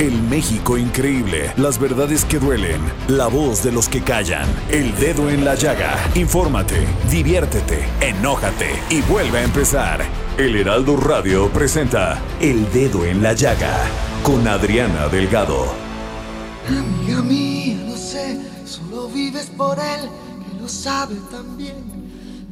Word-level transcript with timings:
El 0.00 0.20
México 0.22 0.76
increíble, 0.76 1.52
las 1.56 1.78
verdades 1.78 2.24
que 2.24 2.40
duelen, 2.40 2.80
la 3.06 3.28
voz 3.28 3.62
de 3.62 3.70
los 3.70 3.88
que 3.88 4.02
callan, 4.02 4.48
el 4.68 4.92
dedo 4.96 5.30
en 5.30 5.44
la 5.44 5.54
llaga. 5.54 5.96
Infórmate, 6.16 6.84
diviértete, 7.08 7.86
enójate 8.00 8.70
y 8.90 9.02
vuelve 9.02 9.38
a 9.38 9.44
empezar. 9.44 10.04
El 10.36 10.56
Heraldo 10.56 10.96
Radio 10.96 11.48
presenta 11.50 12.20
El 12.40 12.68
Dedo 12.72 13.04
en 13.04 13.22
la 13.22 13.34
Llaga 13.34 13.72
con 14.24 14.48
Adriana 14.48 15.06
Delgado. 15.06 15.72
Amiga 16.66 17.22
mía, 17.22 17.76
no 17.86 17.96
sé, 17.96 18.40
solo 18.66 19.06
vives 19.06 19.48
por 19.56 19.78
él, 19.78 20.10
que 20.50 20.60
lo 20.60 20.68
sabe 20.68 21.14
también. 21.30 21.93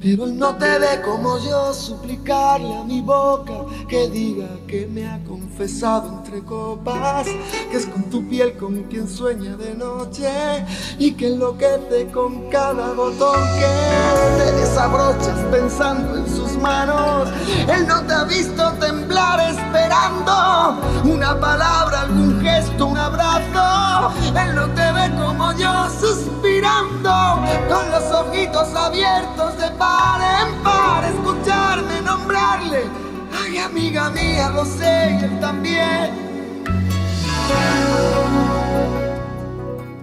Pero 0.03 0.25
él 0.25 0.37
no 0.37 0.57
te 0.57 0.79
ve 0.81 1.01
como 1.05 1.39
yo 1.39 1.73
suplicarle 1.73 2.75
a 2.75 2.83
mi 2.83 3.01
boca 3.01 3.53
que 3.89 4.09
diga 4.09 4.49
que 4.67 4.89
me 4.89 5.07
ha 5.07 5.23
confesado 5.23 6.09
entre 6.09 6.43
copas, 6.43 7.29
que 7.71 7.77
es 7.77 7.87
con 7.87 8.11
tu 8.11 8.29
piel 8.29 8.57
con 8.57 8.83
quien 8.85 9.09
sueña 9.09 9.57
de 9.57 9.75
noche 9.75 10.29
y 10.99 11.13
que 11.13 11.29
enloquece 11.29 12.09
con 12.13 12.51
cada 12.51 12.95
botón 12.95 13.39
que 13.55 14.43
te 14.43 14.53
desabrochas 14.53 15.39
pensando 15.53 16.17
en 16.17 16.27
sus 16.27 16.57
manos. 16.57 17.29
Él 17.69 17.87
no 17.87 18.03
te 18.03 18.13
ha 18.13 18.25
visto 18.25 18.73
temblar 18.81 19.39
esperando 19.51 20.81
una 21.05 21.39
palabra, 21.39 22.01
algún 22.03 22.41
gesto, 22.41 22.87
un 22.87 22.99
abrazo. 22.99 24.12
Él 24.41 24.55
no 24.55 24.69
te 24.75 24.93
ve 24.93 25.11
como 25.21 25.53
yo 25.53 25.89
suspirando 25.91 27.13
con 27.69 27.91
los 27.91 28.11
ojitos 28.13 28.75
abiertos 28.75 29.59
de 29.59 29.69
paz 29.79 29.93
paren 29.93 30.63
para 30.63 31.09
escucharme 31.09 32.01
nombrarle. 32.03 32.83
Ay, 33.33 33.59
amiga 33.59 34.11
mía, 34.11 34.51
lo 34.55 34.65
sé, 34.65 35.19
y 35.21 35.25
él 35.25 35.41
también. 35.41 36.33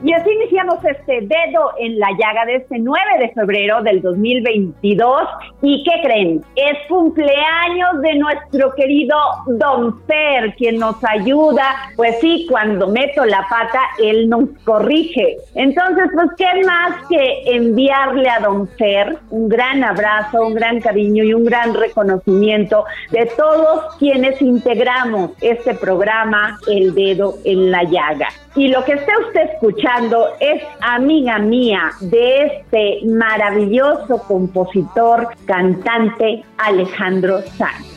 Y 0.01 0.13
así 0.13 0.29
iniciamos 0.31 0.83
este 0.85 1.19
dedo 1.21 1.71
en 1.77 1.99
la 1.99 2.07
llaga 2.11 2.45
de 2.45 2.55
este 2.55 2.79
9 2.79 3.03
de 3.19 3.29
febrero 3.29 3.81
del 3.83 4.01
2022. 4.01 5.27
¿Y 5.61 5.83
qué 5.83 6.01
creen? 6.01 6.41
Es 6.55 6.77
cumpleaños 6.87 8.01
de 8.01 8.15
nuestro 8.15 8.73
querido 8.75 9.15
Don 9.45 10.01
Fer, 10.05 10.55
quien 10.55 10.77
nos 10.77 10.95
ayuda. 11.03 11.91
Pues 11.97 12.17
sí, 12.21 12.45
cuando 12.49 12.87
meto 12.87 13.25
la 13.25 13.45
pata, 13.49 13.81
él 14.01 14.29
nos 14.29 14.45
corrige. 14.63 15.37
Entonces, 15.55 16.05
pues, 16.13 16.29
¿qué 16.37 16.65
más 16.65 17.05
que 17.09 17.55
enviarle 17.55 18.29
a 18.29 18.39
Don 18.39 18.67
Fer 18.69 19.17
un 19.31 19.49
gran 19.49 19.83
abrazo, 19.83 20.47
un 20.47 20.53
gran 20.53 20.79
cariño 20.79 21.25
y 21.25 21.33
un 21.33 21.43
gran 21.43 21.73
reconocimiento 21.73 22.85
de 23.11 23.25
todos 23.37 23.97
quienes 23.97 24.41
integramos 24.41 25.31
este 25.41 25.73
programa, 25.73 26.57
El 26.67 26.95
Dedo 26.95 27.35
en 27.43 27.69
la 27.69 27.83
Llaga? 27.83 28.29
Y 28.55 28.67
lo 28.69 28.83
que 28.83 28.93
esté 28.93 29.11
usted 29.27 29.41
escuchando 29.53 30.29
es 30.39 30.63
amiga 30.81 31.37
mía 31.37 31.91
de 32.01 32.45
este 32.45 33.05
maravilloso 33.05 34.23
compositor, 34.27 35.29
cantante 35.49 36.45
Alejandro 36.59 37.41
Sanz. 37.57 37.87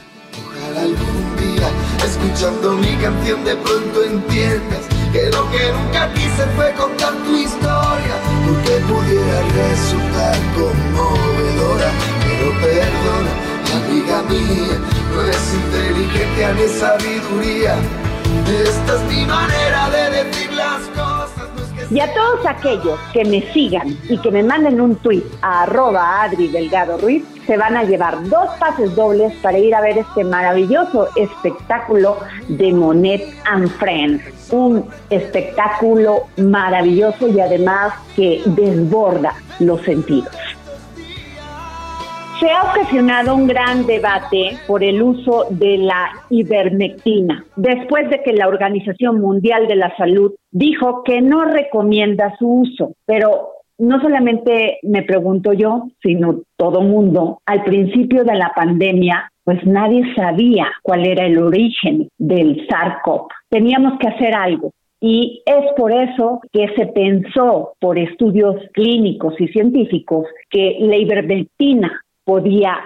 Ojalá 0.41 0.81
algún 0.81 1.37
día, 1.37 1.69
escuchando 2.03 2.73
mi 2.73 2.95
canción, 2.97 3.45
de 3.45 3.55
pronto 3.57 4.05
entiendas 4.05 4.89
que 5.13 5.25
lo 5.27 5.51
que 5.51 5.71
nunca 5.71 6.11
quise 6.15 6.45
fue 6.57 6.73
contar 6.73 7.13
tu 7.27 7.37
historia, 7.37 8.15
porque 8.47 8.73
pudiera 8.89 9.43
resultar 9.61 10.35
conmovedora, 10.57 11.91
pero 12.25 12.49
perdona, 12.65 13.33
amiga 13.85 14.23
mía, 14.31 14.79
no 15.15 15.21
es 15.21 15.55
inteligencia 15.55 16.53
ni 16.55 16.69
sabiduría. 16.81 17.77
Esta 18.67 18.95
es 18.95 19.03
mi 19.15 19.27
manera 19.27 19.91
de 19.91 20.25
decir 20.25 20.53
las 20.55 20.81
cosas. 20.97 21.62
Y 21.91 22.01
a 22.01 22.13
todos 22.15 22.47
aquellos 22.47 22.99
que 23.13 23.25
me 23.25 23.43
sigan 23.53 23.97
y 24.09 24.19
que 24.19 24.31
me 24.31 24.43
manden 24.43 24.81
un 24.81 24.97
tweet 24.97 25.25
a 25.43 25.63
arroba 25.63 26.23
Adri 26.23 26.49
Delgado 26.49 26.99
Ruiz, 26.99 27.25
se 27.47 27.57
van 27.57 27.77
a 27.77 27.85
llevar 27.85 28.23
dos 28.29 28.49
pases 28.59 28.95
dobles 28.95 29.33
para 29.43 29.59
ir 29.59 29.75
a 29.75 29.81
ver 29.81 29.99
este 29.99 30.25
maravilloso 30.25 31.09
espectáculo 31.17 32.19
de 32.49 32.73
Monet 32.73 33.23
and 33.45 33.69
Friends. 33.79 34.23
Un 34.51 34.89
espectáculo 35.11 36.29
maravilloso 36.37 37.29
y 37.29 37.41
además 37.41 37.95
que 38.15 38.43
desborda 38.47 39.35
los 39.59 39.81
sentidos. 39.83 40.35
Se 42.43 42.51
ha 42.51 42.65
ocasionado 42.65 43.37
un 43.37 43.47
gran 43.47 43.87
debate 43.87 44.57
por 44.67 44.83
el 44.83 45.01
uso 45.01 45.47
de 45.51 45.79
la 45.79 46.11
ivermectina, 46.29 47.45
después 47.55 48.11
de 48.11 48.21
que 48.25 48.33
la 48.33 48.49
Organización 48.49 49.21
Mundial 49.21 49.69
de 49.69 49.77
la 49.77 49.97
Salud 49.97 50.33
dijo 50.51 51.05
que 51.05 51.21
no 51.23 51.45
recomienda 51.45 52.35
su 52.41 52.63
uso, 52.63 52.97
pero 53.07 53.51
no 53.79 54.01
solamente 54.01 54.81
me 54.83 55.05
pregunto 55.05 55.53
yo, 55.53 55.85
sino 56.03 56.41
todo 56.57 56.81
mundo, 56.81 57.39
al 57.47 57.63
principio 57.63 58.25
de 58.25 58.35
la 58.35 58.51
pandemia, 58.57 59.31
pues 59.45 59.65
nadie 59.65 60.13
sabía 60.17 60.67
cuál 60.83 61.07
era 61.07 61.25
el 61.25 61.39
origen 61.39 62.09
del 62.19 62.67
SARS-CoV. 62.67 63.29
Teníamos 63.51 64.01
que 64.01 64.09
hacer 64.09 64.35
algo. 64.35 64.73
Y 65.01 65.45
es 65.47 65.73
por 65.77 65.93
eso 65.93 66.41
que 66.53 66.67
se 66.75 66.87
pensó 66.87 67.75
por 67.79 68.01
estudios 68.01 68.57
clínicos 68.73 69.41
y 69.41 69.47
científicos 69.47 70.27
que 70.51 70.79
la 70.81 70.97
ivermectina 70.97 72.01
podía 72.25 72.79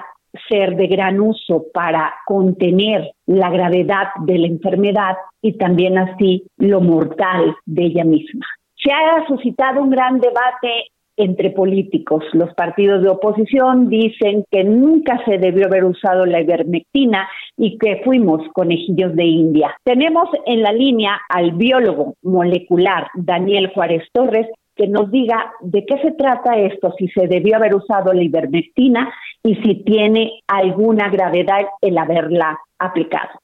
ser 0.49 0.77
de 0.77 0.87
gran 0.87 1.21
uso 1.21 1.65
para 1.73 2.15
contener 2.27 3.13
la 3.27 3.51
gravedad 3.51 4.09
de 4.25 4.39
la 4.39 4.47
enfermedad 4.47 5.17
y 5.41 5.55
también 5.55 5.99
así 5.99 6.47
lo 6.59 6.81
mortal 6.81 7.57
de 7.65 7.85
ella 7.85 8.05
misma. 8.05 8.47
Se 8.77 8.93
ha 8.93 9.27
suscitado 9.27 9.83
un 9.83 9.91
gran 9.91 10.21
debate 10.21 10.91
entre 11.17 11.51
políticos. 11.51 12.25
Los 12.33 12.53
partidos 12.55 13.03
de 13.03 13.09
oposición 13.09 13.89
dicen 13.89 14.45
que 14.51 14.65
nunca 14.65 15.23
se 15.25 15.39
debió 15.39 15.67
haber 15.67 15.85
usado 15.85 16.27
la 16.27 16.41
ivermectina 16.41 17.29
y 17.57 17.79
que 17.79 18.03
fuimos 18.05 18.43
conejillos 18.53 19.15
de 19.17 19.25
India. 19.25 19.75
Tenemos 19.83 20.29
en 20.45 20.63
la 20.63 20.73
línea 20.73 21.19
al 21.31 21.53
biólogo 21.53 22.15
molecular 22.23 23.09
Daniel 23.15 23.71
Juárez 23.75 24.03
Torres 24.13 24.47
que 24.77 24.87
nos 24.87 25.11
diga 25.11 25.53
de 25.61 25.85
qué 25.87 25.99
se 26.03 26.13
trata 26.13 26.57
esto, 26.59 26.93
si 26.99 27.09
se 27.09 27.27
debió 27.27 27.57
haber 27.57 27.75
usado 27.75 28.13
la 28.13 28.23
ivermectina 28.23 29.13
y 29.43 29.57
si 29.57 29.83
tiene 29.85 30.43
alguna 30.47 31.09
gravedad 31.09 31.67
el 31.81 31.97
haberla 31.97 32.59
aplicado. 32.79 33.41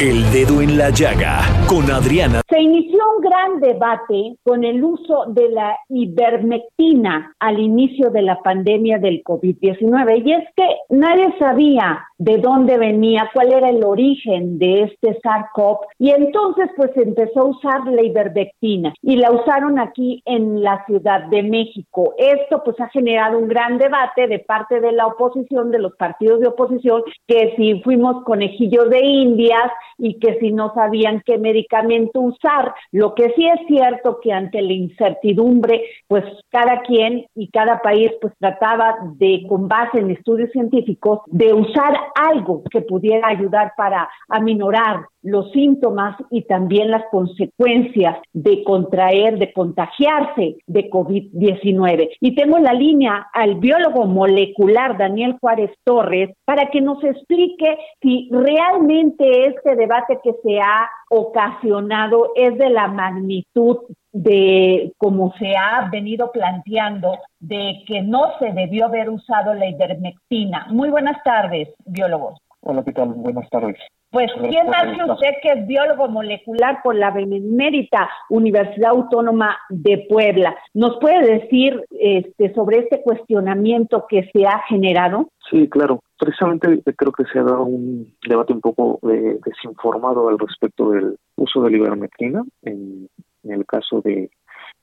El 0.00 0.28
dedo 0.32 0.60
en 0.60 0.76
la 0.76 0.90
llaga 0.90 1.38
con 1.68 1.88
Adriana. 1.88 2.40
Se 2.48 2.60
inició 2.60 2.98
un 3.16 3.22
gran 3.22 3.60
debate 3.60 4.36
con 4.42 4.64
el 4.64 4.82
uso 4.82 5.26
de 5.28 5.48
la 5.50 5.78
ivermectina 5.88 7.32
al 7.38 7.60
inicio 7.60 8.10
de 8.10 8.22
la 8.22 8.42
pandemia 8.42 8.98
del 8.98 9.22
COVID-19 9.22 10.22
y 10.26 10.32
es 10.32 10.44
que 10.56 10.66
nadie 10.88 11.32
sabía 11.38 12.04
de 12.18 12.38
dónde 12.38 12.76
venía, 12.76 13.30
cuál 13.32 13.52
era 13.52 13.70
el 13.70 13.84
origen 13.84 14.58
de 14.58 14.82
este 14.82 15.16
SARS-CoV 15.20 15.78
y 16.00 16.10
entonces 16.10 16.70
pues 16.76 16.90
empezó 16.96 17.42
a 17.42 17.44
usar 17.50 17.86
la 17.86 18.02
ivermectina 18.02 18.94
y 19.00 19.14
la 19.16 19.30
usaron 19.30 19.78
aquí 19.78 20.22
en 20.24 20.62
la 20.62 20.84
Ciudad 20.86 21.24
de 21.26 21.44
México. 21.44 22.14
Esto 22.18 22.62
pues 22.64 22.80
ha 22.80 22.88
generado 22.88 23.38
un 23.38 23.46
gran 23.46 23.78
debate 23.78 24.26
de 24.26 24.40
parte 24.40 24.80
de 24.80 24.90
la 24.90 25.06
oposición, 25.06 25.70
de 25.70 25.78
los 25.78 25.94
partidos 25.94 26.40
de 26.40 26.48
oposición, 26.48 27.02
que 27.28 27.54
si 27.56 27.80
fuimos 27.82 28.24
conejillos 28.24 28.90
de 28.90 29.04
indias 29.04 29.70
y 29.98 30.18
que 30.18 30.38
si 30.38 30.52
no 30.52 30.72
sabían 30.74 31.22
qué 31.24 31.38
medicamento 31.38 32.20
usar. 32.20 32.74
Lo 32.92 33.14
que 33.14 33.32
sí 33.36 33.46
es 33.46 33.66
cierto 33.66 34.20
que 34.20 34.32
ante 34.32 34.62
la 34.62 34.72
incertidumbre, 34.72 35.84
pues 36.08 36.24
cada 36.50 36.82
quien 36.82 37.26
y 37.34 37.48
cada 37.50 37.80
país 37.80 38.10
pues 38.20 38.32
trataba 38.38 38.96
de, 39.16 39.44
con 39.48 39.68
base 39.68 39.98
en 39.98 40.10
estudios 40.10 40.50
científicos, 40.50 41.20
de 41.26 41.52
usar 41.52 41.94
algo 42.14 42.62
que 42.70 42.82
pudiera 42.82 43.28
ayudar 43.28 43.72
para 43.76 44.08
aminorar 44.28 45.06
los 45.24 45.50
síntomas 45.52 46.16
y 46.30 46.42
también 46.42 46.90
las 46.90 47.04
consecuencias 47.10 48.18
de 48.32 48.62
contraer, 48.62 49.38
de 49.38 49.52
contagiarse 49.52 50.58
de 50.66 50.90
COVID-19. 50.90 52.10
Y 52.20 52.34
tengo 52.34 52.58
en 52.58 52.64
la 52.64 52.74
línea 52.74 53.26
al 53.32 53.56
biólogo 53.56 54.04
molecular 54.04 54.96
Daniel 54.98 55.36
Juárez 55.40 55.70
Torres 55.82 56.30
para 56.44 56.70
que 56.70 56.80
nos 56.80 57.02
explique 57.02 57.78
si 58.00 58.28
realmente 58.30 59.46
este 59.46 59.74
debate 59.76 60.18
que 60.22 60.34
se 60.42 60.60
ha 60.60 60.88
ocasionado 61.10 62.32
es 62.36 62.56
de 62.58 62.68
la 62.68 62.88
magnitud 62.88 63.78
de 64.12 64.92
como 64.98 65.32
se 65.38 65.56
ha 65.56 65.88
venido 65.90 66.30
planteando 66.32 67.18
de 67.40 67.82
que 67.86 68.02
no 68.02 68.38
se 68.38 68.52
debió 68.52 68.86
haber 68.86 69.10
usado 69.10 69.54
la 69.54 69.68
ivermectina. 69.68 70.66
Muy 70.70 70.90
buenas 70.90 71.22
tardes, 71.24 71.68
biólogo. 71.84 72.34
Hola, 72.60 72.84
¿qué? 72.84 72.92
Buenas 73.02 73.48
tardes. 73.50 73.76
Pues, 74.14 74.30
¿quién 74.38 74.66
que 74.70 75.10
usted 75.10 75.30
que 75.42 75.48
es 75.50 75.66
biólogo 75.66 76.06
molecular 76.06 76.80
por 76.84 76.94
la 76.94 77.10
Benemérita 77.10 78.08
Universidad 78.28 78.90
Autónoma 78.92 79.58
de 79.68 80.06
Puebla? 80.08 80.54
¿Nos 80.72 80.98
puede 81.00 81.40
decir 81.40 81.84
este, 81.90 82.54
sobre 82.54 82.78
este 82.78 83.02
cuestionamiento 83.02 84.06
que 84.08 84.30
se 84.32 84.46
ha 84.46 84.60
generado? 84.68 85.30
Sí, 85.50 85.68
claro. 85.68 85.98
Precisamente 86.16 86.80
creo 86.96 87.10
que 87.10 87.24
se 87.24 87.40
ha 87.40 87.42
dado 87.42 87.64
un 87.64 88.14
debate 88.28 88.52
un 88.52 88.60
poco 88.60 89.00
eh, 89.10 89.40
desinformado 89.44 90.28
al 90.28 90.38
respecto 90.38 90.92
del 90.92 91.16
uso 91.34 91.62
de 91.62 91.72
la 91.72 91.76
ivermectina 91.76 92.44
en, 92.62 93.08
el 93.42 93.66
caso 93.66 94.00
de, 94.00 94.30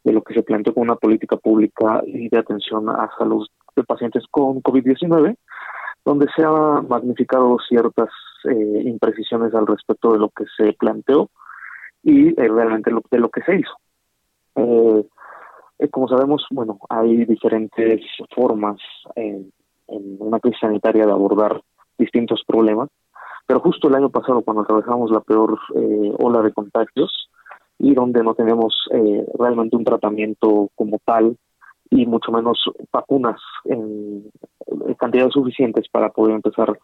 de 0.04 0.12
lo 0.12 0.24
que 0.24 0.34
se 0.34 0.44
planteó 0.44 0.74
como 0.74 0.84
una 0.84 0.96
política 0.96 1.38
pública 1.38 2.04
y 2.06 2.28
de 2.28 2.38
atención 2.38 2.90
a 2.90 3.10
salud 3.18 3.48
de 3.78 3.84
pacientes 3.86 4.26
con 4.30 4.62
COVID-19 4.62 5.38
donde 6.04 6.28
se 6.36 6.44
han 6.44 6.88
magnificado 6.88 7.58
ciertas 7.68 8.10
eh, 8.46 8.84
imprecisiones 8.86 9.54
al 9.54 9.68
respecto 9.68 10.14
de 10.14 10.20
lo 10.20 10.30
que 10.30 10.46
se 10.58 10.74
planteó 10.74 11.30
y 12.04 12.30
eh, 12.30 12.48
realmente 12.48 12.90
lo, 12.90 13.04
de 13.10 13.20
lo 13.20 13.30
que 13.30 13.42
se 13.44 13.56
hizo. 13.58 13.74
Eh, 14.56 15.88
como 15.90 16.08
sabemos, 16.08 16.46
bueno, 16.52 16.80
hay 16.90 17.26
diferentes 17.26 18.02
formas 18.36 18.78
en, 19.16 19.52
una 19.88 20.40
crisis 20.40 20.60
sanitaria 20.62 21.06
de 21.06 21.12
abordar 21.12 21.62
distintos 21.98 22.44
problemas, 22.48 22.90
pero 23.46 23.60
justo 23.60 23.90
el 23.90 23.96
año 23.96 24.10
pasado, 24.10 24.42
cuando 24.42 24.64
atravesamos 24.64 25.12
la 25.12 25.20
peor 25.20 25.60
ola 26.18 26.42
de 26.42 26.54
contagios 26.54 27.30
y 27.78 27.94
donde 27.94 28.24
no 28.24 28.34
tenemos 28.34 28.74
realmente 29.38 29.76
un 29.76 29.84
tratamiento 29.84 30.70
como 30.76 31.00
tal 31.04 31.36
y 31.90 32.06
mucho 32.06 32.32
menos 32.32 32.64
vacunas 32.94 33.42
en, 33.66 34.32
cantidades 34.98 35.34
suficientes 35.34 35.88
para 35.90 36.10
poder 36.10 36.36
empezar 36.36 36.78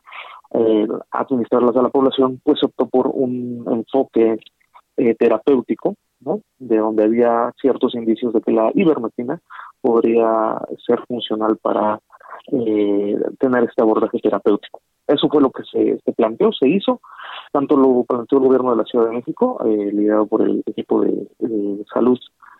eh, 0.53 0.87
a 1.11 1.21
administrarlas 1.21 1.75
a 1.75 1.81
la 1.81 1.89
población, 1.89 2.39
pues 2.43 2.63
optó 2.63 2.87
por 2.87 3.07
un 3.07 3.65
enfoque 3.69 4.39
eh, 4.97 5.15
terapéutico, 5.15 5.95
¿no? 6.21 6.41
de 6.57 6.77
donde 6.77 7.03
había 7.03 7.51
ciertos 7.59 7.95
indicios 7.95 8.33
de 8.33 8.41
que 8.41 8.51
la 8.51 8.71
ivermectina 8.73 9.39
podría 9.81 10.57
ser 10.85 10.99
funcional 11.07 11.57
para 11.61 11.99
eh, 12.51 13.17
tener 13.39 13.63
este 13.65 13.81
abordaje 13.81 14.19
terapéutico. 14.19 14.81
Eso 15.05 15.29
fue 15.29 15.41
lo 15.41 15.51
que 15.51 15.63
se, 15.63 16.11
planteó, 16.13 16.51
se 16.51 16.67
hizo, 16.67 17.01
tanto 17.51 17.77
lo 17.77 18.03
planteó 18.03 18.39
el 18.39 18.45
gobierno 18.45 18.71
de 18.71 18.77
la 18.77 18.83
Ciudad 18.83 19.05
de 19.05 19.15
México, 19.15 19.57
liderado 19.63 20.27
por 20.27 20.41
el 20.41 20.61
equipo 20.65 21.01
de 21.01 21.85
salud 21.93 22.19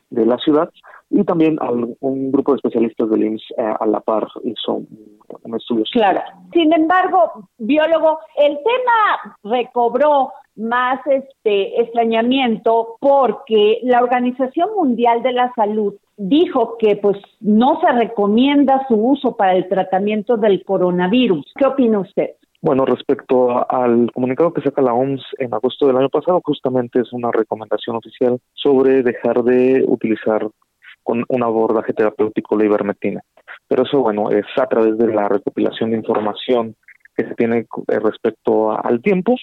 de 0.09 0.25
la 0.25 0.38
ciudad 0.38 0.69
y 1.09 1.24
también 1.24 1.57
un 2.00 2.31
grupo 2.31 2.51
de 2.51 2.57
especialistas 2.57 3.09
del 3.09 3.24
IMSS 3.24 3.51
eh, 3.57 3.74
a 3.80 3.86
la 3.86 4.00
par 4.01 4.27
hizo 4.44 4.74
un, 4.74 5.56
estudio. 5.56 5.86
Claro. 5.92 6.21
Sin 6.51 6.74
embargo, 6.74 7.50
biólogo, 7.57 8.19
el 8.38 8.57
tema 8.57 9.38
recobró 9.44 10.31
más 10.56 11.00
este 11.06 11.81
extrañamiento 11.81 12.98
porque 13.00 13.80
la 13.83 14.01
Organización 14.01 14.69
Mundial 14.75 15.24
de 15.24 15.31
la 15.31 15.54
Salud 15.54 15.94
dijo 16.18 16.77
que 16.77 16.95
pues 16.98 17.18
no 17.39 17.80
se 17.80 17.92
recomienda 17.92 18.86
su 18.88 18.95
uso 18.95 19.38
para 19.38 19.56
el 19.56 19.69
tratamiento 19.69 20.36
del 20.36 20.63
coronavirus. 20.65 21.53
¿Qué 21.56 21.65
opina 21.65 22.00
usted? 22.00 22.31
Bueno, 22.59 22.86
respecto 22.86 23.69
al 23.71 24.12
comunicado 24.12 24.51
que 24.51 24.62
saca 24.62 24.81
la 24.81 24.94
OMS 24.94 25.24
en 25.38 25.54
agosto 25.54 25.86
del 25.86 25.98
año 25.98 26.09
pasado, 26.09 26.42
justamente 26.44 27.01
es 27.01 27.13
una 27.13 27.31
recomendación 27.31 27.95
oficial 27.95 28.39
sobre 28.54 29.04
dejar 29.04 29.44
de 29.44 29.83
utilizar 29.88 30.48
con 31.04 31.24
un 31.30 31.44
abordaje 31.44 31.94
terapéutico 31.94 32.57
la 32.57 32.65
ivermectina. 32.65 33.21
Pero 33.68 33.83
eso, 33.83 34.01
bueno, 34.01 34.31
es 34.31 34.45
a 34.57 34.65
través 34.65 34.98
de 34.98 35.07
la 35.07 35.30
recopilación 35.30 35.92
de 35.92 35.98
información 35.98 36.75
que 37.15 37.27
se 37.27 37.36
tiene 37.36 37.59
eh, 37.59 38.00
respecto 38.00 38.71
al 38.71 39.01
tiempo 39.01 39.36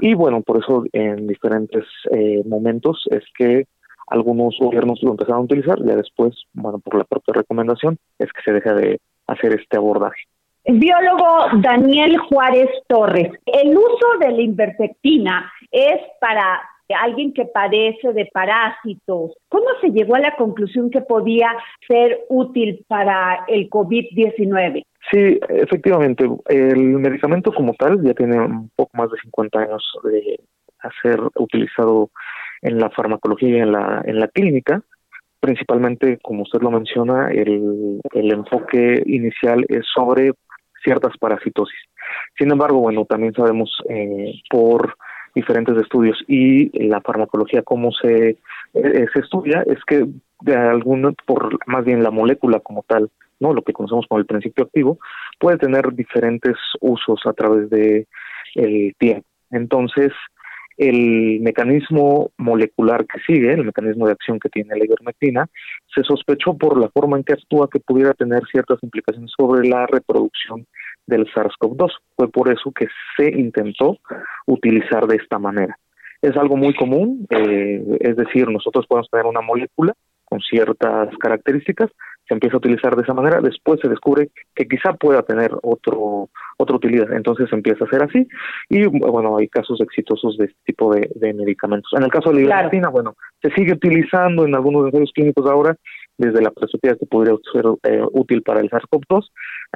y 0.00 0.14
bueno, 0.14 0.42
por 0.42 0.58
eso 0.58 0.84
en 0.92 1.26
diferentes 1.26 1.84
eh, 2.12 2.42
momentos 2.46 3.04
es 3.10 3.24
que 3.36 3.66
algunos 4.08 4.56
gobiernos 4.58 5.02
lo 5.02 5.12
empezaron 5.12 5.42
a 5.42 5.44
utilizar, 5.44 5.78
ya 5.84 5.96
después, 5.96 6.34
bueno, 6.52 6.78
por 6.78 6.96
la 6.96 7.04
propia 7.04 7.34
recomendación, 7.34 7.98
es 8.18 8.30
que 8.32 8.42
se 8.42 8.52
deja 8.52 8.74
de 8.74 9.00
hacer 9.26 9.52
este 9.58 9.76
abordaje. 9.76 10.22
Biólogo 10.66 11.60
Daniel 11.60 12.16
Juárez 12.16 12.70
Torres, 12.88 13.30
el 13.44 13.76
uso 13.76 14.18
de 14.20 14.32
la 14.32 14.40
invertectina 14.40 15.52
es 15.70 16.00
para 16.20 16.62
alguien 17.02 17.34
que 17.34 17.44
padece 17.44 18.14
de 18.14 18.30
parásitos. 18.32 19.32
¿Cómo 19.50 19.66
se 19.82 19.90
llegó 19.90 20.14
a 20.16 20.20
la 20.20 20.36
conclusión 20.36 20.90
que 20.90 21.02
podía 21.02 21.50
ser 21.86 22.20
útil 22.30 22.82
para 22.88 23.44
el 23.46 23.68
COVID-19? 23.68 24.84
Sí, 25.12 25.38
efectivamente, 25.50 26.26
el 26.46 26.80
medicamento 26.98 27.52
como 27.52 27.74
tal 27.74 28.02
ya 28.02 28.14
tiene 28.14 28.40
un 28.40 28.70
poco 28.74 28.96
más 28.96 29.10
de 29.10 29.18
50 29.18 29.58
años 29.58 29.82
de 30.02 30.40
ser 31.02 31.20
utilizado 31.36 32.10
en 32.62 32.78
la 32.78 32.88
farmacología 32.88 33.50
y 33.50 33.60
en 33.60 33.72
la, 33.72 34.02
en 34.06 34.18
la 34.18 34.28
clínica 34.28 34.82
principalmente, 35.44 36.18
como 36.22 36.44
usted 36.44 36.62
lo 36.62 36.70
menciona, 36.70 37.28
el, 37.30 38.00
el 38.14 38.32
enfoque 38.32 39.02
inicial 39.04 39.62
es 39.68 39.84
sobre 39.94 40.32
ciertas 40.84 41.16
parasitosis. 41.18 41.78
Sin 42.38 42.52
embargo, 42.52 42.80
bueno, 42.80 43.04
también 43.06 43.32
sabemos 43.32 43.70
eh, 43.88 44.34
por 44.50 44.96
diferentes 45.34 45.76
estudios 45.78 46.22
y 46.28 46.86
la 46.86 47.00
farmacología 47.00 47.62
cómo 47.62 47.90
se, 47.90 48.38
eh, 48.74 49.06
se 49.12 49.20
estudia 49.20 49.64
es 49.66 49.78
que 49.84 50.06
de 50.42 50.56
alguna 50.56 51.12
por 51.26 51.58
más 51.66 51.84
bien 51.84 52.02
la 52.02 52.10
molécula 52.10 52.60
como 52.60 52.84
tal, 52.86 53.10
no 53.40 53.52
lo 53.52 53.62
que 53.62 53.72
conocemos 53.72 54.06
como 54.06 54.20
el 54.20 54.26
principio 54.26 54.64
activo, 54.64 54.98
puede 55.40 55.58
tener 55.58 55.92
diferentes 55.94 56.56
usos 56.80 57.20
a 57.24 57.32
través 57.32 57.68
de 57.70 58.06
el 58.54 58.94
tiempo. 58.98 59.26
Entonces, 59.50 60.12
el 60.76 61.40
mecanismo 61.40 62.30
molecular 62.36 63.06
que 63.06 63.20
sigue, 63.26 63.52
el 63.52 63.64
mecanismo 63.64 64.06
de 64.06 64.12
acción 64.12 64.38
que 64.40 64.48
tiene 64.48 64.76
la 64.76 64.84
ivermectina, 64.84 65.46
se 65.94 66.02
sospechó 66.02 66.56
por 66.56 66.80
la 66.80 66.88
forma 66.88 67.16
en 67.16 67.24
que 67.24 67.34
actúa 67.34 67.68
que 67.70 67.80
pudiera 67.80 68.12
tener 68.14 68.42
ciertas 68.50 68.82
implicaciones 68.82 69.30
sobre 69.36 69.68
la 69.68 69.86
reproducción 69.86 70.66
del 71.06 71.26
SARS-CoV-2. 71.32 71.90
Fue 72.16 72.28
por 72.30 72.52
eso 72.52 72.72
que 72.72 72.86
se 73.16 73.28
intentó 73.28 73.98
utilizar 74.46 75.06
de 75.06 75.16
esta 75.16 75.38
manera. 75.38 75.78
Es 76.22 76.36
algo 76.36 76.56
muy 76.56 76.74
común, 76.74 77.26
eh, 77.30 77.82
es 78.00 78.16
decir, 78.16 78.48
nosotros 78.48 78.86
podemos 78.86 79.10
tener 79.10 79.26
una 79.26 79.42
molécula 79.42 79.92
con 80.24 80.40
ciertas 80.40 81.14
características, 81.18 81.90
se 82.26 82.34
empieza 82.34 82.56
a 82.56 82.58
utilizar 82.58 82.96
de 82.96 83.02
esa 83.02 83.14
manera, 83.14 83.40
después 83.40 83.80
se 83.80 83.88
descubre 83.88 84.30
que 84.54 84.66
quizá 84.66 84.92
pueda 84.94 85.22
tener 85.22 85.50
otro 85.62 86.28
otra 86.56 86.76
utilidad, 86.76 87.12
entonces 87.12 87.52
empieza 87.52 87.84
a 87.84 87.88
ser 87.88 88.02
así 88.02 88.28
y 88.68 88.86
bueno, 88.86 89.36
hay 89.36 89.48
casos 89.48 89.80
exitosos 89.80 90.36
de 90.38 90.46
este 90.46 90.58
tipo 90.64 90.94
de, 90.94 91.34
medicamentos. 91.34 91.90
En 91.96 92.04
el 92.04 92.10
caso 92.10 92.30
de 92.30 92.36
la 92.36 92.40
ivermectina, 92.42 92.88
bueno, 92.88 93.16
se 93.42 93.50
sigue 93.50 93.72
utilizando 93.72 94.44
en 94.44 94.54
algunos 94.54 94.86
ensayos 94.86 95.10
clínicos 95.12 95.50
ahora 95.50 95.76
desde 96.16 96.40
la 96.40 96.50
perspectiva 96.50 96.94
que 96.94 97.06
podría 97.06 97.34
ser 97.52 97.64
eh, 97.82 98.04
útil 98.12 98.42
para 98.42 98.60
el 98.60 98.70
SARS-CoV-2. 98.70 99.30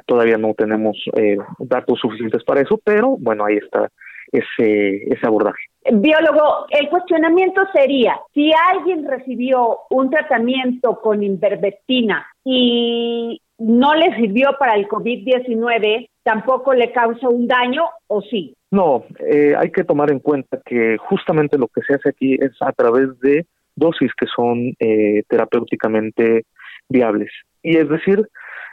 Todavía 0.05 0.37
no 0.37 0.53
tenemos 0.53 0.97
eh, 1.17 1.37
datos 1.59 1.99
suficientes 1.99 2.43
para 2.45 2.61
eso, 2.61 2.79
pero 2.83 3.17
bueno, 3.17 3.45
ahí 3.45 3.57
está 3.57 3.89
ese, 4.31 5.03
ese 5.11 5.27
abordaje. 5.27 5.59
Biólogo, 5.91 6.67
el 6.69 6.89
cuestionamiento 6.89 7.61
sería, 7.73 8.19
si 8.33 8.51
alguien 8.71 9.07
recibió 9.07 9.79
un 9.89 10.09
tratamiento 10.09 10.99
con 11.01 11.23
invermectina 11.23 12.27
y 12.43 13.41
no 13.57 13.93
le 13.93 14.15
sirvió 14.15 14.55
para 14.57 14.75
el 14.75 14.87
COVID-19, 14.87 16.09
¿tampoco 16.23 16.73
le 16.73 16.91
causa 16.91 17.29
un 17.29 17.47
daño 17.47 17.83
o 18.07 18.21
sí? 18.21 18.55
No, 18.71 19.03
eh, 19.19 19.55
hay 19.57 19.71
que 19.71 19.83
tomar 19.83 20.11
en 20.11 20.19
cuenta 20.19 20.61
que 20.65 20.97
justamente 20.97 21.57
lo 21.57 21.67
que 21.67 21.81
se 21.81 21.95
hace 21.95 22.09
aquí 22.09 22.35
es 22.35 22.51
a 22.61 22.71
través 22.71 23.19
de 23.19 23.45
dosis 23.75 24.11
que 24.17 24.27
son 24.27 24.73
eh, 24.79 25.23
terapéuticamente 25.27 26.45
viables. 26.87 27.31
Y 27.63 27.77
es 27.77 27.89
decir, 27.89 28.27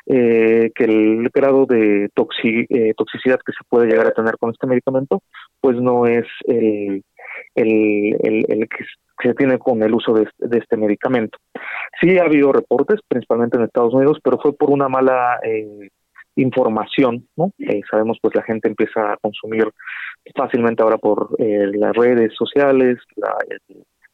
eh, 0.07 0.71
que 0.75 0.85
el 0.85 1.31
grado 1.31 1.67
de 1.67 2.09
toxicidad 2.15 3.41
que 3.45 3.53
se 3.53 3.65
puede 3.69 3.89
llegar 3.89 4.07
a 4.07 4.13
tener 4.13 4.37
con 4.39 4.51
este 4.51 4.67
medicamento, 4.67 5.23
pues 5.61 5.77
no 5.77 6.07
es 6.07 6.27
el, 6.47 7.03
el, 7.55 8.69
que 8.69 8.85
se 9.23 9.35
tiene 9.35 9.59
con 9.59 9.83
el 9.83 9.95
uso 9.95 10.13
de, 10.13 10.29
este 10.59 10.77
medicamento. 10.77 11.39
Sí 12.01 12.19
ha 12.19 12.25
habido 12.25 12.53
reportes, 12.53 13.01
principalmente 13.09 13.57
en 13.57 13.65
Estados 13.65 13.95
Unidos, 13.95 14.19
pero 14.23 14.39
fue 14.39 14.55
por 14.55 14.71
una 14.71 14.89
mala 14.89 15.41
eh, 15.43 15.89
información, 16.37 17.27
¿no? 17.37 17.53
Eh, 17.59 17.81
sabemos 17.91 18.19
pues 18.21 18.35
la 18.35 18.43
gente 18.43 18.69
empieza 18.69 19.13
a 19.13 19.17
consumir 19.17 19.69
fácilmente 20.35 20.83
ahora 20.83 20.99
por 20.99 21.31
eh, 21.39 21.71
las 21.75 21.95
redes 21.95 22.33
sociales, 22.35 22.99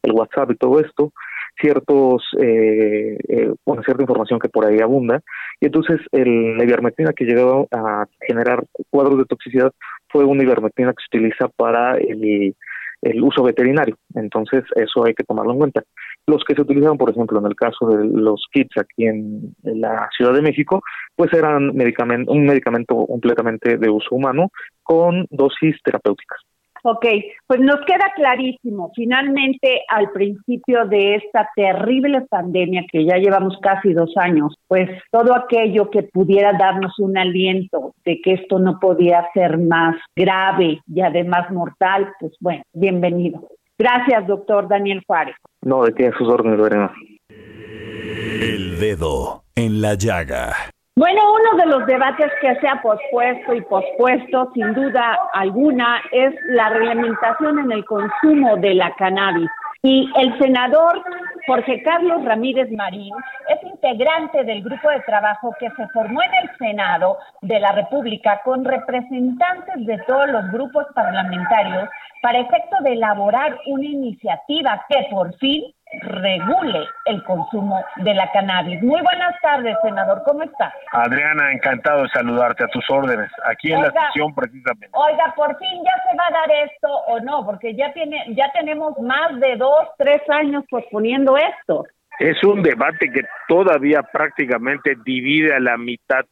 el, 0.03 0.13
WhatsApp 0.13 0.51
y 0.51 0.57
todo 0.57 0.81
esto, 0.81 1.13
ciertos, 1.61 2.25
eh, 2.41 3.17
bueno, 3.65 3.83
cierta 3.85 4.03
información 4.03 4.41
que 4.41 4.49
por 4.49 4.67
ahí 4.67 4.81
abunda, 4.81 5.21
y 5.61 5.67
entonces 5.67 6.01
el, 6.11 6.57
la 6.57 6.65
ivermectina 6.65 7.13
que 7.13 7.25
llegó 7.25 7.69
a 7.71 8.07
generar 8.27 8.65
cuadros 8.91 9.19
de 9.19 9.27
toxicidad 9.27 9.73
fue 10.09 10.25
una 10.25 10.43
ivermectina 10.43 10.93
que 10.93 11.03
se 11.09 11.17
utiliza 11.17 11.49
para 11.49 11.99
el 11.99 12.55
el 13.03 13.23
uso 13.23 13.43
veterinario. 13.43 13.97
Entonces, 14.15 14.63
eso 14.77 15.05
hay 15.05 15.15
que 15.15 15.25
tomarlo 15.25 15.53
en 15.53 15.59
cuenta. 15.59 15.83
Los 16.27 16.45
que 16.45 16.55
se 16.55 16.63
utilizaron, 16.63 16.97
por 16.97 17.11
ejemplo, 17.11 17.39
en 17.41 17.47
el 17.47 17.57
caso 17.57 17.89
de 17.89 18.05
los 18.05 18.47
kits 18.53 18.77
aquí 18.79 19.07
en, 19.07 19.55
la 19.63 20.09
Ciudad 20.17 20.33
de 20.33 20.43
México, 20.43 20.83
pues 21.17 21.33
eran 21.33 21.71
un 21.71 22.47
medicamento 22.47 23.07
completamente 23.07 23.77
de 23.77 23.91
uso 23.91 24.15
humano 24.15 24.51
con 24.83 25.27
dosis 25.31 25.77
terapéuticas. 25.83 26.41
Ok, 26.85 27.07
pues 27.47 27.61
nos 27.61 27.81
queda 27.87 28.13
clarísimo. 28.17 28.91
Finalmente, 28.97 29.83
al 29.89 30.11
principio 30.11 30.85
de 30.87 31.15
esta 31.15 31.49
terrible 31.55 32.23
pandemia 32.23 32.85
que 32.91 33.05
ya 33.05 33.19
llevamos 33.19 33.57
casi 33.63 33.93
dos 33.93 34.13
años, 34.17 34.57
pues 34.67 34.91
todo 35.13 35.35
aquello 35.35 35.91
que 35.91 36.03
pudiera 36.03 36.53
darnos 36.59 36.99
un 36.99 37.17
aliento 37.17 37.95
de 38.05 38.21
que 38.21 38.33
esto 38.33 38.59
no 38.59 38.81
podía 38.81 39.29
ser 39.33 39.59
más 39.59 39.95
grave 40.17 40.81
y 40.93 41.01
además 41.01 41.51
mortal, 41.53 42.13
pues 42.19 42.33
bueno, 42.41 42.63
bienvenido. 42.73 43.49
Gracias, 43.79 44.27
doctor 44.27 44.69
Daniel 44.69 45.03
Juárez. 45.07 45.37
No, 45.63 45.85
de 45.85 45.95
qué 45.95 46.11
sus 46.19 46.29
órdenes, 46.29 46.59
Lorena. 46.59 46.93
El 47.29 48.81
dedo 48.81 49.45
en 49.55 49.81
la 49.81 49.95
llaga. 49.95 50.53
Bueno, 50.95 51.23
uno 51.33 51.57
de 51.57 51.71
los 51.71 51.87
debates 51.87 52.31
que 52.43 52.55
se 52.57 52.69
ha 52.69 52.83
pospuesto 52.83 53.55
y 53.55 53.63
pospuesto, 53.63 54.51
sin 54.53 54.75
duda 54.75 55.19
alguna, 55.33 56.03
es 56.13 56.35
la 56.49 56.69
reglamentación 56.69 57.61
en 57.61 57.73
el 57.73 57.85
consumo 57.87 58.59
de 58.59 58.75
la 58.75 58.95
cannabis. 58.97 59.49
Y 59.83 60.11
el 60.17 60.39
senador 60.39 61.03
Jorge 61.47 61.83
Carlos 61.83 62.23
Ramírez 62.27 62.71
Marín 62.73 63.15
es 63.49 63.63
integrante 63.65 64.45
del 64.45 64.63
grupo 64.63 64.91
de 64.91 65.01
trabajo 65.01 65.55
que 65.59 65.71
se 65.71 65.89
formó 65.89 66.21
en 66.23 66.35
el 66.43 66.57
Senado 66.59 67.17
de 67.41 67.59
la 67.59 67.73
República 67.73 68.43
con 68.45 68.63
representantes 68.63 69.87
de 69.87 69.97
todos 70.07 70.29
los 70.29 70.53
grupos 70.53 70.87
parlamentarios 70.95 71.89
para 72.21 72.39
efecto 72.39 72.77
de 72.83 72.93
elaborar 72.93 73.59
una 73.67 73.87
iniciativa 73.87 74.85
que 74.91 75.09
por 75.11 75.35
fin 75.39 75.65
regule 76.01 76.89
el 77.05 77.23
consumo 77.25 77.85
de 77.97 78.15
la 78.15 78.31
cannabis. 78.33 78.83
Muy 78.83 79.01
buenas 79.03 79.39
tardes, 79.41 79.77
senador, 79.83 80.23
¿cómo 80.25 80.43
está? 80.43 80.73
Adriana, 80.93 81.53
encantado 81.53 82.03
de 82.03 82.09
saludarte 82.09 82.65
a 82.65 82.69
tus 82.69 82.89
órdenes, 82.91 83.31
aquí 83.45 83.73
en 83.73 83.83
la 83.83 83.93
sesión 83.93 84.35
precisamente. 84.35 84.91
Oiga, 84.93 85.33
por 85.37 85.57
fin 85.59 85.83
ya 85.85 86.11
se 86.11 86.17
va 86.17 86.27
a 86.29 86.33
dar 86.33 86.51
esto 86.65 86.89
o 87.09 87.21
no, 87.21 87.45
porque 87.45 87.75
ya 87.75 87.93
tiene, 87.93 88.25
ya 88.35 88.51
tenemos 88.53 88.99
más 89.01 89.39
de 89.41 89.57
dos, 89.57 89.89
tres 89.99 90.23
años 90.31 90.65
posponiendo 90.71 91.37
esto. 91.37 91.85
Es 92.19 92.43
un 92.45 92.63
debate 92.63 93.11
que 93.11 93.23
todavía 93.49 94.03
prácticamente 94.03 94.97
divide 95.05 95.55
a 95.55 95.61
la 95.61 95.77
mitad, 95.77 96.25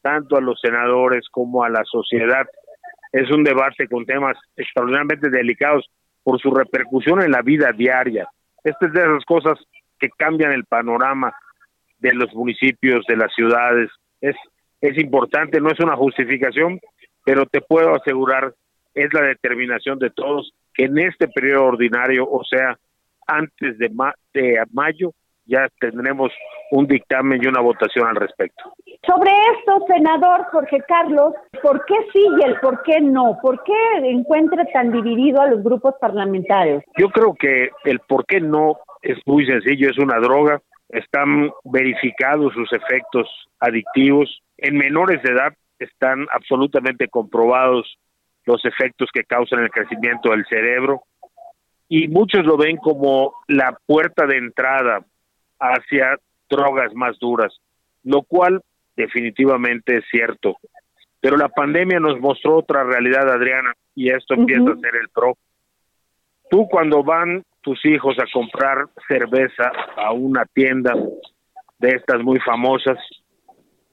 tanto 0.00 0.36
a 0.36 0.40
los 0.40 0.60
senadores 0.60 1.28
como 1.30 1.64
a 1.64 1.68
la 1.68 1.84
sociedad. 1.84 2.46
Es 3.12 3.30
un 3.30 3.44
debate 3.44 3.88
con 3.88 4.04
temas 4.04 4.36
extraordinariamente 4.56 5.30
delicados 5.30 5.88
por 6.22 6.40
su 6.40 6.50
repercusión 6.50 7.22
en 7.22 7.30
la 7.30 7.42
vida 7.42 7.72
diaria 7.72 8.28
esta 8.64 8.86
es 8.86 8.92
de 8.92 9.00
esas 9.00 9.24
cosas 9.24 9.58
que 9.98 10.08
cambian 10.10 10.52
el 10.52 10.64
panorama 10.64 11.34
de 11.98 12.12
los 12.14 12.32
municipios, 12.34 13.04
de 13.06 13.16
las 13.16 13.32
ciudades. 13.34 13.90
Es, 14.20 14.36
es 14.80 14.98
importante, 14.98 15.60
no 15.60 15.70
es 15.70 15.80
una 15.80 15.96
justificación, 15.96 16.80
pero 17.24 17.46
te 17.46 17.60
puedo 17.60 17.94
asegurar, 17.94 18.54
es 18.94 19.12
la 19.14 19.22
determinación 19.22 19.98
de 19.98 20.10
todos 20.10 20.52
que 20.74 20.84
en 20.84 20.98
este 20.98 21.28
periodo 21.28 21.66
ordinario, 21.66 22.28
o 22.28 22.42
sea, 22.44 22.78
antes 23.26 23.78
de, 23.78 23.90
de 24.34 24.62
mayo, 24.72 25.12
ya 25.44 25.68
tendremos 25.80 26.32
un 26.70 26.86
dictamen 26.86 27.42
y 27.42 27.46
una 27.46 27.60
votación 27.60 28.06
al 28.06 28.16
respecto. 28.16 28.74
Sobre 29.06 29.32
esto, 29.58 29.84
senador 29.88 30.44
Jorge 30.52 30.80
Carlos, 30.86 31.34
¿por 31.60 31.84
qué 31.86 31.94
sí 32.12 32.24
y 32.38 32.44
el 32.44 32.58
por 32.60 32.82
qué 32.84 33.00
no? 33.00 33.38
¿Por 33.42 33.62
qué 33.64 33.72
encuentra 34.04 34.64
tan 34.72 34.92
dividido 34.92 35.40
a 35.40 35.48
los 35.48 35.62
grupos 35.64 35.94
parlamentarios? 36.00 36.84
Yo 36.96 37.08
creo 37.08 37.34
que 37.34 37.70
el 37.84 37.98
por 38.00 38.24
qué 38.26 38.40
no 38.40 38.78
es 39.02 39.18
muy 39.26 39.44
sencillo, 39.44 39.90
es 39.90 39.98
una 39.98 40.20
droga, 40.20 40.60
están 40.88 41.50
verificados 41.64 42.52
sus 42.54 42.72
efectos 42.72 43.28
adictivos, 43.58 44.40
en 44.58 44.76
menores 44.76 45.20
de 45.22 45.32
edad 45.32 45.52
están 45.80 46.26
absolutamente 46.30 47.08
comprobados 47.08 47.98
los 48.44 48.64
efectos 48.64 49.08
que 49.12 49.24
causan 49.24 49.64
el 49.64 49.70
crecimiento 49.70 50.30
del 50.30 50.46
cerebro 50.46 51.02
y 51.88 52.06
muchos 52.06 52.44
lo 52.44 52.56
ven 52.56 52.76
como 52.76 53.34
la 53.48 53.76
puerta 53.86 54.26
de 54.26 54.38
entrada 54.38 55.04
hacia 55.58 56.16
drogas 56.48 56.94
más 56.94 57.18
duras, 57.18 57.52
lo 58.04 58.22
cual 58.22 58.62
definitivamente 58.96 59.98
es 59.98 60.04
cierto. 60.10 60.56
Pero 61.20 61.36
la 61.36 61.48
pandemia 61.48 62.00
nos 62.00 62.18
mostró 62.20 62.58
otra 62.58 62.84
realidad, 62.84 63.30
Adriana, 63.30 63.72
y 63.94 64.10
esto 64.10 64.34
empieza 64.34 64.72
a 64.72 64.76
ser 64.76 64.96
el 64.96 65.08
pro. 65.10 65.36
Tú 66.50 66.66
cuando 66.68 67.02
van 67.02 67.44
tus 67.62 67.84
hijos 67.84 68.16
a 68.18 68.24
comprar 68.32 68.86
cerveza 69.06 69.70
a 69.96 70.12
una 70.12 70.44
tienda 70.46 70.94
de 71.78 71.88
estas 71.90 72.22
muy 72.22 72.38
famosas, 72.40 72.98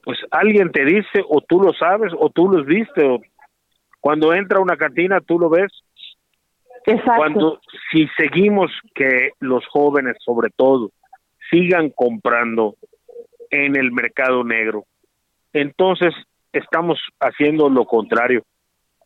pues 0.04 0.18
alguien 0.32 0.72
te 0.72 0.86
dice, 0.86 1.24
o 1.28 1.42
tú 1.42 1.62
lo 1.62 1.74
sabes, 1.74 2.12
o 2.18 2.30
tú 2.30 2.50
los 2.50 2.66
viste, 2.66 3.06
o 3.06 3.20
cuando 4.00 4.34
entra 4.34 4.60
una 4.60 4.78
cantina 4.78 5.22
tú 5.22 5.40
lo 5.40 5.50
ves. 5.50 5.72
Exacto. 6.86 7.14
Cuando, 7.16 7.60
si 7.92 8.08
seguimos 8.18 8.72
que 8.96 9.32
los 9.40 9.66
jóvenes, 9.68 10.18
sobre 10.26 10.50
todo, 10.50 10.92
sigan 11.52 11.92
comprando 11.92 12.76
en 13.50 13.76
el 13.76 13.92
mercado 13.92 14.44
negro. 14.44 14.86
Entonces, 15.54 16.14
estamos 16.52 17.00
haciendo 17.20 17.70
lo 17.70 17.86
contrario. 17.86 18.44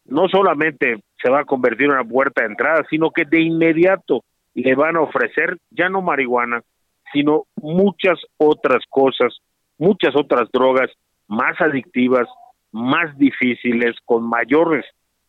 No 0.05 0.27
solamente 0.27 1.01
se 1.21 1.29
va 1.29 1.41
a 1.41 1.45
convertir 1.45 1.85
en 1.85 1.93
una 1.93 2.03
puerta 2.03 2.41
de 2.41 2.49
entrada, 2.49 2.85
sino 2.89 3.11
que 3.11 3.23
de 3.25 3.41
inmediato 3.41 4.23
le 4.53 4.75
van 4.75 4.97
a 4.97 5.01
ofrecer 5.01 5.57
ya 5.71 5.89
no 5.89 6.01
marihuana, 6.01 6.61
sino 7.11 7.45
muchas 7.55 8.19
otras 8.37 8.83
cosas, 8.89 9.37
muchas 9.77 10.15
otras 10.15 10.49
drogas 10.51 10.91
más 11.27 11.59
adictivas, 11.61 12.27
más 12.71 13.17
difíciles, 13.17 13.95
con 14.05 14.27
mayores 14.27 14.85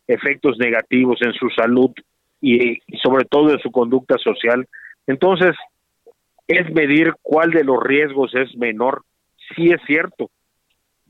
efectos 0.06 0.58
negativos 0.58 1.18
en 1.22 1.32
su 1.34 1.48
salud 1.50 1.90
y, 2.40 2.78
sobre 3.02 3.24
todo 3.24 3.50
en 3.50 3.58
su 3.60 3.70
conducta 3.70 4.16
social. 4.18 4.66
Entonces, 5.06 5.54
es 6.46 6.70
medir 6.74 7.14
cuál 7.22 7.50
de 7.50 7.64
los 7.64 7.82
riesgos 7.82 8.34
es 8.34 8.54
menor. 8.56 9.02
Sí 9.54 9.70
es 9.70 9.80
cierto, 9.86 10.30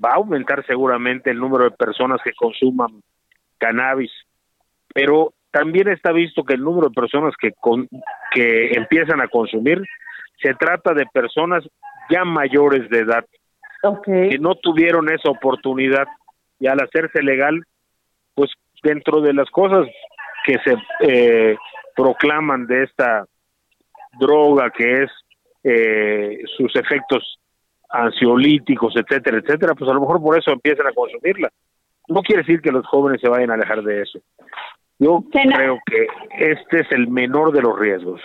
va 0.02 0.12
a 0.12 0.16
aumentar 0.16 0.64
seguramente 0.66 1.30
el 1.30 1.38
número 1.38 1.64
de 1.64 1.70
personas 1.70 2.20
que 2.22 2.32
consuman 2.32 3.02
cannabis, 3.58 4.12
pero 4.92 5.32
también 5.50 5.88
está 5.88 6.12
visto 6.12 6.44
que 6.44 6.54
el 6.54 6.62
número 6.62 6.88
de 6.88 6.94
personas 6.94 7.34
que, 7.40 7.52
que 8.32 8.72
empiezan 8.72 9.20
a 9.20 9.28
consumir 9.28 9.82
se 10.42 10.54
trata 10.54 10.92
de 10.94 11.06
personas 11.06 11.64
ya 12.10 12.24
mayores 12.24 12.88
de 12.90 13.00
edad, 13.00 13.24
que 14.04 14.38
no 14.40 14.56
tuvieron 14.56 15.10
esa 15.10 15.30
oportunidad 15.30 16.06
y 16.58 16.66
al 16.66 16.80
hacerse 16.80 17.22
legal, 17.22 17.62
pues 18.34 18.50
dentro 18.82 19.20
de 19.20 19.32
las 19.32 19.48
cosas 19.50 19.86
que 20.44 20.58
se 20.64 20.76
eh, 21.00 21.56
proclaman 21.94 22.66
de 22.66 22.84
esta 22.84 23.26
droga 24.18 24.70
que 24.70 25.04
es 25.04 25.10
eh, 25.62 26.42
sus 26.56 26.74
efectos 26.76 27.38
ansiolíticos, 27.94 28.94
etcétera, 28.96 29.38
etcétera, 29.38 29.74
pues 29.74 29.88
a 29.88 29.94
lo 29.94 30.00
mejor 30.00 30.20
por 30.20 30.36
eso 30.36 30.50
empiezan 30.50 30.86
a 30.88 30.92
consumirla. 30.92 31.50
No 32.08 32.22
quiere 32.22 32.42
decir 32.42 32.60
que 32.60 32.72
los 32.72 32.86
jóvenes 32.86 33.20
se 33.20 33.28
vayan 33.28 33.50
a 33.50 33.54
alejar 33.54 33.82
de 33.82 34.02
eso, 34.02 34.18
Yo 34.98 35.24
creo 35.30 35.78
que 35.86 36.06
este 36.38 36.80
es 36.80 36.92
el 36.92 37.08
menor 37.08 37.52
de 37.52 37.62
los 37.62 37.78
riesgos. 37.78 38.20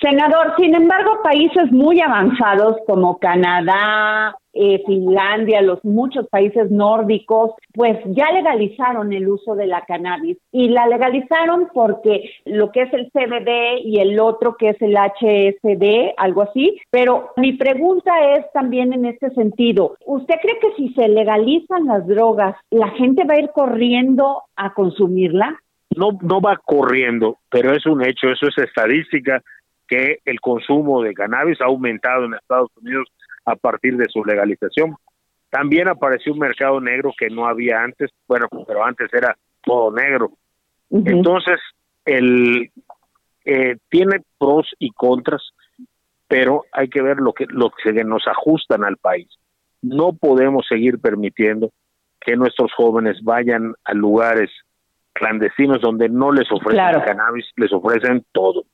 Senador, 0.00 0.54
sin 0.56 0.74
embargo, 0.74 1.20
países 1.22 1.72
muy 1.72 2.00
avanzados 2.00 2.76
como 2.86 3.18
Canadá, 3.18 4.36
eh, 4.52 4.82
Finlandia, 4.86 5.62
los 5.62 5.82
muchos 5.84 6.28
países 6.28 6.70
nórdicos, 6.70 7.52
pues 7.72 7.98
ya 8.06 8.30
legalizaron 8.32 9.12
el 9.12 9.28
uso 9.28 9.54
de 9.54 9.66
la 9.66 9.80
cannabis 9.86 10.36
y 10.52 10.68
la 10.68 10.86
legalizaron 10.86 11.68
porque 11.72 12.30
lo 12.44 12.70
que 12.70 12.82
es 12.82 12.92
el 12.92 13.10
CBD 13.10 13.80
y 13.82 13.98
el 14.00 14.20
otro 14.20 14.56
que 14.56 14.70
es 14.70 14.82
el 14.82 14.94
HSD, 14.96 16.14
algo 16.18 16.42
así. 16.42 16.78
Pero 16.90 17.30
mi 17.36 17.54
pregunta 17.54 18.12
es 18.34 18.44
también 18.52 18.92
en 18.92 19.06
este 19.06 19.30
sentido, 19.30 19.96
¿usted 20.06 20.34
cree 20.40 20.58
que 20.60 20.74
si 20.76 20.92
se 20.94 21.08
legalizan 21.08 21.86
las 21.86 22.06
drogas, 22.06 22.54
la 22.70 22.90
gente 22.90 23.24
va 23.24 23.34
a 23.34 23.40
ir 23.40 23.50
corriendo 23.54 24.42
a 24.54 24.74
consumirla? 24.74 25.58
No, 25.96 26.18
no 26.22 26.40
va 26.40 26.58
corriendo, 26.64 27.38
pero 27.50 27.72
es 27.72 27.86
un 27.86 28.04
hecho, 28.04 28.28
eso 28.28 28.46
es 28.48 28.58
estadística 28.58 29.42
que 29.88 30.18
el 30.24 30.40
consumo 30.40 31.02
de 31.02 31.14
cannabis 31.14 31.60
ha 31.60 31.66
aumentado 31.66 32.24
en 32.24 32.34
Estados 32.34 32.70
Unidos 32.80 33.08
a 33.44 33.56
partir 33.56 33.96
de 33.96 34.06
su 34.08 34.24
legalización. 34.24 34.94
También 35.50 35.88
apareció 35.88 36.32
un 36.32 36.38
mercado 36.38 36.80
negro 36.80 37.12
que 37.16 37.28
no 37.28 37.46
había 37.46 37.82
antes, 37.82 38.10
bueno, 38.26 38.48
pero 38.66 38.84
antes 38.84 39.12
era 39.12 39.36
todo 39.62 39.92
negro. 39.92 40.30
Entonces, 40.90 41.58
el 42.04 42.70
eh, 43.44 43.76
tiene 43.90 44.20
pros 44.38 44.68
y 44.78 44.90
contras, 44.90 45.42
pero 46.28 46.64
hay 46.72 46.88
que 46.88 47.02
ver 47.02 47.18
lo 47.18 47.32
que 47.32 47.46
lo 47.48 47.70
que 47.70 47.92
nos 48.04 48.26
ajustan 48.26 48.84
al 48.84 48.96
país. 48.96 49.28
No 49.82 50.12
podemos 50.12 50.66
seguir 50.68 50.98
permitiendo 51.00 51.70
que 52.20 52.36
nuestros 52.36 52.72
jóvenes 52.74 53.18
vayan 53.22 53.74
a 53.84 53.94
lugares 53.94 54.50
clandestinos 55.12 55.80
donde 55.80 56.08
no 56.08 56.32
les 56.32 56.50
ofrecen 56.50 57.00
cannabis, 57.04 57.46
les 57.56 57.72
ofrecen 57.72 58.24
todo. 58.32 58.64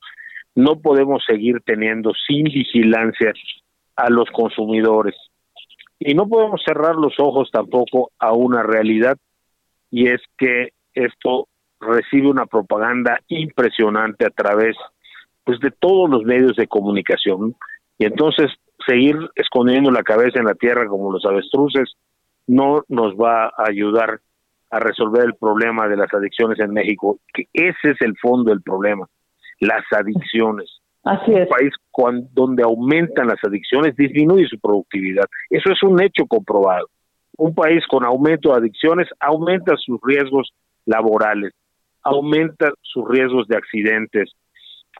No 0.54 0.80
podemos 0.80 1.25
seguir 1.26 1.61
teniendo 1.64 2.12
sin 2.26 2.45
vigilancia 2.45 3.33
a 3.97 4.11
los 4.11 4.28
consumidores. 4.30 5.14
Y 5.99 6.14
no 6.14 6.28
podemos 6.28 6.62
cerrar 6.64 6.95
los 6.95 7.14
ojos 7.18 7.50
tampoco 7.52 8.12
a 8.18 8.33
una 8.33 8.62
realidad 8.62 9.16
y 9.90 10.09
es 10.09 10.21
que 10.37 10.71
esto 10.95 11.49
recibe 11.80 12.28
una 12.28 12.47
propaganda 12.47 13.21
impresionante 13.28 14.26
a 14.26 14.30
través 14.30 14.76
pues 15.45 15.61
de 15.61 15.71
todos 15.71 16.11
los 16.11 16.25
medios 16.25 16.57
de 16.57 16.66
comunicación 16.66 17.54
y 17.99 18.04
entonces 18.04 18.50
seguir 18.87 19.16
escondiendo 19.35 19.90
la 19.90 20.02
cabeza 20.02 20.38
en 20.38 20.47
la 20.47 20.54
tierra 20.54 20.87
como 20.87 21.12
los 21.12 21.25
avestruces 21.25 21.95
no 22.47 22.85
nos 22.88 23.14
va 23.14 23.47
a 23.47 23.68
ayudar 23.68 24.21
a 24.71 24.79
resolver 24.81 25.25
el 25.25 25.35
problema 25.35 25.89
de 25.89 25.97
las 25.97 26.13
adicciones 26.13 26.59
en 26.61 26.73
México, 26.73 27.19
que 27.33 27.49
ese 27.53 27.91
es 27.91 28.01
el 28.01 28.17
fondo 28.21 28.51
del 28.51 28.63
problema, 28.63 29.07
las 29.61 29.85
adicciones. 29.93 30.81
Así 31.05 31.33
es. 31.33 31.43
Un 31.43 31.49
país 31.49 31.75
donde 32.33 32.63
aumentan 32.63 33.29
las 33.29 33.43
adicciones 33.43 33.97
disminuye 33.97 34.47
su 34.47 34.59
productividad. 34.59 35.25
Eso 35.51 35.73
es 35.73 35.83
un 35.83 36.01
hecho 36.03 36.27
comprobado. 36.27 36.89
Un 37.37 37.55
país 37.55 37.85
con 37.89 38.05
aumento 38.05 38.51
de 38.51 38.59
adicciones 38.59 39.09
aumenta 39.21 39.75
sus 39.77 39.99
riesgos 40.03 40.53
laborales, 40.85 41.55
aumenta 42.03 42.73
sus 42.83 43.09
riesgos 43.09 43.49
de 43.49 43.57
accidentes. 43.57 44.33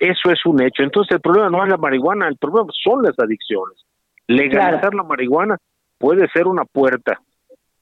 Eso 0.01 0.31
es 0.31 0.45
un 0.47 0.63
hecho. 0.63 0.83
Entonces 0.83 1.17
el 1.17 1.21
problema 1.21 1.51
no 1.51 1.65
es 1.65 1.71
la 1.71 1.77
marihuana, 1.77 2.29
el 2.29 2.37
problema 2.37 2.69
son 2.83 3.03
las 3.03 3.19
adicciones. 3.19 3.85
Legalizar 4.29 4.95
la 4.95 5.03
marihuana 5.03 5.57
puede 5.99 6.29
ser 6.29 6.47
una 6.47 6.65
puerta 6.65 7.21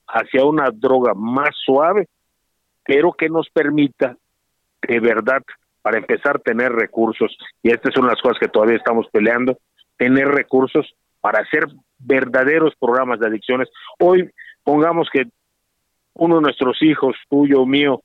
hacia 0.06 0.44
una 0.44 0.70
droga 0.72 1.14
más 1.14 1.50
suave, 1.64 2.08
pero 2.84 3.12
que 3.12 3.28
nos 3.28 3.48
permita 3.50 4.16
de 4.82 5.00
verdad 5.00 5.42
para 5.82 5.98
empezar 5.98 6.36
a 6.36 6.40
tener 6.40 6.72
recursos, 6.72 7.36
y 7.62 7.70
estas 7.70 7.94
son 7.94 8.06
las 8.06 8.20
cosas 8.20 8.38
que 8.40 8.48
todavía 8.48 8.76
estamos 8.76 9.06
peleando, 9.12 9.58
tener 9.96 10.26
recursos 10.28 10.94
para 11.20 11.40
hacer 11.40 11.66
verdaderos 11.98 12.75
programas 12.76 13.20
de 13.20 13.28
adicciones. 13.28 13.68
Hoy, 14.00 14.30
pongamos 14.64 15.08
que 15.12 15.26
uno 16.14 16.36
de 16.36 16.42
nuestros 16.42 16.82
hijos, 16.82 17.16
tuyo 17.28 17.62
o 17.62 17.66
mío, 17.66 18.02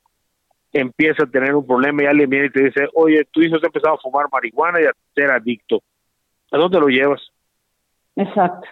empieza 0.74 1.24
a 1.24 1.30
tener 1.30 1.56
un 1.56 1.66
problema 1.66 2.04
y 2.04 2.06
alguien 2.06 2.30
viene 2.30 2.46
y 2.48 2.52
te 2.52 2.64
dice, 2.64 2.88
oye, 2.94 3.26
tu 3.32 3.42
hijo 3.42 3.58
se 3.58 3.66
ha 3.66 3.70
empezado 3.70 3.96
a 3.96 4.02
fumar 4.02 4.28
marihuana 4.32 4.82
y 4.82 4.86
a 4.86 4.94
ser 5.14 5.32
adicto. 5.32 5.82
¿A 6.52 6.58
dónde 6.58 6.80
lo 6.80 6.88
llevas? 6.88 7.22
Exacto. 8.16 8.68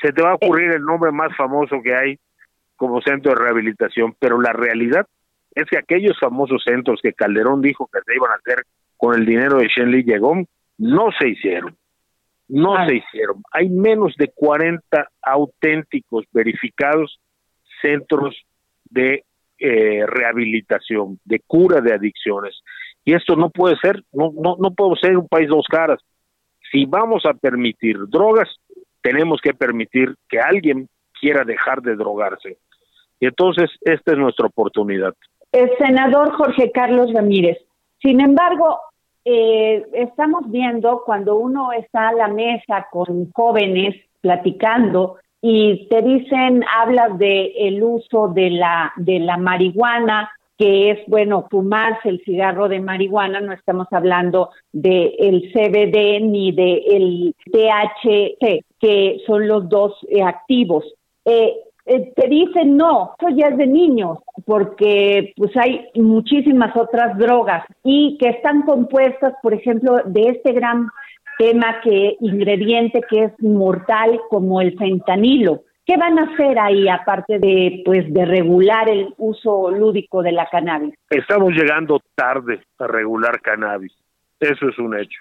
Se 0.00 0.12
te 0.12 0.22
va 0.22 0.32
a 0.32 0.34
ocurrir 0.34 0.72
el 0.72 0.82
nombre 0.82 1.10
más 1.12 1.34
famoso 1.36 1.80
que 1.82 1.94
hay 1.94 2.18
como 2.82 3.00
centro 3.00 3.30
de 3.30 3.38
rehabilitación, 3.38 4.16
pero 4.18 4.40
la 4.40 4.52
realidad 4.52 5.06
es 5.54 5.66
que 5.70 5.78
aquellos 5.78 6.18
famosos 6.18 6.64
centros 6.64 6.98
que 7.00 7.12
Calderón 7.12 7.62
dijo 7.62 7.88
que 7.92 8.00
se 8.04 8.16
iban 8.16 8.32
a 8.32 8.34
hacer 8.34 8.64
con 8.96 9.14
el 9.14 9.24
dinero 9.24 9.58
de 9.58 9.68
Shenley 9.68 10.02
llegó, 10.02 10.34
no 10.78 11.10
se 11.16 11.28
hicieron. 11.28 11.76
No 12.48 12.84
se 12.88 12.96
hicieron. 12.96 13.40
Hay 13.52 13.68
menos 13.68 14.16
de 14.16 14.32
40 14.34 15.08
auténticos, 15.22 16.24
verificados 16.32 17.20
centros 17.80 18.34
de 18.90 19.22
eh, 19.60 20.04
rehabilitación, 20.04 21.20
de 21.24 21.38
cura 21.38 21.80
de 21.80 21.94
adicciones. 21.94 22.64
Y 23.04 23.14
esto 23.14 23.36
no 23.36 23.50
puede 23.50 23.76
ser, 23.76 24.02
no, 24.12 24.32
no, 24.34 24.56
no 24.58 24.74
podemos 24.74 24.98
ser 24.98 25.16
un 25.16 25.28
país 25.28 25.48
dos 25.48 25.66
caras. 25.70 26.00
Si 26.72 26.84
vamos 26.84 27.26
a 27.26 27.34
permitir 27.34 27.96
drogas, 28.08 28.48
tenemos 29.02 29.40
que 29.40 29.54
permitir 29.54 30.16
que 30.28 30.40
alguien 30.40 30.88
quiera 31.22 31.44
dejar 31.44 31.80
de 31.82 31.94
drogarse. 31.94 32.58
Y 33.22 33.26
entonces 33.26 33.70
esta 33.80 34.12
es 34.12 34.18
nuestra 34.18 34.48
oportunidad 34.48 35.14
el 35.52 35.70
senador 35.78 36.32
Jorge 36.32 36.72
Carlos 36.72 37.12
Ramírez. 37.12 37.58
Sin 38.00 38.20
embargo, 38.20 38.80
eh, 39.24 39.84
estamos 39.92 40.50
viendo 40.50 41.02
cuando 41.04 41.36
uno 41.36 41.72
está 41.72 42.08
a 42.08 42.14
la 42.14 42.28
mesa 42.28 42.88
con 42.90 43.30
jóvenes 43.32 43.94
platicando 44.20 45.18
y 45.40 45.86
te 45.88 46.02
dicen, 46.02 46.64
hablas 46.76 47.18
de 47.18 47.52
el 47.56 47.82
uso 47.82 48.28
de 48.28 48.50
la, 48.50 48.92
de 48.96 49.20
la 49.20 49.36
marihuana, 49.36 50.30
que 50.56 50.90
es, 50.90 51.00
bueno, 51.06 51.46
fumarse 51.50 52.08
el 52.08 52.22
cigarro 52.24 52.68
de 52.68 52.80
marihuana, 52.80 53.40
no 53.40 53.52
estamos 53.52 53.88
hablando 53.90 54.50
del 54.72 55.14
el 55.18 55.52
CBD 55.52 56.20
ni 56.22 56.52
del 56.52 57.34
THC, 57.50 58.64
que 58.80 59.20
son 59.26 59.48
los 59.48 59.68
dos 59.68 59.94
eh, 60.08 60.22
activos. 60.22 60.84
Eh, 61.24 61.54
eh, 61.84 62.12
te 62.14 62.28
dicen 62.28 62.76
no, 62.76 63.14
eso 63.18 63.34
ya 63.36 63.48
es 63.48 63.56
de 63.56 63.66
niños, 63.66 64.18
porque 64.44 65.32
pues 65.36 65.50
hay 65.56 65.88
muchísimas 65.94 66.76
otras 66.76 67.18
drogas 67.18 67.64
y 67.82 68.16
que 68.18 68.28
están 68.28 68.62
compuestas, 68.62 69.34
por 69.42 69.52
ejemplo, 69.52 70.00
de 70.04 70.28
este 70.28 70.52
gran 70.52 70.88
tema 71.38 71.80
que 71.82 72.16
ingrediente 72.20 73.00
que 73.08 73.24
es 73.24 73.32
mortal 73.40 74.20
como 74.30 74.60
el 74.60 74.78
fentanilo. 74.78 75.62
¿Qué 75.84 75.96
van 75.96 76.16
a 76.20 76.32
hacer 76.32 76.56
ahí 76.60 76.88
aparte 76.88 77.40
de 77.40 77.82
pues 77.84 78.12
de 78.12 78.24
regular 78.24 78.88
el 78.88 79.12
uso 79.18 79.72
lúdico 79.72 80.22
de 80.22 80.30
la 80.30 80.46
cannabis? 80.46 80.94
Estamos 81.10 81.52
llegando 81.52 82.00
tarde 82.14 82.60
a 82.78 82.86
regular 82.86 83.40
cannabis. 83.40 83.92
Eso 84.38 84.68
es 84.68 84.78
un 84.78 84.96
hecho. 84.96 85.20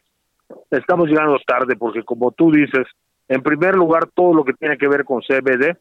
Estamos 0.70 1.10
llegando 1.10 1.40
tarde 1.48 1.76
porque 1.76 2.04
como 2.04 2.30
tú 2.32 2.52
dices, 2.52 2.86
en 3.28 3.42
primer 3.42 3.74
lugar 3.74 4.08
todo 4.14 4.36
lo 4.36 4.44
que 4.44 4.54
tiene 4.54 4.78
que 4.78 4.88
ver 4.88 5.04
con 5.04 5.22
CBD 5.22 5.76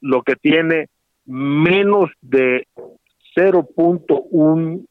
lo 0.00 0.22
que 0.22 0.36
tiene 0.36 0.88
menos 1.26 2.10
de 2.20 2.66
0.1 3.36 4.86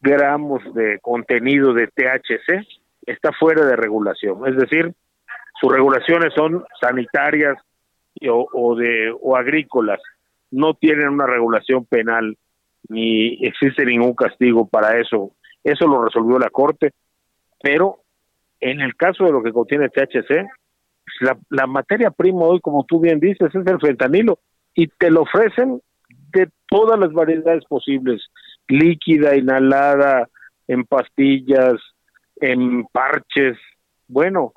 gramos 0.00 0.62
de 0.74 0.98
contenido 1.00 1.72
de 1.72 1.88
THC 1.88 2.66
está 3.06 3.32
fuera 3.32 3.64
de 3.64 3.76
regulación. 3.76 4.46
Es 4.46 4.56
decir, 4.56 4.92
sus 5.60 5.72
regulaciones 5.72 6.32
son 6.34 6.64
sanitarias 6.80 7.56
o, 8.28 8.76
de 8.76 9.14
o 9.20 9.36
agrícolas. 9.36 10.00
No 10.50 10.74
tienen 10.74 11.08
una 11.08 11.26
regulación 11.26 11.84
penal 11.84 12.36
ni 12.88 13.44
existe 13.44 13.84
ningún 13.84 14.14
castigo 14.14 14.66
para 14.66 14.98
eso. 14.98 15.32
Eso 15.64 15.86
lo 15.86 16.04
resolvió 16.04 16.38
la 16.38 16.50
Corte. 16.50 16.92
Pero 17.62 18.00
en 18.60 18.80
el 18.80 18.94
caso 18.96 19.24
de 19.24 19.32
lo 19.32 19.42
que 19.42 19.52
contiene 19.52 19.88
THC, 19.88 20.46
la, 21.20 21.38
la 21.50 21.66
materia 21.66 22.10
prima 22.10 22.44
hoy, 22.44 22.60
como 22.60 22.84
tú 22.84 23.00
bien 23.00 23.20
dices, 23.20 23.54
es 23.54 23.66
el 23.66 23.80
fentanilo 23.80 24.38
y 24.74 24.86
te 24.86 25.10
lo 25.10 25.22
ofrecen 25.22 25.80
de 26.32 26.48
todas 26.68 26.98
las 26.98 27.12
variedades 27.12 27.64
posibles, 27.64 28.22
líquida, 28.68 29.36
inhalada, 29.36 30.28
en 30.66 30.84
pastillas, 30.84 31.74
en 32.36 32.84
parches. 32.92 33.56
Bueno, 34.06 34.52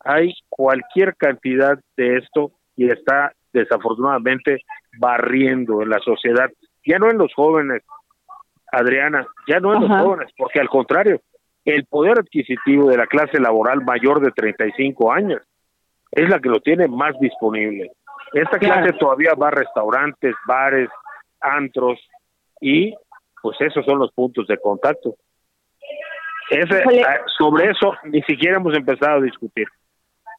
hay 0.00 0.34
cualquier 0.48 1.14
cantidad 1.16 1.78
de 1.96 2.16
esto 2.18 2.52
y 2.76 2.88
está 2.88 3.32
desafortunadamente 3.52 4.62
barriendo 4.98 5.82
en 5.82 5.90
la 5.90 5.98
sociedad, 6.00 6.50
ya 6.86 6.98
no 6.98 7.10
en 7.10 7.18
los 7.18 7.32
jóvenes, 7.34 7.82
Adriana, 8.72 9.26
ya 9.48 9.60
no 9.60 9.74
en 9.74 9.88
los 9.88 10.00
jóvenes, 10.00 10.32
porque 10.36 10.60
al 10.60 10.68
contrario, 10.68 11.20
el 11.64 11.84
poder 11.86 12.20
adquisitivo 12.20 12.88
de 12.88 12.96
la 12.96 13.06
clase 13.06 13.38
laboral 13.40 13.84
mayor 13.84 14.20
de 14.20 14.30
35 14.30 15.12
años 15.12 15.42
es 16.12 16.28
la 16.28 16.40
que 16.40 16.48
lo 16.48 16.60
tiene 16.60 16.88
más 16.88 17.18
disponible. 17.20 17.92
Esta 18.32 18.58
clase 18.58 18.92
todavía 18.94 19.34
va 19.34 19.48
a 19.48 19.52
restaurantes, 19.52 20.34
bares, 20.46 20.88
antros 21.40 21.98
y 22.60 22.94
pues 23.42 23.56
esos 23.60 23.84
son 23.84 23.98
los 23.98 24.12
puntos 24.12 24.46
de 24.46 24.58
contacto. 24.58 25.14
Ese, 26.50 26.82
ah, 27.06 27.20
sobre 27.38 27.70
eso 27.70 27.94
ni 28.04 28.22
siquiera 28.22 28.56
hemos 28.56 28.76
empezado 28.76 29.18
a 29.18 29.22
discutir. 29.22 29.66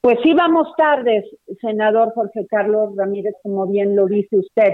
Pues 0.01 0.17
sí 0.23 0.33
vamos 0.33 0.67
tardes, 0.77 1.25
senador 1.61 2.11
Jorge 2.13 2.45
Carlos 2.49 2.95
Ramírez, 2.97 3.35
como 3.43 3.67
bien 3.67 3.95
lo 3.95 4.07
dice 4.07 4.37
usted, 4.37 4.73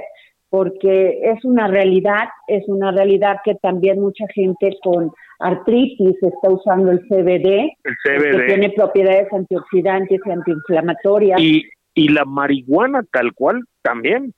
porque 0.50 1.20
es 1.22 1.44
una 1.44 1.68
realidad, 1.68 2.30
es 2.48 2.64
una 2.68 2.92
realidad 2.92 3.38
que 3.44 3.56
también 3.56 4.00
mucha 4.00 4.26
gente 4.34 4.78
con 4.82 5.12
artritis 5.40 6.16
está 6.22 6.50
usando 6.50 6.92
el 6.92 7.00
CBD, 7.08 7.72
el 7.84 7.96
CBD. 8.04 8.32
que 8.32 8.46
tiene 8.48 8.70
propiedades 8.72 9.32
antioxidantes 9.32 10.20
y 10.26 10.32
antiinflamatorias. 10.32 11.42
Y, 11.42 11.64
y 11.94 12.10
la 12.10 12.26
marihuana 12.26 13.04
tal 13.12 13.34
cual 13.34 13.64
también. 13.82 14.34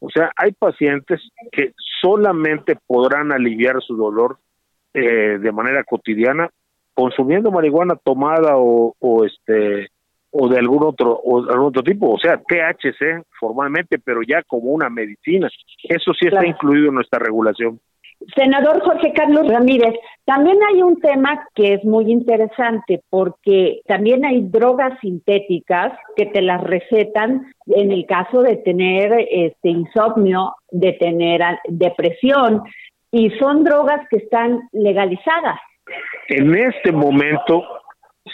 O 0.00 0.10
sea, 0.10 0.30
hay 0.36 0.52
pacientes 0.52 1.20
que 1.50 1.72
solamente 2.02 2.76
podrán 2.86 3.32
aliviar 3.32 3.80
su 3.82 3.96
dolor 3.96 4.38
eh, 4.92 5.38
de 5.38 5.52
manera 5.52 5.82
cotidiana 5.84 6.50
consumiendo 6.94 7.50
marihuana 7.50 7.96
tomada 7.96 8.56
o, 8.56 8.94
o 8.98 9.24
este 9.24 9.88
o 10.30 10.48
de 10.48 10.58
algún 10.58 10.82
otro 10.84 11.12
o 11.12 11.38
algún 11.48 11.66
otro 11.66 11.82
tipo, 11.82 12.10
o 12.10 12.18
sea, 12.18 12.38
THC 12.38 13.24
formalmente, 13.38 13.98
pero 13.98 14.20
ya 14.26 14.42
como 14.42 14.70
una 14.70 14.90
medicina. 14.90 15.48
Eso 15.84 16.12
sí 16.12 16.26
está 16.26 16.44
incluido 16.44 16.88
en 16.88 16.94
nuestra 16.94 17.20
regulación. 17.20 17.80
Senador 18.34 18.80
Jorge 18.82 19.12
Carlos 19.12 19.48
Ramírez, 19.48 19.94
también 20.24 20.58
hay 20.68 20.82
un 20.82 21.00
tema 21.00 21.46
que 21.54 21.74
es 21.74 21.84
muy 21.84 22.10
interesante 22.10 23.02
porque 23.10 23.80
también 23.86 24.24
hay 24.24 24.42
drogas 24.42 24.98
sintéticas 25.00 25.92
que 26.16 26.26
te 26.26 26.42
las 26.42 26.62
recetan 26.62 27.52
en 27.66 27.92
el 27.92 28.06
caso 28.06 28.42
de 28.42 28.56
tener 28.56 29.12
este 29.30 29.68
insomnio, 29.68 30.54
de 30.70 30.92
tener 30.94 31.42
depresión 31.68 32.62
y 33.10 33.30
son 33.38 33.64
drogas 33.64 34.06
que 34.08 34.16
están 34.16 34.60
legalizadas. 34.72 35.58
En 36.28 36.54
este 36.54 36.92
momento 36.92 37.62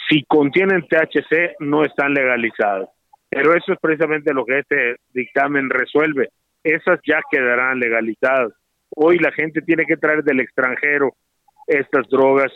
si 0.09 0.23
contienen 0.23 0.87
THC 0.87 1.55
no 1.59 1.83
están 1.83 2.13
legalizados. 2.13 2.89
Pero 3.29 3.55
eso 3.55 3.73
es 3.73 3.79
precisamente 3.79 4.33
lo 4.33 4.45
que 4.45 4.59
este 4.59 4.95
dictamen 5.13 5.69
resuelve. 5.69 6.29
Esas 6.63 6.99
ya 7.07 7.21
quedarán 7.29 7.79
legalizadas. 7.79 8.51
Hoy 8.95 9.17
la 9.19 9.31
gente 9.31 9.61
tiene 9.61 9.85
que 9.85 9.97
traer 9.97 10.23
del 10.23 10.39
extranjero 10.39 11.15
estas 11.67 12.07
drogas 12.09 12.51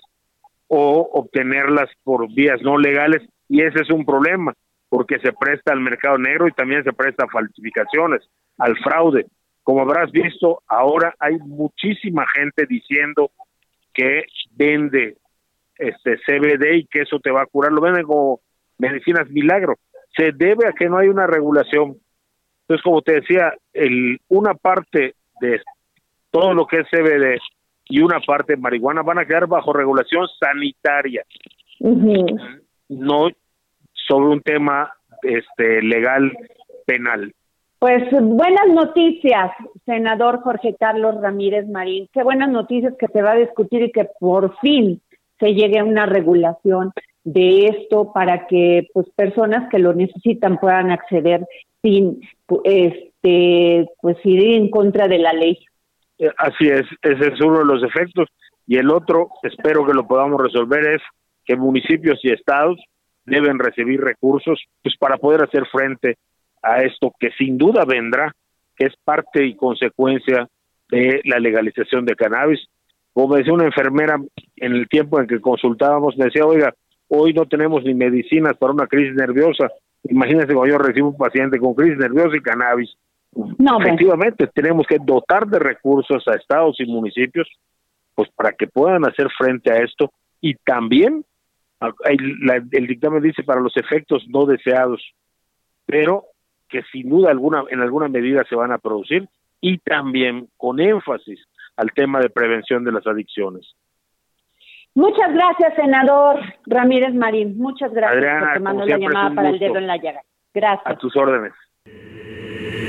o 0.67 1.09
obtenerlas 1.13 1.89
por 2.03 2.31
vías 2.33 2.61
no 2.61 2.77
legales 2.77 3.21
y 3.47 3.61
ese 3.61 3.81
es 3.81 3.89
un 3.91 4.05
problema 4.05 4.53
porque 4.89 5.19
se 5.19 5.33
presta 5.33 5.73
al 5.73 5.79
mercado 5.79 6.17
negro 6.17 6.47
y 6.47 6.51
también 6.53 6.83
se 6.83 6.93
presta 6.93 7.25
a 7.25 7.29
falsificaciones, 7.29 8.21
al 8.57 8.77
fraude. 8.77 9.25
Como 9.63 9.81
habrás 9.81 10.11
visto, 10.11 10.61
ahora 10.67 11.13
hay 11.19 11.37
muchísima 11.37 12.25
gente 12.33 12.65
diciendo 12.67 13.31
que 13.93 14.23
vende 14.51 15.17
este 15.77 16.17
CBD 16.17 16.75
y 16.75 16.85
que 16.85 17.01
eso 17.01 17.19
te 17.19 17.31
va 17.31 17.41
a 17.41 17.45
curar, 17.47 17.71
lo 17.71 17.81
venden 17.81 18.05
como 18.05 18.41
medicinas 18.77 19.29
milagro. 19.29 19.75
Se 20.15 20.31
debe 20.31 20.67
a 20.67 20.73
que 20.73 20.87
no 20.87 20.97
hay 20.97 21.07
una 21.07 21.27
regulación. 21.27 21.97
Entonces, 22.61 22.83
como 22.83 23.01
te 23.01 23.13
decía, 23.13 23.53
el, 23.73 24.19
una 24.27 24.53
parte 24.53 25.15
de 25.41 25.55
todo 26.35 26.53
lo 26.53 26.67
que 26.67 26.81
es 26.81 26.87
CBD 26.91 27.39
y 27.85 28.01
una 28.01 28.19
parte 28.19 28.55
de 28.55 28.61
marihuana 28.61 29.03
van 29.03 29.19
a 29.19 29.25
quedar 29.25 29.47
bajo 29.47 29.71
regulación 29.71 30.27
sanitaria, 30.37 31.23
no 32.89 33.29
sobre 33.93 34.27
un 34.27 34.41
tema 34.41 34.91
este 35.21 35.81
legal 35.81 36.29
penal. 36.85 37.33
Pues 37.79 38.03
buenas 38.11 38.67
noticias, 38.67 39.51
senador 39.85 40.41
Jorge 40.41 40.75
Carlos 40.77 41.21
Ramírez 41.21 41.69
Marín. 41.69 42.09
Qué 42.11 42.21
buenas 42.21 42.49
noticias 42.49 42.93
que 42.99 43.07
se 43.07 43.21
va 43.21 43.31
a 43.31 43.37
discutir 43.37 43.83
y 43.83 43.93
que 43.93 44.09
por 44.19 44.57
fin 44.59 45.01
se 45.39 45.53
llegue 45.53 45.79
a 45.79 45.85
una 45.85 46.05
regulación 46.05 46.91
de 47.23 47.67
esto 47.67 48.11
para 48.11 48.45
que 48.47 48.89
pues 48.93 49.07
personas 49.15 49.69
que 49.69 49.79
lo 49.79 49.93
necesitan 49.93 50.57
puedan 50.57 50.91
acceder 50.91 51.47
sin 51.81 52.19
este 52.65 53.87
pues 54.01 54.17
ir 54.25 54.55
en 54.57 54.69
contra 54.69 55.07
de 55.07 55.19
la 55.19 55.31
ley. 55.31 55.65
Eh, 56.19 56.31
así 56.37 56.67
es, 56.67 56.85
ese 57.01 57.33
es 57.33 57.41
uno 57.41 57.59
de 57.59 57.65
los 57.65 57.83
efectos 57.83 58.29
y 58.67 58.77
el 58.77 58.89
otro, 58.89 59.29
espero 59.43 59.85
que 59.85 59.93
lo 59.93 60.07
podamos 60.07 60.41
resolver 60.41 60.85
es 60.87 61.01
que 61.45 61.55
municipios 61.55 62.19
y 62.23 62.31
estados 62.31 62.79
deben 63.25 63.59
recibir 63.59 64.01
recursos 64.01 64.63
pues 64.81 64.95
para 64.97 65.17
poder 65.17 65.43
hacer 65.43 65.65
frente 65.67 66.17
a 66.61 66.81
esto 66.81 67.13
que 67.19 67.31
sin 67.37 67.57
duda 67.57 67.85
vendrá, 67.85 68.33
que 68.75 68.85
es 68.85 68.93
parte 69.03 69.45
y 69.45 69.55
consecuencia 69.55 70.47
de 70.89 71.21
la 71.25 71.39
legalización 71.39 72.05
de 72.05 72.15
cannabis 72.15 72.67
como 73.15 73.37
decía 73.37 73.53
una 73.53 73.63
enfermera 73.63 74.19
en 74.57 74.73
el 74.73 74.89
tiempo 74.89 75.21
en 75.21 75.27
que 75.27 75.39
consultábamos, 75.39 76.17
me 76.17 76.25
decía, 76.25 76.45
oiga, 76.45 76.73
hoy 77.07 77.33
no 77.33 77.45
tenemos 77.45 77.81
ni 77.85 77.93
medicinas 77.93 78.57
para 78.57 78.73
una 78.73 78.87
crisis 78.87 79.15
nerviosa. 79.15 79.69
Imagínense 80.03 80.53
cuando 80.53 80.73
yo 80.73 80.77
recibo 80.77 81.07
un 81.07 81.17
paciente 81.17 81.57
con 81.57 81.73
crisis 81.75 81.97
nerviosa 81.97 82.35
y 82.35 82.41
cannabis. 82.41 82.93
No, 83.35 83.77
pues. 83.77 83.87
Efectivamente, 83.87 84.47
tenemos 84.47 84.87
que 84.87 84.97
dotar 84.99 85.45
de 85.47 85.59
recursos 85.59 86.25
a 86.27 86.35
estados 86.35 86.79
y 86.79 86.85
municipios 86.85 87.47
pues 88.15 88.29
para 88.29 88.53
que 88.53 88.67
puedan 88.67 89.05
hacer 89.05 89.27
frente 89.37 89.71
a 89.71 89.83
esto 89.83 90.11
y 90.39 90.55
también 90.55 91.25
el 92.05 92.87
dictamen 92.87 93.21
dice 93.21 93.43
para 93.43 93.59
los 93.59 93.75
efectos 93.75 94.25
no 94.29 94.45
deseados, 94.45 95.01
pero 95.85 96.23
que 96.69 96.81
sin 96.91 97.09
duda 97.09 97.29
alguna 97.29 97.63
en 97.69 97.81
alguna 97.81 98.07
medida 98.07 98.43
se 98.47 98.55
van 98.55 98.71
a 98.71 98.77
producir 98.77 99.27
y 99.59 99.77
también 99.79 100.47
con 100.57 100.79
énfasis 100.79 101.45
al 101.75 101.91
tema 101.91 102.21
de 102.21 102.29
prevención 102.29 102.83
de 102.85 102.93
las 102.93 103.05
adicciones. 103.05 103.75
Muchas 104.93 105.33
gracias, 105.33 105.75
senador 105.75 106.39
Ramírez 106.65 107.13
Marín. 107.13 107.57
Muchas 107.57 107.91
gracias 107.91 108.43
por 108.43 108.53
tomarnos 108.53 108.87
la 108.87 108.97
llamada 108.97 109.35
para 109.35 109.49
el 109.49 109.59
dedo 109.59 109.77
en 109.77 109.87
la 109.87 109.97
llaga. 109.97 110.21
Gracias. 110.53 110.87
A 110.87 110.95
tus 110.97 111.13
órdenes. 111.17 111.51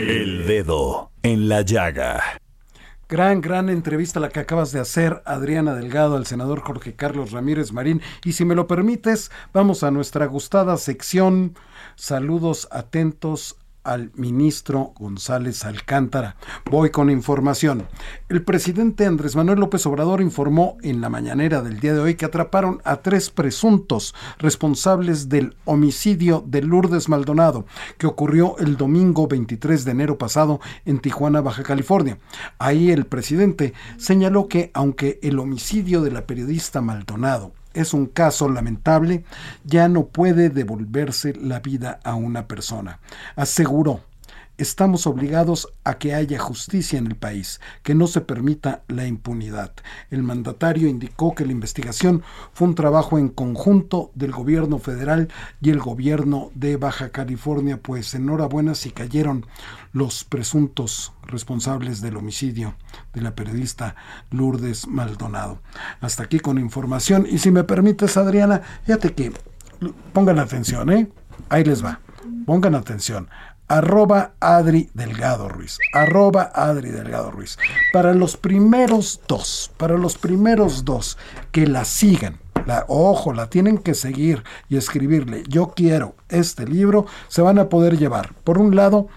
El 0.06 0.46
dedo 0.46 1.10
en 1.24 1.48
la 1.48 1.62
llaga. 1.62 2.22
Gran, 3.08 3.40
gran 3.40 3.68
entrevista 3.68 4.20
la 4.20 4.28
que 4.28 4.38
acabas 4.38 4.70
de 4.70 4.78
hacer, 4.78 5.20
Adriana 5.24 5.74
Delgado, 5.74 6.14
al 6.14 6.26
senador 6.26 6.60
Jorge 6.60 6.94
Carlos 6.94 7.32
Ramírez 7.32 7.72
Marín. 7.72 8.00
Y 8.24 8.34
si 8.34 8.44
me 8.44 8.54
lo 8.54 8.68
permites, 8.68 9.32
vamos 9.52 9.82
a 9.82 9.90
nuestra 9.90 10.26
gustada 10.26 10.76
sección. 10.76 11.56
Saludos 11.96 12.68
atentos 12.70 13.56
al 13.86 14.10
ministro 14.14 14.92
González 14.98 15.64
Alcántara. 15.64 16.36
Voy 16.70 16.90
con 16.90 17.08
información. 17.08 17.86
El 18.28 18.42
presidente 18.42 19.06
Andrés 19.06 19.36
Manuel 19.36 19.60
López 19.60 19.86
Obrador 19.86 20.20
informó 20.20 20.76
en 20.82 21.00
la 21.00 21.08
mañanera 21.08 21.62
del 21.62 21.78
día 21.78 21.94
de 21.94 22.00
hoy 22.00 22.14
que 22.16 22.24
atraparon 22.24 22.80
a 22.84 22.96
tres 22.96 23.30
presuntos 23.30 24.14
responsables 24.38 25.28
del 25.28 25.56
homicidio 25.64 26.44
de 26.46 26.62
Lourdes 26.62 27.08
Maldonado, 27.08 27.64
que 27.96 28.08
ocurrió 28.08 28.58
el 28.58 28.76
domingo 28.76 29.28
23 29.28 29.84
de 29.84 29.90
enero 29.92 30.18
pasado 30.18 30.60
en 30.84 30.98
Tijuana, 30.98 31.40
Baja 31.40 31.62
California. 31.62 32.18
Ahí 32.58 32.90
el 32.90 33.06
presidente 33.06 33.72
señaló 33.98 34.48
que 34.48 34.70
aunque 34.74 35.20
el 35.22 35.38
homicidio 35.38 36.02
de 36.02 36.10
la 36.10 36.26
periodista 36.26 36.80
Maldonado 36.80 37.52
es 37.76 37.94
un 37.94 38.06
caso 38.06 38.48
lamentable, 38.48 39.24
ya 39.64 39.88
no 39.88 40.06
puede 40.06 40.50
devolverse 40.50 41.34
la 41.34 41.60
vida 41.60 42.00
a 42.04 42.14
una 42.14 42.48
persona. 42.48 43.00
Aseguró 43.36 44.00
estamos 44.58 45.06
obligados 45.06 45.68
a 45.84 45.98
que 45.98 46.14
haya 46.14 46.38
justicia 46.38 46.98
en 46.98 47.06
el 47.06 47.16
país, 47.16 47.60
que 47.82 47.94
no 47.94 48.06
se 48.06 48.20
permita 48.20 48.82
la 48.88 49.06
impunidad. 49.06 49.72
El 50.10 50.22
mandatario 50.22 50.88
indicó 50.88 51.34
que 51.34 51.44
la 51.44 51.52
investigación 51.52 52.22
fue 52.52 52.68
un 52.68 52.74
trabajo 52.74 53.18
en 53.18 53.28
conjunto 53.28 54.10
del 54.14 54.32
gobierno 54.32 54.78
federal 54.78 55.28
y 55.60 55.70
el 55.70 55.78
gobierno 55.78 56.50
de 56.54 56.76
Baja 56.76 57.10
California, 57.10 57.78
pues 57.80 58.14
enhorabuena 58.14 58.74
si 58.74 58.90
cayeron 58.90 59.46
los 59.92 60.24
presuntos 60.24 61.12
responsables 61.22 62.00
del 62.00 62.16
homicidio 62.16 62.74
de 63.12 63.20
la 63.22 63.34
periodista 63.34 63.96
Lourdes 64.30 64.86
Maldonado. 64.86 65.60
Hasta 66.00 66.24
aquí 66.24 66.40
con 66.40 66.58
información 66.58 67.26
y 67.28 67.38
si 67.38 67.50
me 67.50 67.64
permites 67.64 68.16
Adriana, 68.16 68.62
fíjate 68.84 69.14
que 69.14 69.32
pongan 70.12 70.38
atención, 70.38 70.90
¿eh? 70.90 71.08
Ahí 71.48 71.64
les 71.64 71.84
va. 71.84 72.00
Pongan 72.44 72.74
atención 72.74 73.28
arroba 73.68 74.34
Adri 74.40 74.90
Delgado 74.94 75.48
Ruiz, 75.48 75.78
arroba 75.92 76.50
Adri 76.54 76.90
Delgado 76.90 77.30
Ruiz. 77.30 77.58
Para 77.92 78.14
los 78.14 78.36
primeros 78.36 79.20
dos, 79.26 79.72
para 79.76 79.96
los 79.96 80.16
primeros 80.18 80.84
dos 80.84 81.18
que 81.52 81.66
la 81.66 81.84
sigan, 81.84 82.38
la, 82.66 82.84
ojo, 82.88 83.32
la 83.32 83.48
tienen 83.48 83.78
que 83.78 83.94
seguir 83.94 84.42
y 84.68 84.76
escribirle, 84.76 85.44
yo 85.48 85.72
quiero 85.74 86.14
este 86.28 86.66
libro, 86.66 87.06
se 87.28 87.42
van 87.42 87.58
a 87.58 87.68
poder 87.68 87.98
llevar, 87.98 88.34
por 88.44 88.58
un 88.58 88.74
lado, 88.74 89.08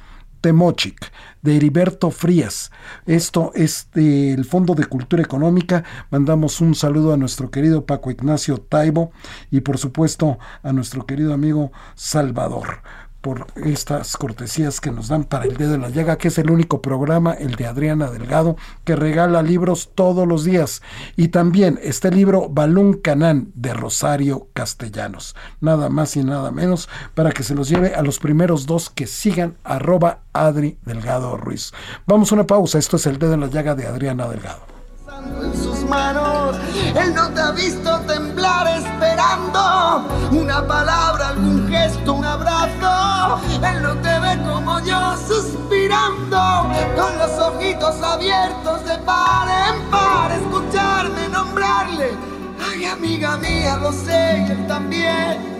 Temochic, 0.41 1.12
de 1.41 1.57
Heriberto 1.57 2.12
Frías. 2.12 2.71
Esto 3.05 3.51
es 3.55 3.89
del 3.93 4.45
Fondo 4.45 4.73
de 4.73 4.85
Cultura 4.85 5.21
Económica. 5.21 5.83
Mandamos 6.12 6.62
un 6.62 6.75
saludo 6.75 7.13
a 7.13 7.17
nuestro 7.17 7.51
querido 7.51 7.85
Paco 7.85 8.09
Ignacio 8.09 8.57
Taibo 8.57 9.12
y 9.51 9.59
por 9.62 9.77
supuesto 9.77 10.39
a 10.63 10.71
nuestro 10.71 11.05
querido 11.05 11.33
amigo 11.33 11.73
Salvador 11.95 12.81
por 13.21 13.47
estas 13.55 14.15
cortesías 14.17 14.79
que 14.79 14.91
nos 14.91 15.08
dan 15.08 15.23
para 15.23 15.45
el 15.45 15.58
dedo 15.58 15.75
en 15.75 15.82
la 15.82 15.89
llaga, 15.89 16.17
que 16.17 16.29
es 16.29 16.38
el 16.38 16.49
único 16.51 16.82
programa, 16.82 17.34
el 17.34 17.55
de 17.55 17.67
Adriana 17.67 18.10
Delgado, 18.10 18.55
que 18.84 18.95
regala 18.95 19.41
libros 19.41 19.91
todos 19.93 20.27
los 20.27 20.43
días. 20.43 20.82
Y 21.15 21.29
también 21.29 21.79
este 21.84 22.12
libro 22.12 22.49
Balún 22.49 22.93
Canán 22.93 23.51
de 23.55 23.73
Rosario 23.73 24.47
Castellanos. 24.53 25.36
Nada 25.62 25.89
más 25.89 26.15
y 26.15 26.23
nada 26.23 26.51
menos 26.51 26.89
para 27.13 27.32
que 27.32 27.43
se 27.43 27.55
los 27.55 27.69
lleve 27.69 27.93
a 27.95 28.01
los 28.01 28.19
primeros 28.19 28.65
dos 28.65 28.89
que 28.89 29.08
sigan 29.08 29.58
arroba 29.63 30.21
Adri 30.34 30.77
Delgado 30.86 31.38
Ruiz. 31.38 31.71
Vamos 32.05 32.32
a 32.32 32.36
una 32.36 32.47
pausa, 32.47 32.79
esto 32.79 32.97
es 32.97 33.05
el 33.05 33.19
dedo 33.19 33.34
en 33.34 33.41
la 33.41 33.47
llaga 33.47 33.75
de 33.75 33.88
Adriana 33.88 34.27
Delgado 34.27 34.78
en 35.43 35.53
sus 35.53 35.84
manos. 35.84 36.55
Él 36.95 37.13
no 37.13 37.29
te 37.29 37.41
ha 37.41 37.51
visto 37.51 37.99
temblar 38.01 38.67
esperando 38.67 40.05
una 40.32 40.65
palabra, 40.65 41.29
algún 41.29 41.67
gesto, 41.69 42.13
un 42.13 42.25
abrazo. 42.25 43.41
Él 43.63 43.84
no 43.84 43.95
te 43.95 44.19
ve 44.19 44.38
como 44.43 44.79
yo 44.82 45.15
suspirando, 45.27 46.71
con 46.95 47.17
los 47.17 47.32
ojitos 47.39 48.01
abiertos 48.01 48.86
de 48.86 48.97
par 48.99 49.47
en 49.47 49.89
par, 49.89 50.32
escucharme 50.32 51.29
nombrarle. 51.29 52.12
Ay, 52.71 52.86
amiga 52.86 53.38
mía, 53.38 53.77
lo 53.77 53.91
sé 53.91 54.45
él 54.45 54.67
también. 54.67 55.60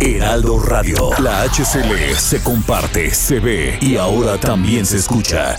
Heraldo 0.00 0.58
Radio. 0.58 1.10
La 1.18 1.42
HCL 1.42 2.16
se 2.16 2.42
comparte, 2.42 3.10
se 3.10 3.38
ve 3.38 3.78
y 3.82 3.96
ahora 3.96 4.38
también 4.38 4.86
se 4.86 4.96
escucha. 4.96 5.58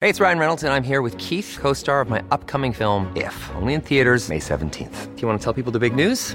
Hey, 0.00 0.08
it's 0.08 0.18
Ryan 0.18 0.38
Reynolds, 0.38 0.64
and 0.64 0.72
I'm 0.72 0.82
here 0.82 1.00
with 1.00 1.16
Keith, 1.18 1.58
co 1.60 1.72
star 1.72 2.00
of 2.00 2.10
my 2.10 2.22
upcoming 2.32 2.72
film, 2.72 3.12
If, 3.14 3.34
only 3.54 3.74
in 3.74 3.80
theaters, 3.80 4.28
May 4.28 4.40
17th. 4.40 5.14
Do 5.14 5.22
you 5.22 5.28
want 5.28 5.40
to 5.40 5.44
tell 5.44 5.52
people 5.52 5.70
the 5.70 5.78
big 5.78 5.94
news? 5.94 6.34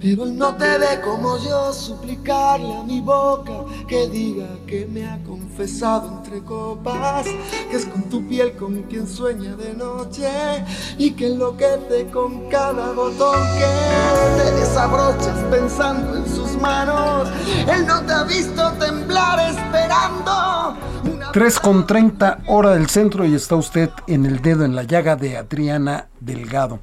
Pero 0.00 0.24
él 0.24 0.36
no 0.36 0.54
te 0.56 0.78
ve 0.78 1.00
como 1.02 1.38
yo 1.38 1.72
suplicarle 1.72 2.76
a 2.76 2.82
mi 2.82 3.00
boca 3.00 3.64
que 3.88 4.06
diga 4.08 4.46
que 4.66 4.86
me 4.86 5.06
ha 5.06 5.18
confesado 5.24 6.18
entre 6.18 6.42
copas, 6.42 7.24
que 7.70 7.76
es 7.76 7.86
con 7.86 8.02
tu 8.04 8.26
piel 8.28 8.52
con 8.52 8.82
quien 8.82 9.08
sueña 9.08 9.56
de 9.56 9.72
noche 9.72 10.28
y 10.98 11.12
que 11.12 11.28
enloquece 11.28 12.08
con 12.12 12.48
cada 12.50 12.92
botón 12.92 13.40
que 13.56 14.42
te 14.42 14.50
desabrochas 14.52 15.38
pensando 15.50 16.16
en 16.16 16.26
sus 16.28 16.60
manos. 16.60 17.28
Él 17.66 17.86
no 17.86 18.02
te 18.02 18.12
ha 18.12 18.24
visto 18.24 18.72
temblar 18.72 19.50
esperando. 19.50 20.76
3 21.32 21.60
con 21.60 21.86
30 21.86 22.38
hora 22.46 22.70
del 22.70 22.88
centro 22.88 23.24
y 23.24 23.34
está 23.34 23.56
usted 23.56 23.90
en 24.06 24.26
el 24.26 24.40
dedo 24.40 24.64
en 24.64 24.74
la 24.74 24.84
llaga 24.84 25.16
de 25.16 25.36
Adriana 25.36 26.08
Delgado. 26.20 26.80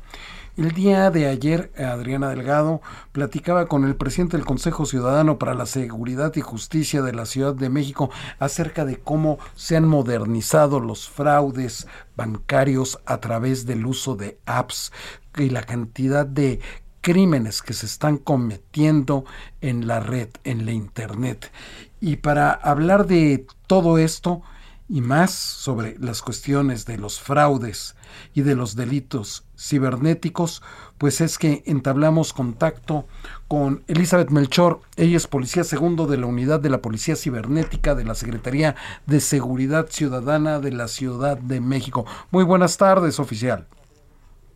El 0.55 0.73
día 0.73 1.09
de 1.09 1.25
ayer, 1.25 1.71
Adriana 1.79 2.29
Delgado 2.29 2.79
platicaba 3.11 3.65
con 3.65 3.85
el 3.85 3.95
presidente 3.95 4.37
del 4.37 4.45
Consejo 4.45 4.85
Ciudadano 4.85 5.39
para 5.39 5.55
la 5.55 5.65
Seguridad 5.65 6.31
y 6.35 6.41
Justicia 6.41 7.01
de 7.01 7.11
la 7.11 7.25
Ciudad 7.25 7.55
de 7.55 7.69
México 7.69 8.11
acerca 8.37 8.85
de 8.85 8.99
cómo 8.99 9.39
se 9.55 9.77
han 9.77 9.87
modernizado 9.87 10.79
los 10.79 11.09
fraudes 11.09 11.87
bancarios 12.15 12.99
a 13.07 13.19
través 13.19 13.65
del 13.65 13.83
uso 13.87 14.15
de 14.15 14.37
apps 14.45 14.91
y 15.39 15.49
la 15.49 15.63
cantidad 15.63 16.27
de 16.27 16.59
crímenes 17.01 17.63
que 17.63 17.73
se 17.73 17.87
están 17.87 18.19
cometiendo 18.19 19.25
en 19.59 19.87
la 19.87 20.01
red, 20.01 20.29
en 20.43 20.67
la 20.67 20.71
Internet. 20.71 21.51
Y 21.99 22.17
para 22.17 22.51
hablar 22.51 23.07
de 23.07 23.47
todo 23.65 23.97
esto 23.97 24.43
y 24.87 25.01
más 25.01 25.31
sobre 25.31 25.97
las 25.97 26.21
cuestiones 26.21 26.85
de 26.85 26.99
los 26.99 27.19
fraudes 27.19 27.95
y 28.35 28.41
de 28.41 28.55
los 28.55 28.75
delitos 28.75 29.45
cibernéticos, 29.63 30.61
pues 30.97 31.21
es 31.21 31.37
que 31.37 31.63
entablamos 31.65 32.33
contacto 32.33 33.05
con 33.47 33.83
Elizabeth 33.87 34.29
Melchor. 34.29 34.81
Ella 34.97 35.17
es 35.17 35.27
policía 35.27 35.63
segundo 35.63 36.05
de 36.05 36.17
la 36.17 36.25
unidad 36.25 36.59
de 36.59 36.69
la 36.69 36.81
Policía 36.81 37.15
Cibernética 37.15 37.95
de 37.95 38.03
la 38.03 38.15
Secretaría 38.15 38.75
de 39.05 39.19
Seguridad 39.19 39.87
Ciudadana 39.89 40.59
de 40.59 40.71
la 40.71 40.87
Ciudad 40.87 41.37
de 41.37 41.61
México. 41.61 42.05
Muy 42.31 42.43
buenas 42.43 42.77
tardes, 42.77 43.19
oficial. 43.19 43.67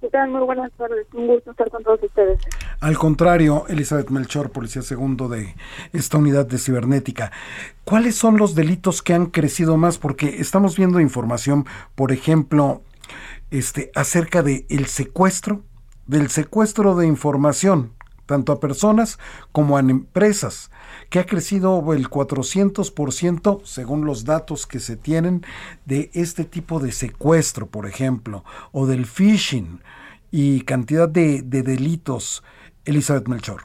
¿Qué 0.01 0.09
tal? 0.09 0.29
Muy 0.29 0.41
buenas 0.41 0.71
tardes. 0.73 1.07
Un 1.13 1.27
gusto 1.27 1.51
estar 1.51 1.71
con 1.71 1.83
todos 1.83 2.03
ustedes. 2.03 2.39
Al 2.81 2.97
contrario, 2.97 3.65
Elizabeth 3.67 4.09
Melchor, 4.09 4.51
policía 4.51 4.83
segundo 4.83 5.27
de 5.27 5.55
esta 5.91 6.17
unidad 6.17 6.45
de 6.45 6.59
cibernética. 6.59 7.31
¿Cuáles 7.83 8.15
son 8.15 8.37
los 8.37 8.53
delitos 8.53 9.01
que 9.01 9.15
han 9.15 9.27
crecido 9.27 9.75
más? 9.75 9.97
Porque 9.97 10.39
estamos 10.39 10.77
viendo 10.77 10.99
información, 10.99 11.65
por 11.95 12.11
ejemplo, 12.11 12.83
este, 13.51 13.91
acerca 13.95 14.43
del 14.43 14.65
el 14.69 14.85
secuestro, 14.87 15.63
del 16.05 16.29
secuestro 16.29 16.95
de 16.95 17.07
información, 17.07 17.93
tanto 18.25 18.51
a 18.51 18.59
personas 18.59 19.19
como 19.51 19.77
a 19.77 19.79
empresas, 19.79 20.71
que 21.09 21.19
ha 21.19 21.25
crecido 21.25 21.93
el 21.93 22.09
400% 22.09 23.61
según 23.63 24.05
los 24.05 24.25
datos 24.25 24.67
que 24.67 24.79
se 24.79 24.97
tienen 24.97 25.43
de 25.85 26.09
este 26.13 26.43
tipo 26.43 26.79
de 26.79 26.91
secuestro, 26.91 27.67
por 27.67 27.85
ejemplo, 27.85 28.43
o 28.71 28.85
del 28.85 29.05
phishing 29.05 29.81
y 30.31 30.61
cantidad 30.61 31.07
de, 31.07 31.41
de 31.41 31.63
delitos. 31.63 32.43
Elizabeth 32.85 33.27
Melchor. 33.27 33.61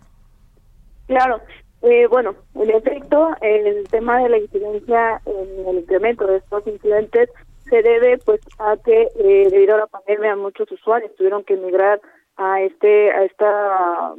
Claro, 1.06 1.40
eh, 1.82 2.06
bueno, 2.06 2.34
en 2.54 2.70
efecto, 2.70 3.30
el 3.40 3.88
tema 3.88 4.22
de 4.22 4.28
la 4.28 4.38
incidencia 4.38 5.20
en 5.26 5.66
el 5.68 5.78
incremento 5.78 6.26
de 6.26 6.36
estos 6.36 6.66
incidentes 6.66 7.28
se 7.72 7.82
debe 7.82 8.18
pues 8.18 8.40
a 8.58 8.76
que 8.76 9.08
eh, 9.18 9.48
debido 9.50 9.76
a 9.76 9.78
la 9.78 9.86
pandemia 9.86 10.36
muchos 10.36 10.70
usuarios 10.70 11.16
tuvieron 11.16 11.42
que 11.42 11.54
emigrar 11.54 12.02
a 12.36 12.60
este 12.60 13.10
a 13.10 13.24
esta 13.24 14.12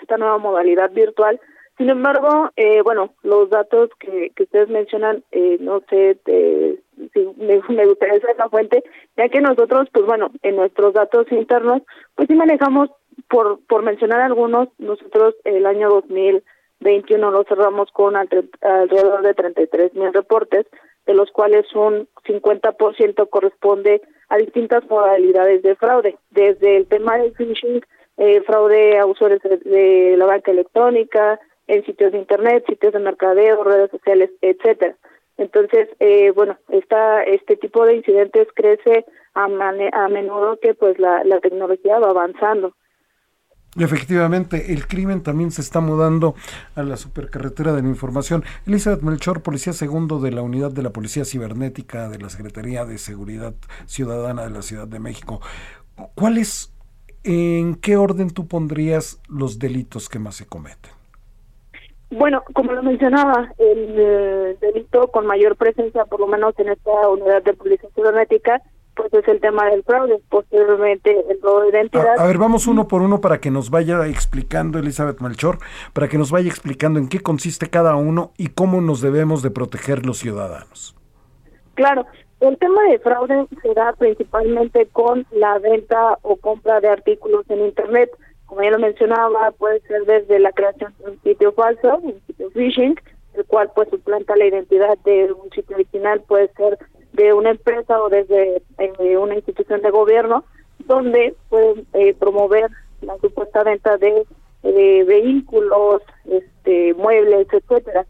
esta 0.00 0.16
nueva 0.16 0.38
modalidad 0.38 0.92
virtual. 0.92 1.40
Sin 1.76 1.90
embargo 1.90 2.50
eh, 2.54 2.82
bueno 2.82 3.14
los 3.24 3.50
datos 3.50 3.90
que, 3.98 4.30
que 4.36 4.44
ustedes 4.44 4.68
mencionan 4.68 5.24
eh, 5.32 5.56
no 5.58 5.80
sé 5.90 6.20
sí, 7.12 7.28
me, 7.36 7.60
me 7.68 7.86
gustaría 7.86 8.20
saber 8.20 8.36
la 8.38 8.48
fuente, 8.48 8.84
ya 9.16 9.28
que 9.28 9.40
nosotros, 9.40 9.88
pues 9.92 10.06
bueno, 10.06 10.30
en 10.42 10.54
nuestros 10.54 10.94
datos 10.94 11.26
internos, 11.32 11.82
pues 12.14 12.28
sí 12.28 12.34
manejamos, 12.34 12.90
por, 13.28 13.60
por 13.66 13.82
mencionar 13.82 14.20
algunos, 14.20 14.68
nosotros 14.78 15.34
el 15.44 15.66
año 15.66 16.02
2021 16.84 17.30
lo 17.30 17.44
cerramos 17.44 17.90
con 17.92 18.14
alrededor 18.14 19.22
de 19.22 19.34
33 19.34 19.94
mil 19.94 20.12
reportes, 20.12 20.66
de 21.06 21.14
los 21.14 21.30
cuales 21.30 21.66
un 21.74 22.08
50% 22.26 23.28
corresponde 23.30 24.02
a 24.28 24.36
distintas 24.36 24.84
modalidades 24.88 25.62
de 25.62 25.76
fraude, 25.76 26.16
desde 26.30 26.76
el 26.76 26.86
tema 26.86 27.16
del 27.18 27.34
phishing, 27.34 27.82
eh, 28.18 28.42
fraude 28.42 28.98
a 28.98 29.06
usuarios 29.06 29.40
de 29.42 30.14
la 30.16 30.26
banca 30.26 30.50
electrónica, 30.50 31.40
en 31.66 31.84
sitios 31.84 32.12
de 32.12 32.18
internet, 32.18 32.64
sitios 32.66 32.92
de 32.92 32.98
mercadeo, 32.98 33.64
redes 33.64 33.90
sociales, 33.90 34.30
etcétera. 34.42 34.94
Entonces, 35.38 35.88
eh, 35.98 36.30
bueno, 36.30 36.58
esta, 36.68 37.22
este 37.24 37.56
tipo 37.56 37.84
de 37.86 37.96
incidentes 37.96 38.46
crece 38.54 39.04
a, 39.34 39.44
a 39.44 40.08
menudo 40.08 40.58
que 40.60 40.74
pues 40.74 40.98
la, 40.98 41.24
la 41.24 41.40
tecnología 41.40 41.98
va 41.98 42.10
avanzando. 42.10 42.74
Efectivamente, 43.76 44.72
el 44.72 44.86
crimen 44.86 45.22
también 45.22 45.50
se 45.50 45.60
está 45.60 45.80
mudando 45.80 46.34
a 46.76 46.82
la 46.82 46.96
supercarretera 46.96 47.72
de 47.72 47.82
la 47.82 47.88
información. 47.88 48.44
Elizabeth 48.66 49.02
Melchor, 49.02 49.42
policía 49.42 49.72
segundo 49.72 50.20
de 50.20 50.30
la 50.30 50.42
unidad 50.42 50.70
de 50.70 50.82
la 50.82 50.90
Policía 50.90 51.24
Cibernética 51.24 52.08
de 52.08 52.18
la 52.18 52.30
Secretaría 52.30 52.84
de 52.84 52.98
Seguridad 52.98 53.54
Ciudadana 53.86 54.44
de 54.44 54.50
la 54.50 54.62
Ciudad 54.62 54.86
de 54.86 55.00
México. 55.00 55.40
¿Cuál 56.14 56.38
es, 56.38 56.72
en 57.24 57.74
qué 57.74 57.96
orden 57.96 58.30
tú 58.30 58.46
pondrías 58.46 59.20
los 59.28 59.58
delitos 59.58 60.08
que 60.08 60.18
más 60.20 60.36
se 60.36 60.46
cometen? 60.46 60.92
Bueno, 62.10 62.44
como 62.52 62.72
lo 62.72 62.82
mencionaba, 62.82 63.52
el 63.58 63.94
eh, 63.98 64.56
delito 64.60 65.08
con 65.08 65.26
mayor 65.26 65.56
presencia, 65.56 66.04
por 66.04 66.20
lo 66.20 66.28
menos 66.28 66.56
en 66.58 66.68
esta 66.68 67.08
unidad 67.08 67.42
de 67.42 67.54
policía 67.54 67.88
cibernética, 67.92 68.62
pues 68.94 69.12
es 69.12 69.26
el 69.28 69.40
tema 69.40 69.66
del 69.70 69.82
fraude, 69.82 70.20
posteriormente 70.28 71.24
el 71.28 71.40
robo 71.42 71.62
de 71.62 71.70
identidad. 71.70 72.18
A, 72.18 72.26
ver, 72.26 72.38
vamos 72.38 72.66
uno 72.66 72.88
por 72.88 73.02
uno 73.02 73.20
para 73.20 73.40
que 73.40 73.50
nos 73.50 73.70
vaya 73.70 74.06
explicando, 74.06 74.78
Elizabeth 74.78 75.20
Malchor, 75.20 75.58
para 75.92 76.08
que 76.08 76.18
nos 76.18 76.30
vaya 76.30 76.48
explicando 76.48 76.98
en 76.98 77.08
qué 77.08 77.20
consiste 77.20 77.68
cada 77.68 77.96
uno 77.96 78.32
y 78.36 78.48
cómo 78.48 78.80
nos 78.80 79.00
debemos 79.00 79.42
de 79.42 79.50
proteger 79.50 80.06
los 80.06 80.18
ciudadanos. 80.18 80.96
Claro, 81.74 82.06
el 82.40 82.56
tema 82.58 82.82
de 82.84 82.98
fraude 82.98 83.46
se 83.62 83.74
da 83.74 83.92
principalmente 83.94 84.86
con 84.92 85.26
la 85.32 85.58
venta 85.58 86.18
o 86.22 86.36
compra 86.36 86.80
de 86.80 86.88
artículos 86.88 87.44
en 87.48 87.64
Internet 87.64 88.10
como 88.46 88.62
ya 88.62 88.70
lo 88.70 88.78
mencionaba, 88.78 89.50
puede 89.52 89.80
ser 89.80 90.04
desde 90.04 90.38
la 90.38 90.52
creación 90.52 90.94
de 90.98 91.10
un 91.10 91.22
sitio 91.22 91.52
falso, 91.52 91.98
un 91.98 92.20
sitio 92.26 92.50
phishing, 92.50 92.94
el 93.34 93.44
cual 93.46 93.70
pues 93.74 93.88
suplanta 93.88 94.36
la 94.36 94.46
identidad 94.46 94.96
de 95.04 95.32
un 95.32 95.50
sitio 95.50 95.76
original, 95.76 96.22
puede 96.26 96.48
ser 96.54 96.78
de 97.14 97.32
una 97.32 97.50
empresa 97.50 98.00
o 98.02 98.08
desde 98.08 98.62
eh, 98.78 99.16
una 99.16 99.34
institución 99.34 99.80
de 99.82 99.90
gobierno, 99.90 100.44
donde 100.86 101.34
pueden 101.48 101.86
eh, 101.94 102.14
promover 102.14 102.70
la 103.00 103.16
supuesta 103.18 103.62
venta 103.62 103.96
de 103.96 104.24
vehículos, 104.62 106.02
este, 106.24 106.94
muebles, 106.94 107.46
etcétera. 107.52 108.06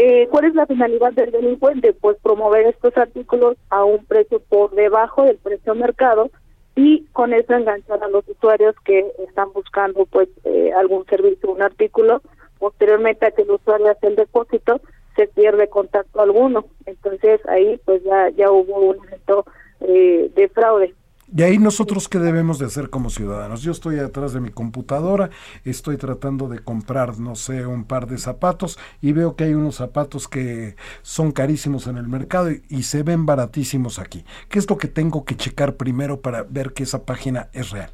Eh, 0.00 0.28
¿Cuál 0.30 0.44
es 0.44 0.54
la 0.54 0.64
finalidad 0.64 1.12
del 1.12 1.32
delincuente? 1.32 1.92
Pues 1.92 2.16
promover 2.22 2.66
estos 2.66 2.96
artículos 2.96 3.56
a 3.68 3.82
un 3.84 4.04
precio 4.04 4.38
por 4.38 4.70
debajo 4.70 5.24
del 5.24 5.38
precio 5.38 5.74
mercado 5.74 6.30
y 6.76 7.04
con 7.06 7.32
eso 7.32 7.54
enganchar 7.54 8.04
a 8.04 8.08
los 8.08 8.22
usuarios 8.28 8.76
que 8.84 9.04
están 9.26 9.52
buscando 9.52 10.06
pues 10.06 10.28
eh, 10.44 10.70
algún 10.72 11.04
servicio, 11.06 11.50
un 11.50 11.62
artículo, 11.62 12.22
posteriormente 12.60 13.26
a 13.26 13.32
que 13.32 13.42
el 13.42 13.50
usuario 13.50 13.90
hace 13.90 14.06
el 14.06 14.14
depósito 14.14 14.80
se 15.18 15.26
pierde 15.26 15.68
contacto 15.68 16.20
alguno, 16.20 16.66
entonces 16.86 17.40
ahí 17.48 17.80
pues 17.84 18.04
ya 18.04 18.30
ya 18.30 18.52
hubo 18.52 18.90
un 18.90 19.04
evento 19.04 19.44
eh, 19.80 20.30
de 20.34 20.48
fraude. 20.48 20.94
Y 21.36 21.42
ahí 21.42 21.58
nosotros 21.58 22.08
qué 22.08 22.18
debemos 22.18 22.58
de 22.58 22.66
hacer 22.66 22.88
como 22.88 23.10
ciudadanos. 23.10 23.62
Yo 23.62 23.72
estoy 23.72 23.98
atrás 23.98 24.32
de 24.32 24.40
mi 24.40 24.48
computadora, 24.48 25.28
estoy 25.64 25.98
tratando 25.98 26.48
de 26.48 26.60
comprar, 26.60 27.18
no 27.18 27.34
sé, 27.34 27.66
un 27.66 27.84
par 27.84 28.06
de 28.06 28.16
zapatos 28.16 28.78
y 29.02 29.12
veo 29.12 29.34
que 29.34 29.44
hay 29.44 29.54
unos 29.54 29.74
zapatos 29.74 30.28
que 30.28 30.76
son 31.02 31.32
carísimos 31.32 31.86
en 31.88 31.98
el 31.98 32.08
mercado 32.08 32.50
y, 32.52 32.62
y 32.70 32.84
se 32.84 33.02
ven 33.02 33.26
baratísimos 33.26 33.98
aquí. 33.98 34.24
¿Qué 34.48 34.60
es 34.60 34.70
lo 34.70 34.78
que 34.78 34.88
tengo 34.88 35.24
que 35.24 35.36
checar 35.36 35.74
primero 35.74 36.20
para 36.20 36.44
ver 36.44 36.72
que 36.72 36.84
esa 36.84 37.02
página 37.04 37.48
es 37.52 37.72
real? 37.72 37.90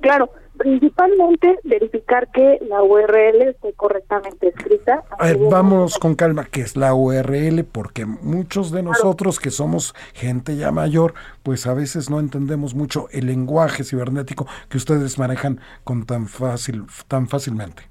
Claro, 0.00 0.30
principalmente 0.56 1.58
verificar 1.64 2.30
que 2.32 2.58
la 2.68 2.82
URL 2.82 3.42
esté 3.42 3.72
correctamente 3.74 4.48
escrita. 4.48 5.04
A 5.18 5.26
ver, 5.26 5.38
vámonos 5.38 5.98
con 5.98 6.14
calma, 6.14 6.46
¿qué 6.50 6.62
es 6.62 6.76
la 6.76 6.94
URL? 6.94 7.64
Porque 7.64 8.06
muchos 8.06 8.70
de 8.72 8.82
nosotros 8.82 9.38
que 9.38 9.50
somos 9.50 9.94
gente 10.14 10.56
ya 10.56 10.70
mayor, 10.70 11.14
pues 11.42 11.66
a 11.66 11.74
veces 11.74 12.10
no 12.10 12.20
entendemos 12.20 12.74
mucho 12.74 13.08
el 13.12 13.26
lenguaje 13.26 13.84
cibernético 13.84 14.46
que 14.68 14.76
ustedes 14.76 15.18
manejan 15.18 15.60
con 15.84 16.06
tan 16.06 16.26
fácil, 16.26 16.84
tan 17.08 17.28
fácilmente. 17.28 17.84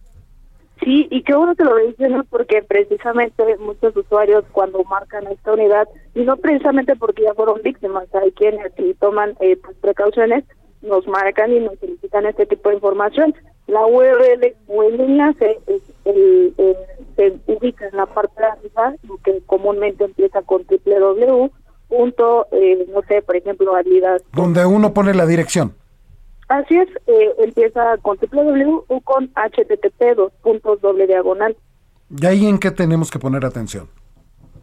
Sí, 0.83 1.07
y 1.09 1.23
qué 1.23 1.33
bueno 1.33 1.55
que 1.55 1.63
lo 1.63 1.75
mencionas 1.75 2.25
porque 2.29 2.61
precisamente 2.61 3.57
muchos 3.59 3.95
usuarios 3.95 4.43
cuando 4.51 4.83
marcan 4.83 5.25
esta 5.27 5.53
unidad, 5.53 5.87
y 6.13 6.23
no 6.23 6.35
precisamente 6.37 6.95
porque 6.95 7.23
ya 7.23 7.33
fueron 7.33 7.61
víctimas, 7.63 8.13
hay 8.13 8.31
quienes 8.31 8.73
sí 8.75 8.95
toman 8.99 9.35
eh, 9.39 9.57
pues, 9.63 9.77
precauciones, 9.77 10.43
nos 10.85 11.07
marcan 11.07 11.51
y 11.51 11.59
nos 11.59 11.77
solicitan 11.79 12.25
este 12.25 12.45
tipo 12.45 12.69
de 12.69 12.75
información. 12.75 13.33
La 13.67 13.85
URL 13.85 14.55
o 14.67 14.83
el 14.83 14.99
enlace 14.99 15.59
es 15.67 15.81
el, 16.05 16.53
se 17.15 17.33
ubica 17.47 17.87
en 17.87 17.97
la 17.97 18.05
parte 18.05 18.39
de 18.39 18.47
arriba, 18.47 18.95
lo 19.07 19.17
que 19.17 19.41
comúnmente 19.45 20.03
empieza 20.03 20.41
con 20.43 20.65
www. 20.65 21.49
Punto, 21.87 22.47
eh, 22.51 22.85
no 22.93 23.01
sé, 23.07 23.21
por 23.21 23.35
ejemplo, 23.35 23.75
Adidas. 23.75 24.21
Donde 24.33 24.65
uno 24.65 24.93
pone 24.93 25.13
la 25.13 25.25
dirección. 25.25 25.75
Así 26.47 26.77
es, 26.77 26.89
eh, 27.07 27.33
empieza 27.39 27.97
con 28.01 28.17
www 28.17 28.85
o 28.87 29.01
con 29.01 29.29
http 29.29 30.15
dos 30.15 30.31
puntos 30.43 30.79
doble 30.81 31.07
diagonal. 31.07 31.55
¿Y 32.09 32.25
ahí 32.25 32.45
en 32.45 32.59
qué 32.59 32.69
tenemos 32.69 33.09
que 33.09 33.17
poner 33.17 33.45
atención? 33.45 33.89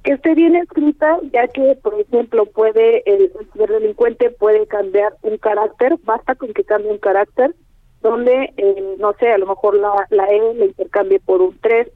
Que 0.03 0.13
esté 0.13 0.35
bien 0.35 0.57
escrita, 0.57 1.19
ya 1.33 1.47
que, 1.49 1.77
por 1.83 1.99
ejemplo, 2.01 2.47
puede 2.47 3.03
el, 3.07 3.33
delincuente 3.55 4.31
puede 4.31 4.67
cambiar 4.67 5.15
un 5.23 5.39
carácter, 5.39 5.97
basta 6.05 6.35
con 6.35 6.53
que 6.53 6.65
cambie 6.65 6.91
un 6.91 6.99
carácter, 6.99 7.55
donde, 8.01 8.53
eh, 8.57 8.97
no 8.99 9.13
sé, 9.21 9.31
a 9.33 9.39
lo 9.39 9.47
mejor 9.47 9.77
la, 9.77 10.07
la 10.11 10.27
E 10.27 10.55
le 10.55 10.67
intercambie 10.67 11.21
por 11.21 11.41
un 11.41 11.57
3, 11.61 11.89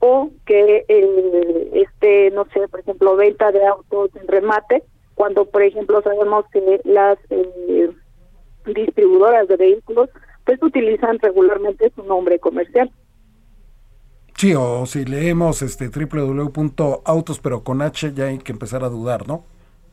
o 0.00 0.30
que 0.44 0.84
eh, 0.88 1.70
esté, 1.74 2.32
no 2.32 2.44
sé, 2.46 2.66
por 2.66 2.80
ejemplo, 2.80 3.14
venta 3.14 3.52
de 3.52 3.64
autos 3.64 4.10
en 4.16 4.26
remate, 4.26 4.82
cuando, 5.14 5.44
por 5.44 5.62
ejemplo, 5.62 6.02
sabemos 6.02 6.44
que 6.52 6.80
las 6.84 7.18
eh, 7.30 7.90
distribuidoras 8.66 9.46
de 9.46 9.56
vehículos, 9.56 10.10
pues 10.44 10.60
utilizan 10.60 11.20
regularmente 11.20 11.92
su 11.94 12.02
nombre 12.02 12.40
comercial. 12.40 12.90
Sí, 14.42 14.56
o 14.56 14.86
si 14.86 15.04
leemos 15.04 15.62
este 15.62 15.88
www.autos 15.88 17.38
pero 17.38 17.62
con 17.62 17.80
H 17.80 18.12
ya 18.12 18.24
hay 18.24 18.38
que 18.38 18.50
empezar 18.50 18.82
a 18.82 18.88
dudar, 18.88 19.28
¿no? 19.28 19.44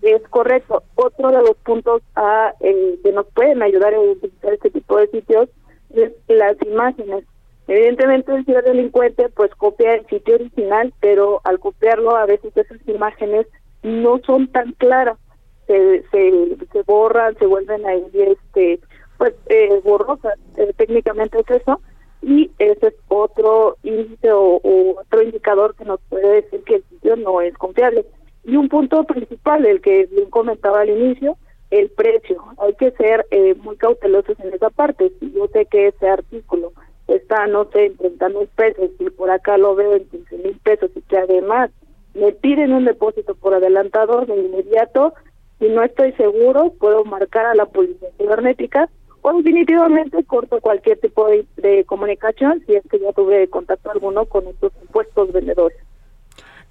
Es 0.02 0.24
correcto. 0.30 0.82
Otro 0.96 1.30
de 1.30 1.38
los 1.44 1.56
puntos 1.58 2.02
a, 2.16 2.56
eh, 2.60 2.98
que 3.04 3.12
nos 3.12 3.28
pueden 3.28 3.62
ayudar 3.62 3.94
a 3.94 4.04
identificar 4.04 4.52
este 4.52 4.72
tipo 4.72 4.98
de 4.98 5.06
sitios 5.10 5.50
es 5.92 6.14
las 6.28 6.58
imágenes. 6.64 7.26
Evidentemente 7.68 8.34
el 8.34 8.44
ciberdelincuente 8.44 9.30
pues 9.36 9.54
copia 9.54 9.94
el 9.94 10.08
sitio 10.08 10.34
original, 10.34 10.96
pero 11.00 11.42
al 11.44 11.60
copiarlo 11.60 12.16
a 12.16 12.26
veces 12.26 12.52
esas 12.58 12.80
imágenes 12.88 13.46
no 13.84 14.20
son 14.26 14.48
tan 14.48 14.72
claras. 14.72 15.20
Se, 15.68 16.04
se, 16.10 16.82
borran, 16.88 17.38
se 17.38 17.46
vuelven 17.46 17.86
ahí 17.86 18.04
este 18.16 18.80
pues 19.20 19.36
eh, 19.46 19.80
borrosas. 19.84 20.40
Eh, 20.58 20.74
técnicamente 20.76 21.40
es 21.40 21.62
eso 21.62 21.80
y 22.22 22.52
ese 22.60 22.88
es 22.88 22.94
otro 23.08 23.78
índice 23.84 24.32
o, 24.32 24.60
otro 25.00 25.22
indicador 25.22 25.76
que 25.76 25.86
nos 25.86 26.00
puede 26.10 26.42
decir 26.42 26.64
que 26.64 26.76
el 26.76 26.84
sitio 26.86 27.16
no 27.16 27.42
es 27.42 27.54
confiable. 27.56 28.06
Y 28.44 28.56
un 28.56 28.70
punto 28.70 29.04
principal, 29.04 29.66
el 29.66 29.82
que 29.82 30.06
bien 30.08 30.30
comentaba 30.30 30.82
al 30.82 30.90
inicio, 30.90 31.38
el 31.72 31.90
precio. 31.90 32.44
Hay 32.58 32.74
que 32.76 32.92
ser 32.92 33.26
eh, 33.32 33.56
muy 33.56 33.78
cautelosos 33.78 34.40
en 34.40 34.54
esa 34.54 34.70
parte. 34.70 35.12
Si 35.20 35.32
yo 35.32 35.48
sé 35.48 35.66
que 35.66 35.88
ese 35.88 36.10
artículo 36.10 36.74
está, 37.08 37.48
no 37.48 37.66
sé, 37.72 37.86
en 37.86 37.98
30 37.98 38.30
mil 38.30 38.48
pesos 38.56 38.90
y 39.00 39.10
por 39.10 39.30
acá 39.30 39.58
lo 39.58 39.76
veo 39.76 39.96
en 39.96 40.06
15 40.06 40.38
mil 40.38 40.60
pesos 40.64 40.92
y 40.96 41.02
que 41.02 41.18
además 41.18 41.72
me 42.14 42.32
piden 42.32 42.74
un 42.74 42.86
depósito 42.86 43.36
por 43.36 43.54
adelantado 43.54 44.26
de 44.26 44.36
inmediato, 44.36 45.14
y 45.60 45.68
no 45.68 45.84
estoy 45.84 46.14
seguro, 46.14 46.74
puedo 46.80 47.04
marcar 47.04 47.46
a 47.46 47.56
la 47.56 47.66
policía 47.66 48.10
cibernética 48.18 48.90
o 49.22 49.34
definitivamente 49.34 50.24
corto 50.24 50.60
cualquier 50.60 51.00
tipo 51.00 51.28
de, 51.28 51.84
comunicación 51.86 52.64
si 52.66 52.76
es 52.76 52.84
que 52.90 53.00
ya 53.00 53.12
tuve 53.14 53.48
contacto 53.50 53.92
alguno 53.92 54.26
con 54.26 54.48
estos 54.48 54.72
supuestos 54.82 55.32
vendedores. 55.32 55.78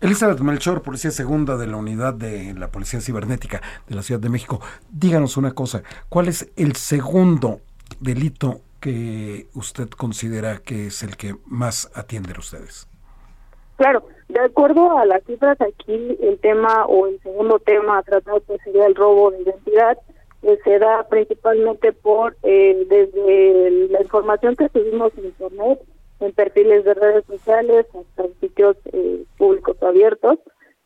Elizabeth 0.00 0.38
Melchor, 0.40 0.82
policía 0.82 1.10
segunda 1.10 1.56
de 1.56 1.66
la 1.66 1.76
unidad 1.76 2.14
de 2.14 2.54
la 2.54 2.68
Policía 2.68 3.00
Cibernética 3.00 3.60
de 3.88 3.96
la 3.96 4.02
Ciudad 4.02 4.20
de 4.20 4.28
México. 4.28 4.60
Díganos 4.90 5.36
una 5.36 5.52
cosa, 5.52 5.82
¿cuál 6.08 6.28
es 6.28 6.52
el 6.56 6.76
segundo 6.76 7.60
delito 7.98 8.60
que 8.80 9.48
usted 9.54 9.88
considera 9.88 10.58
que 10.58 10.86
es 10.86 11.02
el 11.02 11.16
que 11.16 11.34
más 11.46 11.90
atienden 11.94 12.38
ustedes? 12.38 12.86
Claro, 13.76 14.04
de 14.28 14.40
acuerdo 14.40 14.98
a 14.98 15.06
las 15.06 15.24
cifras 15.24 15.60
aquí, 15.60 16.18
el 16.20 16.38
tema 16.40 16.84
o 16.86 17.06
el 17.06 17.20
segundo 17.22 17.58
tema 17.58 18.02
tratado 18.02 18.40
pues 18.40 18.60
sería 18.62 18.86
el 18.86 18.94
robo 18.94 19.30
de 19.30 19.42
identidad, 19.42 19.98
que 20.42 20.56
se 20.58 20.78
da 20.78 21.06
principalmente 21.08 21.92
por 21.92 22.36
eh, 22.42 22.86
desde 22.88 23.88
la 23.88 24.00
información 24.00 24.56
que 24.56 24.68
subimos 24.68 25.12
en 25.18 25.26
internet, 25.26 25.80
en 26.20 26.32
perfiles 26.32 26.84
de 26.84 26.94
redes 26.94 27.24
sociales, 27.26 27.86
hasta 27.86 28.24
en 28.24 28.40
sitios 28.40 28.76
eh, 28.92 29.24
públicos 29.36 29.76
abiertos, 29.82 30.38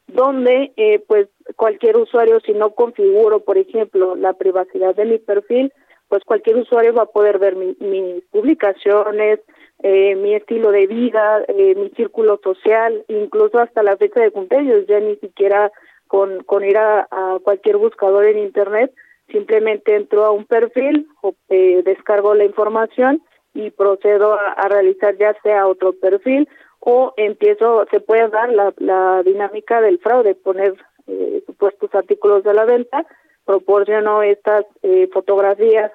donde 0.06 0.72
eh, 0.76 1.02
pues 1.06 1.28
cualquier 1.56 1.96
usuario, 1.96 2.40
si 2.40 2.52
no 2.52 2.70
configuro, 2.74 3.40
por 3.40 3.58
ejemplo, 3.58 4.14
la 4.16 4.34
privacidad 4.34 4.94
de 4.94 5.04
mi 5.04 5.18
perfil, 5.18 5.72
pues 6.08 6.24
cualquier 6.24 6.56
usuario 6.56 6.92
va 6.92 7.04
a 7.04 7.06
poder 7.06 7.38
ver 7.38 7.56
mis 7.56 8.22
publicaciones, 8.30 9.40
eh, 9.82 10.14
mi 10.14 10.34
estilo 10.34 10.70
de 10.70 10.86
vida, 10.86 11.42
eh, 11.48 11.74
mi 11.74 11.90
círculo 11.90 12.38
social, 12.44 13.04
incluso 13.08 13.58
hasta 13.58 13.82
la 13.82 13.96
fecha 13.96 14.20
de 14.20 14.30
cumpleaños, 14.30 14.86
ya 14.86 15.00
ni 15.00 15.16
siquiera 15.16 15.72
con, 16.06 16.44
con 16.44 16.64
ir 16.64 16.76
a, 16.76 17.08
cualquier 17.42 17.78
buscador 17.78 18.26
en 18.26 18.38
Internet, 18.38 18.92
simplemente 19.32 19.96
entro 19.96 20.24
a 20.24 20.30
un 20.30 20.44
perfil, 20.44 21.08
eh, 21.48 21.82
descargo 21.84 22.34
la 22.34 22.44
información 22.44 23.22
y 23.54 23.70
procedo 23.70 24.34
a, 24.34 24.68
realizar 24.68 25.16
ya 25.18 25.34
sea 25.42 25.66
otro 25.66 25.92
perfil 25.94 26.48
o 26.80 27.12
empiezo, 27.16 27.86
se 27.90 28.00
puede 28.00 28.28
dar 28.28 28.50
la, 28.50 28.72
la 28.78 29.22
dinámica 29.24 29.80
del 29.80 29.98
fraude, 29.98 30.34
poner 30.34 30.74
eh, 31.06 31.42
supuestos 31.46 31.94
artículos 31.94 32.44
de 32.44 32.54
la 32.54 32.64
venta, 32.64 33.06
proporciono 33.44 34.22
estas 34.22 34.64
eh, 34.82 35.08
fotografías 35.12 35.90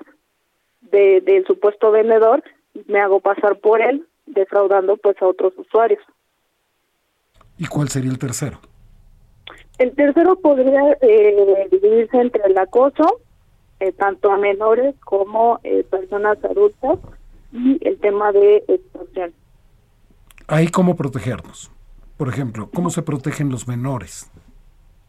de, 0.82 1.22
del 1.22 1.46
supuesto 1.46 1.92
vendedor 1.92 2.44
me 2.86 3.00
hago 3.00 3.20
pasar 3.20 3.58
por 3.60 3.82
él, 3.82 4.06
defraudando 4.26 4.98
pues 4.98 5.20
a 5.22 5.28
otros 5.28 5.54
usuarios. 5.58 6.02
¿Y 7.58 7.66
cuál 7.66 7.90
sería 7.90 8.12
el 8.12 8.20
tercero? 8.20 8.60
El 9.80 9.96
tercero 9.96 10.36
podría 10.38 10.98
eh, 11.02 11.68
dividirse 11.72 12.18
entre 12.18 12.44
el 12.46 12.58
acoso, 12.58 13.22
eh, 13.80 13.92
tanto 13.92 14.32
a 14.32 14.38
menores 14.38 14.96
como 15.04 15.60
eh, 15.64 15.84
personas 15.90 16.44
adultas, 16.44 17.00
y 17.54 17.78
el 17.88 17.98
tema 18.00 18.32
de 18.32 18.64
extorsión. 18.68 19.34
¿Ahí 20.48 20.68
cómo 20.68 20.96
protegernos? 20.96 21.72
Por 22.18 22.30
ejemplo, 22.30 22.70
¿cómo 22.74 22.90
se 22.90 23.02
protegen 23.02 23.50
los 23.50 23.68
menores? 23.68 24.30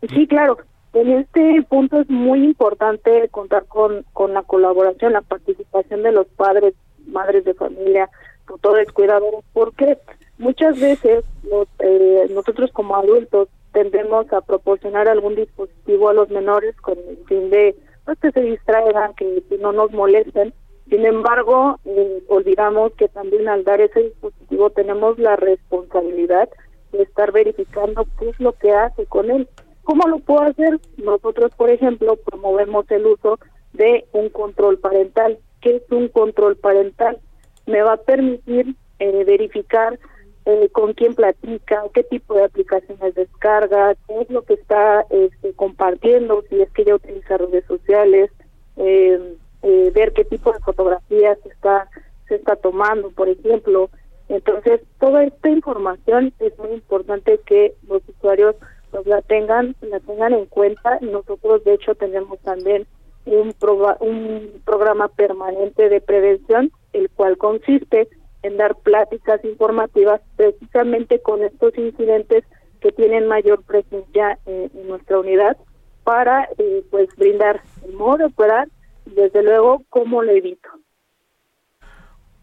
Sí, 0.09 0.27
claro. 0.27 0.59
En 0.95 1.11
este 1.11 1.63
punto 1.69 2.01
es 2.01 2.09
muy 2.09 2.45
importante 2.45 3.29
contar 3.31 3.67
con, 3.67 4.05
con 4.13 4.35
la 4.35 4.43
colaboración, 4.43 5.13
la 5.13 5.21
participación 5.21 6.03
de 6.03 6.13
los 6.13 6.27
padres 6.29 6.75
madres 7.07 7.45
de 7.45 7.55
familia, 7.55 8.09
tutores, 8.47 8.91
cuidadores, 8.93 9.45
porque 9.53 9.99
muchas 10.39 10.81
veces 10.81 11.25
los, 11.43 11.69
eh, 11.81 12.27
nosotros 12.31 12.71
como 12.73 12.97
adultos 12.97 13.49
tendemos 13.73 14.33
a 14.33 14.41
proporcionar 14.41 15.09
algún 15.09 15.35
dispositivo 15.35 16.09
a 16.09 16.15
los 16.15 16.31
menores 16.31 16.75
con 16.77 16.99
el 16.99 17.19
fin 17.27 17.51
de 17.51 17.77
pues, 18.17 18.33
que 18.33 18.41
se 18.41 18.47
distraigan, 18.47 19.15
que, 19.15 19.43
no 19.61 19.73
nos 19.73 19.93
molesten. 19.93 20.55
Sin 20.89 21.05
embargo, 21.05 21.79
eh, 21.85 22.23
olvidamos 22.29 22.93
que 22.95 23.09
también 23.09 23.49
al 23.49 23.65
dar 23.65 23.81
ese 23.81 24.05
dispositivo 24.05 24.71
tenemos 24.71 25.19
la 25.19 25.37
responsabilidad 25.37 26.49
de 26.93 27.03
estar 27.03 27.33
verificando 27.33 28.07
qué 28.19 28.31
es 28.31 28.41
lo 28.41 28.53
que 28.53 28.73
hace 28.73 29.05
con 29.07 29.31
él. 29.31 29.49
¿Cómo 29.83 30.09
lo 30.09 30.19
puedo 30.21 30.43
hacer? 30.43 30.81
Nosotros, 30.97 31.53
por 31.57 31.69
ejemplo, 31.69 32.17
promovemos 32.17 32.91
el 32.91 33.07
uso 33.07 33.39
de 33.75 34.07
un 34.13 34.31
control 34.31 34.79
parental 34.79 35.39
qué 35.61 35.77
es 35.77 35.83
un 35.91 36.09
control 36.09 36.57
parental. 36.57 37.19
Me 37.67 37.83
va 37.83 37.95
a 37.95 38.03
permitir 38.03 38.75
eh, 38.99 39.25
verificar 39.25 39.99
eh, 40.45 40.69
con 40.73 40.95
quién 40.95 41.15
platica, 41.15 41.83
qué 41.93 42.03
tipo 42.05 42.35
de 42.35 42.45
aplicaciones 42.45 43.15
descarga, 43.15 43.95
qué 44.07 44.21
es 44.23 44.31
lo 44.31 44.43
que 44.43 44.55
está 44.55 45.05
este, 45.11 45.53
compartiendo, 45.53 46.43
si 46.49 46.61
es 46.63 46.71
que 46.73 46.85
ya 46.85 46.95
utiliza 46.95 47.37
redes 47.37 47.65
sociales, 47.67 48.31
em, 48.77 49.37
eh, 49.63 49.91
ver 49.95 50.13
qué 50.13 50.25
tipo 50.25 50.53
de 50.53 50.61
fotografías 50.61 51.39
está, 51.45 51.89
se 52.29 52.37
está 52.37 52.57
tomando, 52.57 53.11
por 53.11 53.29
ejemplo. 53.29 53.91
Entonces, 54.29 54.81
toda 55.01 55.25
esta 55.25 55.49
información 55.49 56.33
es 56.39 56.57
muy 56.59 56.73
importante 56.73 57.41
que 57.47 57.75
los 57.89 58.03
usuarios 58.09 58.57
pues 58.91 59.07
la 59.07 59.21
tengan, 59.23 59.77
la 59.83 60.01
tengan 60.01 60.33
en 60.33 60.47
cuenta. 60.47 60.99
Nosotros, 61.01 61.65
de 61.65 61.75
hecho, 61.75 61.95
tenemos 61.95 62.39
también 62.41 62.87
un, 63.27 63.55
un 64.01 64.63
programa 64.65 65.09
permanente 65.09 65.89
de 65.89 66.01
prevención, 66.01 66.71
el 66.93 67.11
cual 67.11 67.37
consiste 67.37 68.09
en 68.43 68.57
dar 68.57 68.77
pláticas 68.77 69.45
informativas 69.45 70.21
precisamente 70.37 71.21
con 71.21 71.43
estos 71.43 71.77
incidentes 71.77 72.45
que 72.81 72.93
tienen 72.93 73.27
mayor 73.27 73.63
presencia 73.65 74.39
en, 74.47 74.71
nuestra 74.87 75.19
unidad 75.19 75.57
para 76.05 76.49
eh, 76.59 76.85
pues 76.91 77.09
brindar 77.17 77.61
el 77.85 77.93
modo 77.95 78.19
de 78.19 78.25
operar 78.27 78.69
y 79.07 79.15
desde 79.15 79.43
luego 79.43 79.83
cómo 79.91 80.23
lo 80.23 80.33
evito. 80.33 80.69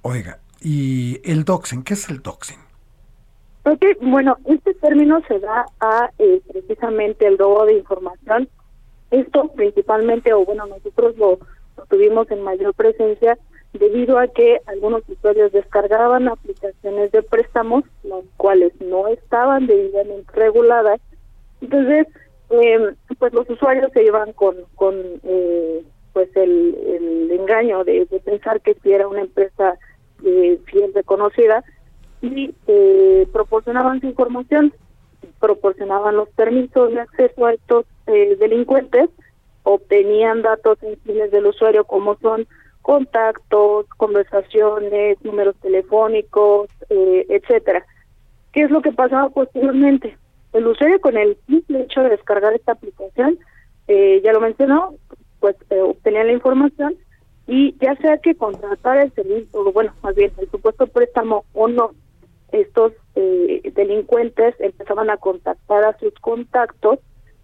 Oiga, 0.01 0.39
¿y 0.61 1.19
el 1.23 1.45
doxing? 1.45 1.83
¿Qué 1.83 1.93
es 1.93 2.09
el 2.09 2.21
doxing? 2.21 2.59
Okay, 3.63 3.93
bueno, 3.99 4.37
este 4.45 4.75
término 4.75 5.21
se 5.27 5.39
da 5.39 5.65
a 5.79 6.11
eh, 6.19 6.41
precisamente 6.47 7.25
el 7.25 7.37
robo 7.37 7.65
de 7.65 7.77
información 7.77 8.47
esto 9.11 9.49
principalmente, 9.55 10.33
o 10.33 10.45
bueno, 10.45 10.65
nosotros 10.65 11.17
lo, 11.17 11.39
tuvimos 11.89 12.29
en 12.31 12.41
mayor 12.41 12.73
presencia 12.73 13.37
debido 13.80 14.17
a 14.17 14.28
que 14.28 14.59
algunos 14.67 15.03
usuarios 15.07 15.51
descargaban 15.51 16.28
aplicaciones 16.28 17.11
de 17.11 17.21
préstamos, 17.21 17.84
las 18.03 18.23
cuales 18.38 18.73
no 18.82 19.07
estaban 19.07 19.67
debidamente 19.67 20.32
reguladas. 20.34 20.99
Entonces, 21.61 22.07
eh, 22.49 22.93
pues 23.17 23.34
los 23.34 23.49
usuarios 23.49 23.91
se 23.93 24.03
iban 24.03 24.34
con, 24.34 24.55
con 24.76 24.95
eh, 25.23 25.84
pues 26.13 26.30
el, 26.36 26.76
el 26.88 27.32
engaño 27.32 27.84
de, 27.84 28.07
pensar 28.23 28.61
que 28.61 28.76
si 28.76 28.93
era 28.93 29.07
una 29.07 29.21
empresa 29.21 29.78
eh, 30.23 30.59
fiel 30.65 30.93
reconocida 30.93 31.63
y 32.21 32.53
eh, 32.67 33.28
proporcionaban 33.34 33.99
su 33.99 34.07
información, 34.07 34.73
proporcionaban 35.39 36.15
los 36.15 36.30
permisos 36.30 36.91
de 36.91 37.01
acceso 37.01 37.45
a 37.45 37.53
estos 37.53 37.86
eh, 38.07 38.38
delincuentes 38.39 39.09
obtenían 39.63 40.41
datos 40.43 40.78
sensibles 40.80 41.32
del 41.32 41.47
usuario 41.47 41.84
como 41.84 42.15
son 42.19 42.47
contactos, 42.86 43.88
conversaciones, 43.97 45.17
números 45.23 45.55
telefónicos, 45.59 46.69
eh, 46.91 47.25
etcétera. 47.29 47.83
¿Qué 48.53 48.61
es 48.61 48.69
lo 48.69 48.83
que 48.83 48.91
pasaba 48.91 49.29
posteriormente? 49.29 50.15
El 50.53 50.67
usuario 50.67 51.01
con 51.01 51.17
el 51.17 51.36
simple 51.47 51.81
hecho 51.81 52.01
de 52.01 52.09
descargar 52.09 52.53
esta 52.53 52.73
aplicación, 52.73 53.39
eh, 53.88 54.21
ya 54.23 54.33
lo 54.33 54.39
mencionó, 54.39 54.93
pues 55.39 55.55
obtenía 55.83 56.23
la 56.25 56.33
información 56.33 56.93
y 57.47 57.75
ya 57.81 57.95
sea 57.95 58.19
que 58.19 58.36
contratara 58.36 59.01
el 59.01 59.13
servicio, 59.13 59.47
o 59.59 59.71
bueno, 59.71 59.91
más 60.03 60.13
bien 60.13 60.31
el 60.38 60.47
supuesto 60.51 60.86
préstamo 60.86 61.43
o 61.53 61.67
no, 61.67 61.89
estos 62.51 62.93
delincuentes 63.15 64.53
empezaban 64.59 65.09
a 65.09 65.17
contactar 65.17 65.86
a 65.86 65.97
sus 65.97 66.13
contactos 66.21 66.99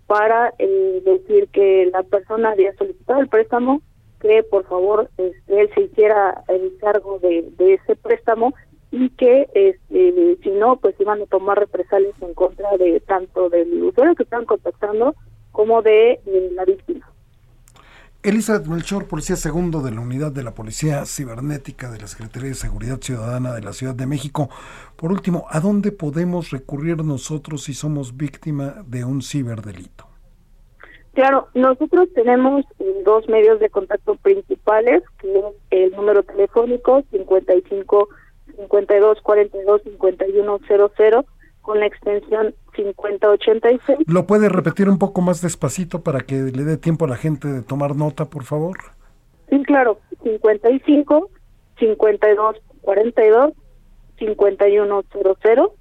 para 0.05 0.53
eh, 0.59 1.01
decir 1.03 1.47
que 1.47 1.89
la 1.91 2.03
persona 2.03 2.51
había 2.51 2.75
solicitado 2.75 3.21
el 3.21 3.27
préstamo, 3.27 3.81
que 4.21 4.43
por 4.43 4.65
favor 4.65 5.09
este, 5.17 5.61
él 5.61 5.69
se 5.73 5.81
hiciera 5.81 6.43
el 6.47 6.77
cargo 6.79 7.19
de, 7.19 7.51
ese 7.57 7.95
préstamo 7.95 8.53
y 8.91 9.09
que 9.11 9.47
este, 9.53 10.37
si 10.43 10.49
no, 10.51 10.77
pues 10.77 10.95
iban 10.99 11.21
a 11.21 11.25
tomar 11.25 11.59
represalias 11.59 12.13
en 12.21 12.33
contra 12.33 12.77
de 12.77 12.99
tanto 13.01 13.49
del 13.49 13.83
usuario 13.83 14.15
que 14.15 14.23
estaban 14.23 14.45
contactando 14.45 15.15
como 15.51 15.81
de, 15.81 16.19
la 16.53 16.65
víctima. 16.65 17.07
Elizabeth 18.23 18.67
Melchor, 18.67 19.07
policía 19.07 19.35
segundo 19.35 19.81
de 19.81 19.91
la 19.91 20.01
unidad 20.01 20.31
de 20.31 20.43
la 20.43 20.53
Policía 20.53 21.05
Cibernética 21.07 21.89
de 21.89 21.99
la 21.99 22.07
Secretaría 22.07 22.49
de 22.49 22.55
Seguridad 22.55 23.01
Ciudadana 23.01 23.53
de 23.53 23.61
la 23.61 23.73
Ciudad 23.73 23.95
de 23.95 24.05
México. 24.05 24.49
Por 24.95 25.11
último, 25.11 25.47
¿a 25.49 25.59
dónde 25.59 25.91
podemos 25.91 26.51
recurrir 26.51 27.03
nosotros 27.03 27.63
si 27.63 27.73
somos 27.73 28.17
víctima 28.17 28.83
de 28.85 29.05
un 29.05 29.23
ciberdelito? 29.23 30.10
Claro, 31.13 31.49
nosotros 31.53 32.07
tenemos 32.13 32.65
eh, 32.79 33.01
dos 33.03 33.27
medios 33.27 33.59
de 33.59 33.69
contacto 33.69 34.15
principales, 34.15 35.03
que 35.19 35.39
es 35.39 35.45
el 35.71 35.91
número 35.91 36.23
telefónico 36.23 37.03
55 37.11 38.07
52 38.55 39.21
42 39.21 39.81
51 39.83 40.59
00 40.67 41.25
con 41.61 41.79
la 41.79 41.85
extensión 41.85 42.55
5086. 42.75 43.99
¿Lo 44.07 44.25
puede 44.25 44.47
repetir 44.49 44.89
un 44.89 44.97
poco 44.97 45.21
más 45.21 45.41
despacito 45.41 46.01
para 46.01 46.21
que 46.21 46.35
le 46.35 46.63
dé 46.63 46.77
tiempo 46.77 47.05
a 47.05 47.09
la 47.09 47.17
gente 47.17 47.47
de 47.47 47.61
tomar 47.61 47.95
nota, 47.95 48.25
por 48.25 48.43
favor? 48.43 48.77
Sí, 49.49 49.61
claro, 49.63 49.99
55 50.23 51.29
52 51.77 52.55
42 52.81 53.53
51 54.17 55.03
00, 55.11 55.73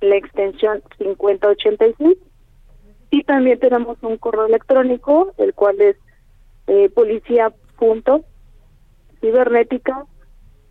la 0.00 0.16
extensión 0.16 0.82
5086 0.98 2.18
y 3.12 3.22
también 3.24 3.60
tenemos 3.60 3.98
un 4.02 4.16
correo 4.16 4.46
electrónico, 4.46 5.34
el 5.36 5.52
cual 5.52 5.78
es 5.82 5.96
eh, 6.66 6.88
policía 6.88 7.52
punto 7.78 8.24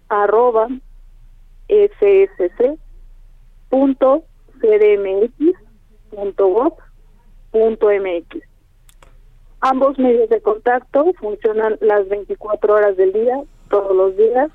arroba 0.10 0.68
ssc 1.70 2.80
punto 3.70 4.24
cdmx.gov.mx. 4.60 5.62
Ambos 9.62 10.00
medios 10.00 10.30
de 10.30 10.42
contacto 10.42 11.14
funcionan 11.20 11.78
las 11.80 12.10
24 12.10 12.74
horas 12.74 12.98
del 12.98 13.14
día, 13.14 13.40
todos 13.70 13.96
los 13.96 14.18
días, 14.18 14.50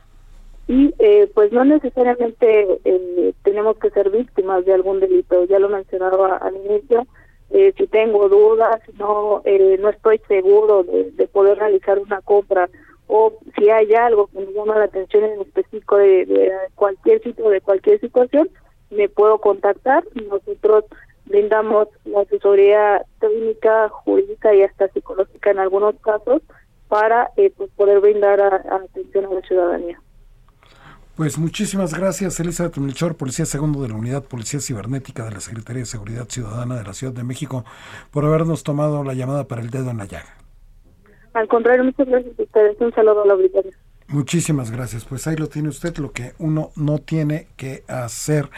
y 0.66 0.92
eh, 0.98 1.30
pues 1.32 1.52
no 1.52 1.64
necesariamente 1.64 2.80
eh, 2.84 3.32
tenemos 3.44 3.78
que 3.78 3.90
ser 3.90 4.10
víctimas 4.10 4.64
de 4.64 4.74
algún 4.74 4.98
delito, 4.98 5.44
ya 5.44 5.60
lo 5.60 5.68
mencionaba 5.68 6.36
al 6.38 6.56
inicio, 6.56 7.06
eh, 7.50 7.72
si 7.76 7.86
tengo 7.86 8.28
dudas, 8.28 8.80
no 8.98 9.42
no 9.78 9.88
estoy 9.88 10.20
seguro 10.26 10.82
de, 10.82 11.10
de, 11.12 11.28
poder 11.28 11.58
realizar 11.58 11.98
una 11.98 12.20
compra 12.20 12.68
o 13.08 13.32
si 13.56 13.70
hay 13.70 13.94
algo 13.94 14.26
que 14.28 14.40
me 14.40 14.52
llama 14.52 14.78
la 14.78 14.84
atención 14.84 15.24
en 15.24 15.40
específico 15.40 15.96
de, 15.96 16.50
cualquier 16.74 17.22
sitio, 17.22 17.48
de 17.48 17.60
cualquier 17.60 18.00
situación, 18.00 18.50
me 18.90 19.08
puedo 19.08 19.38
contactar. 19.38 20.04
Nosotros 20.14 20.84
brindamos 21.26 21.88
la 22.04 22.22
asesoría 22.22 23.04
técnica, 23.20 23.88
jurídica 23.88 24.54
y 24.54 24.62
hasta 24.62 24.88
psicológica 24.88 25.50
en 25.50 25.58
algunos 25.60 25.94
casos 26.00 26.42
para 26.88 27.30
eh, 27.36 27.52
pues 27.56 27.70
poder 27.76 28.00
brindar 28.00 28.40
atención 28.40 29.26
a 29.26 29.34
la 29.34 29.40
ciudadanía. 29.42 30.00
Pues 31.16 31.38
muchísimas 31.38 31.94
gracias, 31.94 32.38
Elizabeth 32.40 32.76
Melchor, 32.76 33.16
Policía 33.16 33.46
Segundo 33.46 33.80
de 33.80 33.88
la 33.88 33.94
Unidad 33.94 34.24
Policía 34.24 34.60
Cibernética 34.60 35.24
de 35.24 35.30
la 35.30 35.40
Secretaría 35.40 35.80
de 35.80 35.86
Seguridad 35.86 36.28
Ciudadana 36.28 36.76
de 36.76 36.84
la 36.84 36.92
Ciudad 36.92 37.14
de 37.14 37.24
México, 37.24 37.64
por 38.10 38.26
habernos 38.26 38.64
tomado 38.64 39.02
la 39.02 39.14
llamada 39.14 39.48
para 39.48 39.62
el 39.62 39.70
dedo 39.70 39.90
en 39.90 39.96
la 39.96 40.04
llaga. 40.04 40.36
Al 41.32 41.48
contrario, 41.48 41.84
muchas 41.84 42.06
gracias 42.06 42.38
a 42.38 42.42
ustedes. 42.42 42.76
Un 42.80 42.92
saludo 42.92 43.22
a 43.22 43.26
la 43.28 43.32
auditoría. 43.32 43.72
Muchísimas 44.08 44.70
gracias. 44.70 45.06
Pues 45.06 45.26
ahí 45.26 45.36
lo 45.36 45.48
tiene 45.48 45.70
usted, 45.70 45.96
lo 45.96 46.12
que 46.12 46.34
uno 46.38 46.70
no 46.76 46.98
tiene 46.98 47.48
que 47.56 47.82
hacer 47.88 48.50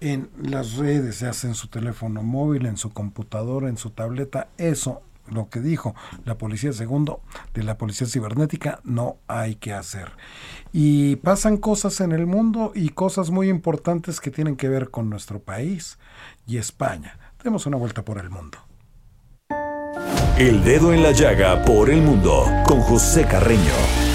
en 0.00 0.28
las 0.40 0.76
redes, 0.76 1.16
se 1.16 1.26
hace 1.26 1.48
en 1.48 1.54
su 1.54 1.66
teléfono 1.66 2.22
móvil, 2.22 2.66
en 2.66 2.76
su 2.76 2.92
computadora, 2.92 3.68
en 3.68 3.76
su 3.76 3.90
tableta, 3.90 4.46
eso 4.56 5.02
lo 5.30 5.48
que 5.48 5.60
dijo 5.60 5.94
la 6.24 6.36
policía 6.36 6.72
segundo 6.72 7.20
de 7.52 7.62
la 7.62 7.78
policía 7.78 8.06
cibernética 8.06 8.80
no 8.84 9.18
hay 9.26 9.56
que 9.56 9.72
hacer. 9.72 10.12
Y 10.72 11.16
pasan 11.16 11.56
cosas 11.56 12.00
en 12.00 12.12
el 12.12 12.26
mundo 12.26 12.72
y 12.74 12.90
cosas 12.90 13.30
muy 13.30 13.48
importantes 13.48 14.20
que 14.20 14.30
tienen 14.30 14.56
que 14.56 14.68
ver 14.68 14.90
con 14.90 15.10
nuestro 15.10 15.40
país 15.40 15.98
y 16.46 16.58
España. 16.58 17.18
Demos 17.42 17.66
una 17.66 17.76
vuelta 17.76 18.04
por 18.04 18.18
el 18.18 18.30
mundo. 18.30 18.58
El 20.38 20.64
dedo 20.64 20.92
en 20.92 21.02
la 21.02 21.12
llaga 21.12 21.64
por 21.64 21.90
el 21.90 22.02
mundo 22.02 22.44
con 22.66 22.80
José 22.80 23.24
Carreño. 23.24 24.13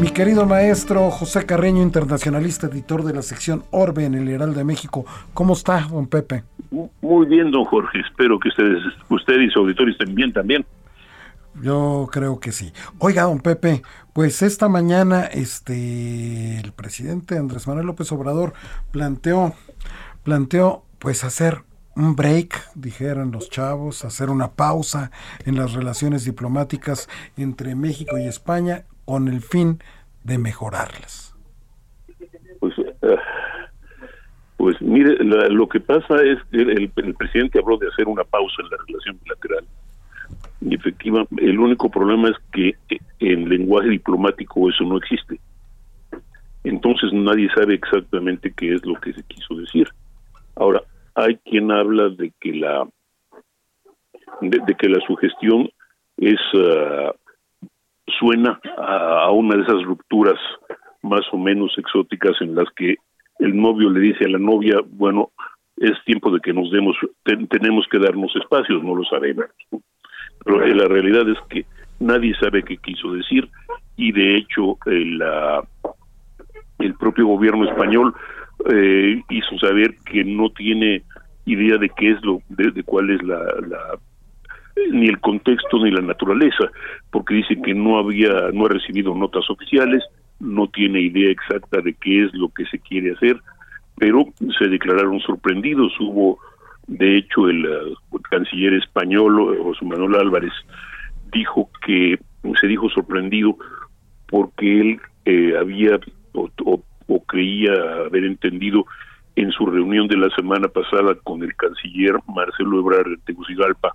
Mi 0.00 0.10
querido 0.10 0.46
maestro 0.46 1.10
José 1.10 1.44
Carreño, 1.44 1.82
internacionalista, 1.82 2.68
editor 2.68 3.02
de 3.02 3.12
la 3.12 3.22
sección 3.22 3.64
Orbe 3.72 4.04
en 4.04 4.14
el 4.14 4.28
Heraldo 4.28 4.58
de 4.58 4.64
México. 4.64 5.04
¿Cómo 5.34 5.54
está, 5.54 5.80
don 5.90 6.06
Pepe? 6.06 6.44
Muy 6.70 7.26
bien, 7.26 7.50
don 7.50 7.64
Jorge. 7.64 7.98
Espero 8.08 8.38
que 8.38 8.48
ustedes, 8.48 8.80
usted 9.08 9.40
y 9.40 9.50
su 9.50 9.58
auditorio 9.58 9.90
estén 9.90 10.14
bien 10.14 10.32
también. 10.32 10.64
Yo 11.60 12.08
creo 12.12 12.38
que 12.38 12.52
sí. 12.52 12.72
Oiga, 12.98 13.24
don 13.24 13.40
Pepe, 13.40 13.82
pues 14.12 14.42
esta 14.42 14.68
mañana 14.68 15.24
este 15.24 16.60
el 16.60 16.70
presidente 16.72 17.36
Andrés 17.36 17.66
Manuel 17.66 17.86
López 17.86 18.12
Obrador 18.12 18.52
planteó 18.92 19.54
planteó 20.22 20.84
pues 21.00 21.24
hacer 21.24 21.62
un 21.96 22.14
break, 22.14 22.70
dijeron 22.76 23.32
los 23.32 23.50
chavos, 23.50 24.04
hacer 24.04 24.30
una 24.30 24.52
pausa 24.52 25.10
en 25.44 25.56
las 25.56 25.72
relaciones 25.72 26.24
diplomáticas 26.24 27.08
entre 27.36 27.74
México 27.74 28.16
y 28.16 28.28
España 28.28 28.84
con 29.08 29.26
el 29.26 29.40
fin 29.40 29.78
de 30.22 30.36
mejorarlas? 30.36 31.34
Pues, 32.60 32.74
eh, 32.78 33.16
pues 34.58 34.82
mire, 34.82 35.16
lo 35.24 35.66
que 35.66 35.80
pasa 35.80 36.16
es 36.22 36.36
que 36.50 36.60
el, 36.60 36.90
presidente 37.18 37.58
habló 37.58 37.78
de 37.78 37.88
hacer 37.88 38.06
una 38.06 38.24
pausa 38.24 38.56
en 38.60 38.68
la 38.68 38.76
relación 38.86 39.18
bilateral. 39.24 39.64
Y 40.60 40.74
efectivamente, 40.74 41.42
el 41.42 41.58
único 41.58 41.90
problema 41.90 42.28
es 42.28 42.36
que 42.52 42.68
eh, 42.90 43.00
en 43.20 43.48
lenguaje 43.48 43.88
diplomático 43.88 44.68
eso 44.68 44.84
no 44.84 44.98
existe. 44.98 45.40
Entonces 46.64 47.10
nadie 47.14 47.48
sabe 47.54 47.76
exactamente 47.76 48.52
qué 48.54 48.74
es 48.74 48.84
lo 48.84 49.00
que 49.00 49.14
se 49.14 49.22
quiso 49.22 49.54
decir. 49.54 49.88
Ahora, 50.54 50.82
hay 51.14 51.36
quien 51.46 51.72
habla 51.72 52.10
de 52.10 52.30
que 52.38 52.52
la 52.52 52.86
de, 54.42 54.74
que 54.78 54.88
la 54.90 55.00
sugestión 55.06 55.70
es 56.18 56.38
ah, 56.56 57.12
suena 58.18 58.60
a, 58.76 59.30
una 59.30 59.56
de 59.56 59.62
esas 59.62 59.82
rupturas 59.84 60.38
más 61.02 61.22
o 61.32 61.38
menos 61.38 61.72
exóticas 61.78 62.40
en 62.40 62.54
las 62.54 62.68
que 62.76 62.96
el 63.38 63.56
novio 63.56 63.90
le 63.90 64.00
dice 64.00 64.24
a 64.24 64.28
la 64.28 64.38
novia, 64.38 64.76
bueno, 64.86 65.30
es 65.76 65.92
tiempo 66.04 66.30
de 66.30 66.40
que 66.40 66.52
nos 66.52 66.70
demos, 66.70 66.96
tenemos 67.48 67.86
que 67.90 67.98
darnos 67.98 68.34
espacios, 68.34 68.82
no 68.82 68.96
lo 68.96 69.04
sabemos. 69.04 69.46
Pero 70.44 70.66
la 70.66 70.86
realidad 70.86 71.28
es 71.28 71.38
que 71.48 71.66
nadie 72.00 72.34
sabe 72.34 72.64
qué 72.64 72.76
quiso 72.78 73.12
decir 73.12 73.48
y 73.96 74.12
de 74.12 74.36
hecho 74.36 74.78
el, 74.86 75.22
el 76.78 76.94
propio 76.94 77.26
gobierno 77.26 77.68
español 77.68 78.14
eh, 78.72 79.22
hizo 79.28 79.58
saber 79.58 79.94
que 80.04 80.24
no 80.24 80.50
tiene 80.50 81.02
idea 81.44 81.78
de 81.78 81.88
qué 81.90 82.10
es 82.12 82.24
lo, 82.24 82.40
de, 82.48 82.82
cuál 82.84 83.10
es 83.10 83.22
la, 83.22 83.38
la 83.66 83.98
ni 84.92 85.06
el 85.06 85.20
contexto 85.20 85.78
ni 85.82 85.90
la 85.90 86.00
naturaleza, 86.00 86.70
porque 87.10 87.34
dice 87.34 87.60
que 87.62 87.74
no 87.74 87.98
había, 87.98 88.50
no 88.52 88.66
ha 88.66 88.68
recibido 88.68 89.14
notas 89.14 89.48
oficiales, 89.50 90.02
no 90.40 90.68
tiene 90.68 91.00
idea 91.00 91.30
exacta 91.30 91.80
de 91.80 91.94
qué 91.94 92.24
es 92.24 92.34
lo 92.34 92.48
que 92.50 92.64
se 92.66 92.78
quiere 92.78 93.12
hacer, 93.12 93.40
pero 93.96 94.26
se 94.58 94.68
declararon 94.68 95.20
sorprendidos. 95.20 95.92
Hubo, 95.98 96.38
de 96.86 97.18
hecho, 97.18 97.48
el, 97.48 97.66
uh, 97.66 98.18
canciller 98.30 98.74
español, 98.74 99.58
José 99.62 99.84
Manuel 99.84 100.16
Álvarez, 100.16 100.52
dijo 101.32 101.70
que 101.84 102.18
se 102.60 102.66
dijo 102.66 102.88
sorprendido 102.90 103.56
porque 104.28 104.80
él 104.80 105.00
eh, 105.24 105.54
había 105.58 105.98
o, 106.32 106.48
o, 106.64 107.24
creía 107.24 107.72
haber 108.06 108.24
entendido 108.24 108.86
en 109.36 109.50
su 109.52 109.66
reunión 109.66 110.08
de 110.08 110.16
la 110.16 110.30
semana 110.30 110.68
pasada 110.68 111.14
con 111.24 111.42
el 111.42 111.54
canciller 111.56 112.14
Marcelo 112.28 112.80
Ebrard 112.80 113.10
de 113.10 113.16
Tegucigalpa 113.26 113.94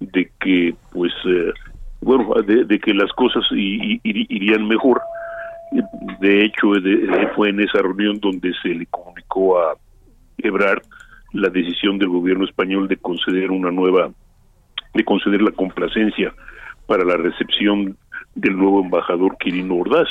de 0.00 0.30
que 0.40 0.74
pues 0.92 1.12
eh, 1.26 1.52
bueno 2.00 2.32
de, 2.42 2.78
que 2.78 2.94
las 2.94 3.12
cosas 3.12 3.44
irían 3.52 4.68
mejor 4.68 5.00
de 6.20 6.44
hecho 6.44 6.72
fue 7.34 7.50
en 7.50 7.60
esa 7.60 7.82
reunión 7.82 8.18
donde 8.20 8.52
se 8.62 8.68
le 8.68 8.86
comunicó 8.86 9.58
a 9.60 9.74
Ebrard 10.38 10.82
la 11.32 11.48
decisión 11.50 11.98
del 11.98 12.08
gobierno 12.08 12.44
español 12.44 12.88
de 12.88 12.96
conceder 12.96 13.50
una 13.50 13.70
nueva 13.70 14.10
de 14.94 15.04
conceder 15.04 15.42
la 15.42 15.50
complacencia 15.50 16.32
para 16.86 17.04
la 17.04 17.16
recepción 17.16 17.96
del 18.34 18.56
nuevo 18.56 18.82
embajador 18.82 19.36
Quirino 19.38 19.76
Ordaz. 19.76 20.08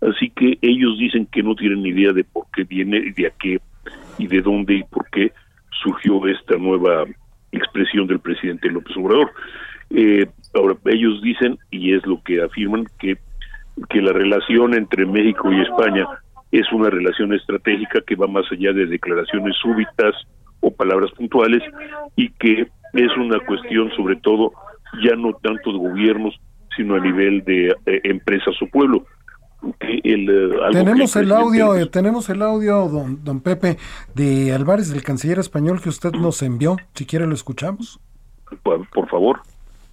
Así 0.00 0.30
que 0.30 0.58
ellos 0.62 0.98
dicen 0.98 1.26
que 1.26 1.42
no 1.42 1.54
tienen 1.54 1.84
idea 1.84 2.12
de 2.12 2.24
por 2.24 2.46
qué 2.54 2.64
viene, 2.64 3.12
de 3.16 3.26
a 3.26 3.30
qué 3.30 3.60
y 4.18 4.26
de 4.26 4.40
dónde 4.40 4.74
y 4.74 4.82
por 4.84 5.08
qué 5.10 5.32
surgió 5.82 6.26
esta 6.28 6.56
nueva 6.56 7.04
expresión 7.52 8.06
del 8.06 8.20
presidente 8.20 8.68
López 8.70 8.96
Obrador. 8.96 9.30
Eh, 9.90 10.26
ahora, 10.54 10.76
ellos 10.86 11.22
dicen, 11.22 11.58
y 11.70 11.94
es 11.94 12.04
lo 12.06 12.22
que 12.22 12.42
afirman, 12.42 12.86
que, 12.98 13.16
que 13.88 14.00
la 14.00 14.12
relación 14.12 14.74
entre 14.74 15.06
México 15.06 15.52
y 15.52 15.60
España 15.60 16.06
es 16.50 16.70
una 16.72 16.90
relación 16.90 17.32
estratégica 17.32 18.00
que 18.06 18.16
va 18.16 18.26
más 18.26 18.44
allá 18.50 18.72
de 18.72 18.86
declaraciones 18.86 19.56
súbitas 19.56 20.14
o 20.60 20.70
palabras 20.70 21.10
puntuales 21.12 21.62
y 22.16 22.28
que 22.30 22.68
es 22.92 23.16
una 23.16 23.40
cuestión 23.40 23.90
sobre 23.96 24.16
todo 24.16 24.52
ya 25.02 25.16
no 25.16 25.32
tanto 25.42 25.72
de 25.72 25.78
gobiernos, 25.78 26.38
sino 26.76 26.94
a 26.94 27.00
nivel 27.00 27.42
de 27.44 27.74
eh, 27.86 28.00
empresas 28.04 28.54
o 28.60 28.66
pueblo. 28.66 29.06
El, 29.80 30.28
eh, 30.28 30.50
tenemos 30.72 31.14
el, 31.16 31.30
audio, 31.32 31.76
eh, 31.76 31.86
tenemos 31.86 32.28
el 32.28 32.42
audio, 32.42 32.88
don, 32.88 33.22
don 33.22 33.40
Pepe, 33.40 33.78
de 34.14 34.52
Álvarez, 34.52 34.90
del 34.90 35.02
canciller 35.02 35.38
español 35.38 35.80
que 35.80 35.88
usted 35.88 36.12
nos 36.12 36.42
envió. 36.42 36.76
Si 36.94 37.06
quiere 37.06 37.26
lo 37.26 37.34
escuchamos. 37.34 38.00
por 38.62 39.08
favor. 39.08 39.40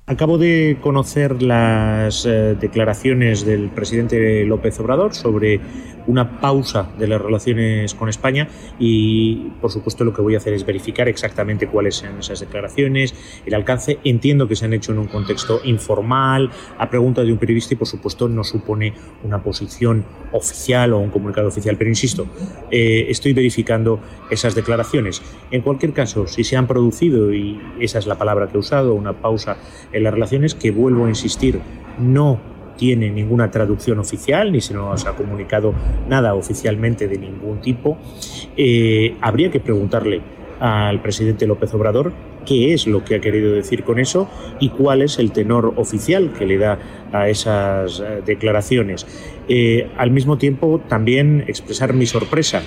Acabo 0.10 0.40
de 0.40 0.80
conocer 0.82 1.44
las 1.44 2.26
eh, 2.26 2.56
declaraciones 2.60 3.46
del 3.46 3.70
presidente 3.70 4.44
López 4.44 4.80
Obrador 4.80 5.14
sobre 5.14 5.62
una 6.08 6.40
pausa 6.42 6.90
de 6.98 7.08
las 7.08 7.22
relaciones 7.22 7.94
con 7.94 8.10
España 8.10 8.48
y, 8.80 9.52
por 9.62 9.72
supuesto, 9.72 10.04
lo 10.04 10.12
que 10.12 10.24
voy 10.24 10.34
a 10.34 10.40
hacer 10.40 10.54
es 10.54 10.66
verificar 10.66 11.08
exactamente 11.08 11.68
cuáles 11.68 11.98
son 11.98 12.18
esas 12.18 12.40
declaraciones, 12.40 13.14
el 13.46 13.54
alcance. 13.54 14.00
Entiendo 14.04 14.48
que 14.48 14.56
se 14.56 14.66
han 14.66 14.74
hecho 14.74 14.94
en 14.94 14.98
un 14.98 15.06
contexto 15.06 15.62
informal, 15.64 16.50
a 16.80 16.90
pregunta 16.90 17.24
de 17.24 17.32
un 17.32 17.38
periodista 17.38 17.76
y, 17.76 17.78
por 17.78 17.88
supuesto, 17.88 18.28
no 18.28 18.44
supone 18.44 18.94
una 19.24 19.44
posición 19.44 20.04
oficial 20.32 20.94
o 20.94 20.98
un 20.98 21.12
comunicado 21.12 21.50
oficial. 21.50 21.78
Pero, 21.78 21.92
insisto, 21.92 22.26
eh, 22.72 23.06
estoy 23.10 23.34
verificando 23.34 24.00
esas 24.32 24.56
declaraciones. 24.56 25.22
En 25.52 25.62
cualquier 25.62 25.94
caso, 25.94 26.26
si 26.26 26.44
se 26.44 26.58
han 26.58 26.66
producido, 26.66 27.32
y 27.32 27.62
esa 27.80 28.00
es 28.00 28.08
la 28.08 28.18
palabra 28.18 28.48
que 28.48 28.58
he 28.58 28.60
usado, 28.60 28.96
una 28.96 29.14
pausa 29.14 29.58
las 30.00 30.14
relaciones, 30.14 30.56
que 30.56 30.72
vuelvo 30.72 31.06
a 31.06 31.10
insistir, 31.10 31.60
no 32.00 32.40
tiene 32.78 33.12
ninguna 33.12 33.52
traducción 33.52 34.00
oficial, 34.00 34.54
ni 34.54 34.62
se 34.62 34.74
nos 34.74 35.06
ha 35.06 35.14
comunicado 35.16 35.74
nada 36.08 36.34
oficialmente 36.34 37.10
de 37.10 37.18
ningún 37.18 37.60
tipo. 37.60 37.98
Eh, 38.56 39.16
habría 39.20 39.52
que 39.52 39.60
preguntarle 39.60 40.22
al 40.62 41.02
presidente 41.02 41.46
López 41.46 41.74
Obrador 41.74 42.14
qué 42.46 42.74
es 42.74 42.88
lo 42.88 43.04
que 43.04 43.16
ha 43.16 43.22
querido 43.22 43.54
decir 43.54 43.84
con 43.84 44.00
eso 44.00 44.30
y 44.60 44.70
cuál 44.70 45.02
es 45.02 45.20
el 45.20 45.32
tenor 45.32 45.74
oficial 45.76 46.32
que 46.38 46.46
le 46.46 46.58
da 46.58 46.80
a 47.12 47.30
esas 47.30 48.00
eh, 48.00 48.22
declaraciones. 48.26 49.06
Eh, 49.50 49.90
al 49.98 50.12
mismo 50.12 50.38
tiempo, 50.38 50.82
también 50.88 51.44
expresar 51.48 51.94
mi 51.94 52.06
sorpresa 52.06 52.62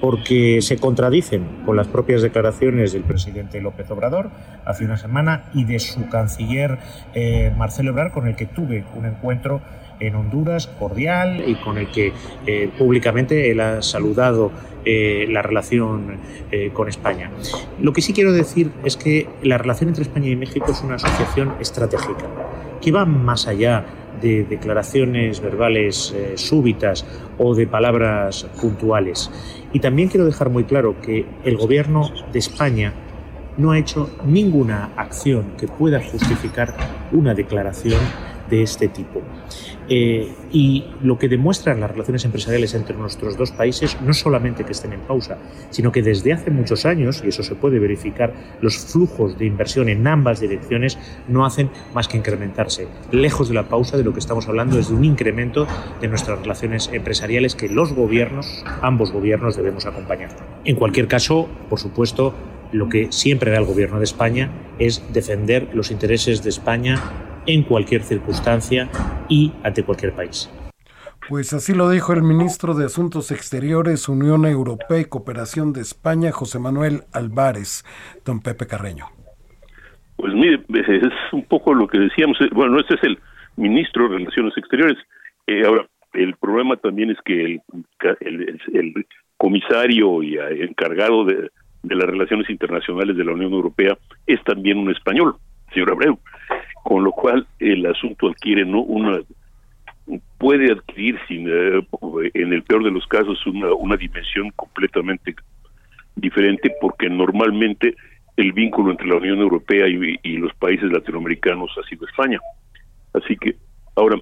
porque 0.00 0.60
se 0.62 0.76
contradicen 0.76 1.44
con 1.66 1.76
las 1.76 1.88
propias 1.88 2.22
declaraciones 2.22 2.92
del 2.92 3.02
presidente 3.02 3.60
López 3.60 3.90
Obrador 3.90 4.30
hace 4.64 4.84
una 4.84 4.96
semana 4.96 5.44
y 5.54 5.64
de 5.64 5.78
su 5.78 6.08
canciller 6.08 6.78
eh, 7.14 7.52
Marcelo 7.56 7.90
Ebrard, 7.90 8.12
con 8.12 8.26
el 8.26 8.36
que 8.36 8.46
tuve 8.46 8.84
un 8.94 9.06
encuentro 9.06 9.60
en 10.00 10.14
Honduras 10.14 10.68
cordial 10.68 11.42
y 11.46 11.56
con 11.56 11.76
el 11.76 11.90
que 11.90 12.12
eh, 12.46 12.70
públicamente 12.78 13.50
él 13.50 13.60
ha 13.60 13.82
saludado 13.82 14.52
eh, 14.84 15.26
la 15.28 15.42
relación 15.42 16.18
con 16.72 16.88
España. 16.88 17.30
Lo 17.78 17.92
que 17.92 18.00
sí 18.00 18.14
quiero 18.14 18.32
decir 18.32 18.70
es 18.84 18.96
que 18.96 19.28
la 19.42 19.58
relación 19.58 19.88
entre 19.88 20.02
España 20.02 20.28
y 20.28 20.36
México 20.36 20.70
es 20.70 20.80
una 20.80 20.94
asociación 20.94 21.52
estratégica 21.60 22.24
que 22.80 22.92
va 22.92 23.04
más 23.04 23.46
allá 23.46 23.84
de 24.20 24.44
declaraciones 24.44 25.40
verbales 25.40 26.14
súbitas 26.34 27.06
o 27.38 27.54
de 27.54 27.66
palabras 27.66 28.46
puntuales. 28.60 29.30
Y 29.72 29.80
también 29.80 30.08
quiero 30.08 30.26
dejar 30.26 30.50
muy 30.50 30.64
claro 30.64 31.00
que 31.00 31.26
el 31.44 31.56
gobierno 31.56 32.10
de 32.32 32.38
España 32.38 32.92
no 33.56 33.72
ha 33.72 33.78
hecho 33.78 34.10
ninguna 34.24 34.90
acción 34.96 35.52
que 35.58 35.66
pueda 35.66 36.00
justificar 36.00 36.74
una 37.12 37.34
declaración 37.34 38.00
de 38.48 38.62
este 38.62 38.88
tipo. 38.88 39.22
Eh, 39.90 40.30
y 40.52 40.84
lo 41.02 41.18
que 41.18 41.28
demuestran 41.28 41.80
las 41.80 41.90
relaciones 41.90 42.24
empresariales 42.24 42.74
entre 42.74 42.96
nuestros 42.96 43.38
dos 43.38 43.52
países 43.52 43.96
no 44.02 44.12
solamente 44.12 44.64
que 44.64 44.72
estén 44.72 44.92
en 44.92 45.00
pausa, 45.00 45.38
sino 45.70 45.92
que 45.92 46.02
desde 46.02 46.32
hace 46.32 46.50
muchos 46.50 46.84
años, 46.84 47.22
y 47.24 47.28
eso 47.28 47.42
se 47.42 47.54
puede 47.54 47.78
verificar, 47.78 48.34
los 48.60 48.76
flujos 48.76 49.38
de 49.38 49.46
inversión 49.46 49.88
en 49.88 50.06
ambas 50.06 50.40
direcciones 50.40 50.98
no 51.26 51.46
hacen 51.46 51.70
más 51.94 52.06
que 52.06 52.18
incrementarse. 52.18 52.86
Lejos 53.12 53.48
de 53.48 53.54
la 53.54 53.68
pausa, 53.68 53.96
de 53.96 54.04
lo 54.04 54.12
que 54.12 54.20
estamos 54.20 54.46
hablando 54.48 54.78
es 54.78 54.88
de 54.88 54.94
un 54.94 55.04
incremento 55.04 55.66
de 56.00 56.08
nuestras 56.08 56.40
relaciones 56.40 56.90
empresariales 56.92 57.54
que 57.54 57.68
los 57.68 57.94
gobiernos, 57.94 58.64
ambos 58.82 59.10
gobiernos, 59.10 59.56
debemos 59.56 59.86
acompañar. 59.86 60.30
En 60.64 60.76
cualquier 60.76 61.08
caso, 61.08 61.48
por 61.70 61.80
supuesto, 61.80 62.34
lo 62.72 62.88
que 62.88 63.08
siempre 63.10 63.50
da 63.50 63.58
el 63.58 63.64
gobierno 63.64 63.98
de 63.98 64.04
España 64.04 64.50
es 64.78 65.02
defender 65.12 65.68
los 65.72 65.90
intereses 65.90 66.42
de 66.42 66.50
España 66.50 67.00
en 67.48 67.62
cualquier 67.62 68.02
circunstancia 68.02 68.88
y 69.28 69.52
ante 69.64 69.82
cualquier 69.82 70.12
país. 70.12 70.52
Pues 71.28 71.52
así 71.52 71.74
lo 71.74 71.90
dijo 71.90 72.12
el 72.12 72.22
ministro 72.22 72.74
de 72.74 72.84
Asuntos 72.86 73.30
Exteriores, 73.30 74.08
Unión 74.08 74.46
Europea 74.46 75.00
y 75.00 75.04
Cooperación 75.06 75.72
de 75.72 75.80
España, 75.80 76.30
José 76.30 76.58
Manuel 76.58 77.02
Álvarez, 77.12 77.84
don 78.24 78.40
Pepe 78.40 78.66
Carreño. 78.66 79.06
Pues 80.16 80.32
mire, 80.34 80.62
es 80.68 81.32
un 81.32 81.44
poco 81.44 81.74
lo 81.74 81.86
que 81.86 81.98
decíamos, 81.98 82.38
bueno, 82.52 82.78
este 82.80 82.94
es 82.94 83.02
el 83.02 83.18
ministro 83.56 84.08
de 84.08 84.18
Relaciones 84.18 84.56
Exteriores. 84.56 84.98
Eh, 85.46 85.64
ahora, 85.66 85.86
el 86.12 86.34
problema 86.36 86.76
también 86.76 87.10
es 87.10 87.18
que 87.24 87.60
el, 88.20 88.60
el, 88.72 89.06
comisario 89.36 90.22
y 90.22 90.36
encargado 90.36 91.24
de, 91.24 91.50
de, 91.82 91.94
las 91.94 92.06
relaciones 92.06 92.50
internacionales 92.50 93.16
de 93.16 93.24
la 93.24 93.32
Unión 93.32 93.52
Europea 93.52 93.96
es 94.26 94.42
también 94.42 94.78
un 94.78 94.90
español, 94.90 95.36
señor 95.72 95.92
Abreu 95.92 96.18
con 96.88 97.04
lo 97.04 97.12
cual 97.12 97.46
el 97.58 97.84
asunto 97.84 98.28
adquiere 98.28 98.64
no 98.64 98.80
una 98.80 99.20
puede 100.38 100.72
adquirir 100.72 101.18
sin 101.28 101.46
eh, 101.46 101.86
en 102.32 102.54
el 102.54 102.62
peor 102.62 102.82
de 102.82 102.90
los 102.90 103.06
casos 103.08 103.46
una, 103.46 103.74
una 103.74 103.94
dimensión 103.98 104.50
completamente 104.56 105.36
diferente 106.16 106.72
porque 106.80 107.10
normalmente 107.10 107.94
el 108.38 108.54
vínculo 108.54 108.92
entre 108.92 109.06
la 109.06 109.16
Unión 109.16 109.38
Europea 109.38 109.86
y, 109.86 110.36
los 110.38 110.54
países 110.54 110.90
latinoamericanos 110.90 111.70
ha 111.76 111.86
sido 111.90 112.06
España. 112.06 112.40
Así 113.12 113.36
que 113.36 113.56
ahora 113.94 114.18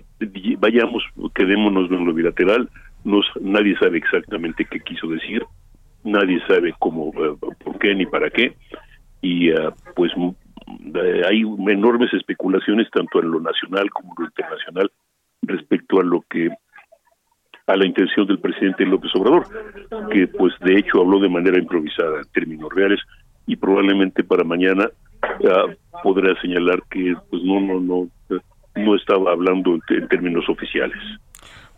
vayamos, 0.58 1.04
quedémonos 1.36 1.88
en 1.92 2.04
lo 2.04 2.12
bilateral, 2.12 2.68
nos, 3.04 3.26
nadie 3.40 3.78
sabe 3.78 3.98
exactamente 3.98 4.64
qué 4.64 4.80
quiso 4.80 5.06
decir, 5.06 5.44
nadie 6.02 6.40
sabe 6.48 6.74
cómo, 6.80 7.12
eh, 7.14 7.36
por 7.62 7.78
qué 7.78 7.94
ni 7.94 8.06
para 8.06 8.28
qué, 8.28 8.56
y 9.22 9.52
uh, 9.52 9.70
pues 9.94 10.10
hay 11.28 11.42
enormes 11.42 12.12
especulaciones 12.12 12.90
tanto 12.90 13.20
en 13.20 13.30
lo 13.30 13.40
nacional 13.40 13.90
como 13.90 14.14
en 14.16 14.24
lo 14.24 14.28
internacional 14.28 14.90
respecto 15.42 16.00
a 16.00 16.04
lo 16.04 16.22
que 16.28 16.50
a 17.68 17.76
la 17.76 17.86
intención 17.86 18.26
del 18.26 18.38
presidente 18.38 18.86
López 18.86 19.10
Obrador, 19.16 19.44
que 20.12 20.28
pues 20.28 20.54
de 20.60 20.78
hecho 20.78 21.00
habló 21.00 21.18
de 21.18 21.28
manera 21.28 21.58
improvisada 21.58 22.18
en 22.18 22.30
términos 22.32 22.72
reales 22.72 23.00
y 23.46 23.56
probablemente 23.56 24.22
para 24.22 24.44
mañana 24.44 24.88
podrá 26.02 26.40
señalar 26.40 26.82
que 26.90 27.14
pues 27.30 27.42
no 27.42 27.60
no 27.60 27.80
no 27.80 28.08
no 28.76 28.94
estaba 28.94 29.32
hablando 29.32 29.78
en 29.88 30.08
términos 30.08 30.48
oficiales. 30.48 30.98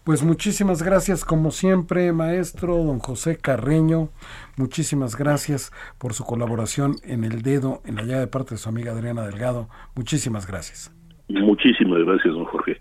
Pues 0.08 0.24
muchísimas 0.24 0.82
gracias, 0.82 1.22
como 1.22 1.50
siempre, 1.50 2.14
maestro 2.14 2.78
don 2.78 2.98
José 2.98 3.36
Carreño. 3.36 4.08
Muchísimas 4.56 5.18
gracias 5.18 5.70
por 5.98 6.14
su 6.14 6.24
colaboración 6.24 6.94
en 7.02 7.24
el 7.24 7.42
dedo, 7.42 7.82
en 7.84 7.96
la 7.96 8.04
llave 8.04 8.20
de 8.20 8.26
parte 8.26 8.54
de 8.54 8.56
su 8.56 8.70
amiga 8.70 8.92
Adriana 8.92 9.26
Delgado. 9.26 9.68
Muchísimas 9.94 10.46
gracias. 10.46 10.96
Muchísimas 11.28 11.98
gracias, 12.06 12.32
don 12.32 12.46
Jorge. 12.46 12.80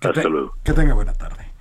Hasta 0.00 0.28
luego. 0.28 0.56
Que 0.64 0.72
tenga 0.72 0.94
buena 0.94 1.12
tarde. 1.12 1.52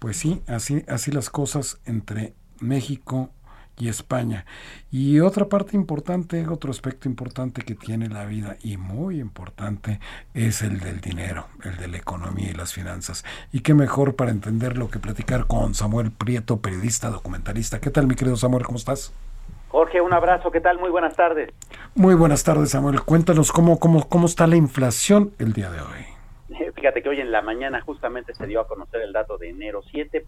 Pues 0.00 0.16
sí, 0.16 0.42
así, 0.48 0.82
así 0.88 1.12
las 1.12 1.30
cosas 1.30 1.80
entre 1.86 2.34
México 2.58 3.30
y 3.78 3.88
España. 3.88 4.44
Y 4.90 5.20
otra 5.20 5.46
parte 5.46 5.76
importante, 5.76 6.46
otro 6.48 6.70
aspecto 6.70 7.08
importante 7.08 7.62
que 7.62 7.74
tiene 7.74 8.08
la 8.08 8.24
vida 8.26 8.56
y 8.62 8.76
muy 8.76 9.20
importante 9.20 10.00
es 10.34 10.62
el 10.62 10.80
del 10.80 11.00
dinero, 11.00 11.46
el 11.64 11.76
de 11.76 11.88
la 11.88 11.96
economía 11.96 12.50
y 12.50 12.54
las 12.54 12.72
finanzas. 12.72 13.24
Y 13.52 13.60
qué 13.60 13.74
mejor 13.74 14.16
para 14.16 14.30
entenderlo 14.30 14.90
que 14.90 14.98
platicar 14.98 15.46
con 15.46 15.74
Samuel 15.74 16.10
Prieto, 16.10 16.60
periodista, 16.60 17.10
documentalista. 17.10 17.80
¿Qué 17.80 17.90
tal, 17.90 18.06
mi 18.06 18.14
querido 18.14 18.36
Samuel? 18.36 18.64
¿Cómo 18.64 18.78
estás? 18.78 19.12
Jorge, 19.68 20.00
un 20.00 20.12
abrazo. 20.12 20.50
¿Qué 20.50 20.60
tal? 20.60 20.78
Muy 20.78 20.90
buenas 20.90 21.14
tardes. 21.14 21.50
Muy 21.94 22.14
buenas 22.14 22.42
tardes, 22.42 22.70
Samuel. 22.70 23.02
Cuéntanos 23.02 23.52
cómo, 23.52 23.78
cómo, 23.78 24.08
cómo 24.08 24.26
está 24.26 24.46
la 24.48 24.56
inflación 24.56 25.32
el 25.38 25.52
día 25.52 25.70
de 25.70 25.80
hoy. 25.80 26.70
Fíjate 26.74 27.02
que 27.02 27.08
hoy 27.08 27.20
en 27.20 27.30
la 27.30 27.40
mañana 27.42 27.80
justamente 27.80 28.34
se 28.34 28.46
dio 28.46 28.60
a 28.60 28.66
conocer 28.66 29.00
el 29.02 29.12
dato 29.12 29.38
de 29.38 29.50
enero, 29.50 29.82
7. 29.90 30.26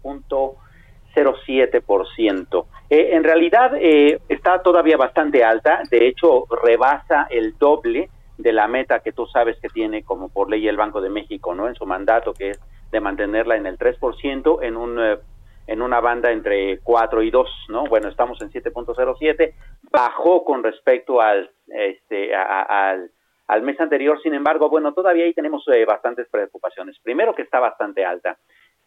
0,7%. 1.13 2.65
Eh, 2.89 3.09
en 3.13 3.23
realidad 3.23 3.73
eh, 3.75 4.19
está 4.29 4.61
todavía 4.61 4.97
bastante 4.97 5.43
alta, 5.43 5.81
de 5.89 6.07
hecho 6.07 6.45
rebasa 6.63 7.27
el 7.29 7.57
doble 7.57 8.09
de 8.37 8.53
la 8.53 8.67
meta 8.67 8.99
que 8.99 9.11
tú 9.11 9.25
sabes 9.27 9.59
que 9.59 9.69
tiene 9.69 10.03
como 10.03 10.29
por 10.29 10.49
ley 10.49 10.67
el 10.67 10.77
Banco 10.77 11.01
de 11.01 11.09
México, 11.09 11.53
¿no? 11.53 11.67
En 11.67 11.75
su 11.75 11.85
mandato 11.85 12.33
que 12.33 12.51
es 12.51 12.59
de 12.91 12.99
mantenerla 12.99 13.55
en 13.55 13.65
el 13.65 13.77
3% 13.77 14.59
en 14.61 14.77
un 14.77 14.99
eh, 14.99 15.17
en 15.65 15.81
una 15.81 16.01
banda 16.01 16.29
entre 16.29 16.79
4 16.79 17.23
y 17.23 17.31
2, 17.31 17.49
¿no? 17.69 17.85
Bueno, 17.85 18.09
estamos 18.09 18.41
en 18.41 18.51
7.07, 18.51 19.53
bajó 19.89 20.43
con 20.43 20.61
respecto 20.61 21.21
al 21.21 21.49
este 21.67 22.35
al 22.35 23.09
al 23.47 23.61
mes 23.61 23.79
anterior, 23.79 24.19
sin 24.21 24.33
embargo, 24.33 24.69
bueno, 24.69 24.93
todavía 24.93 25.25
ahí 25.25 25.33
tenemos 25.33 25.63
eh, 25.67 25.85
bastantes 25.85 26.27
preocupaciones. 26.29 26.97
Primero 27.03 27.35
que 27.35 27.41
está 27.41 27.59
bastante 27.59 28.05
alta. 28.05 28.37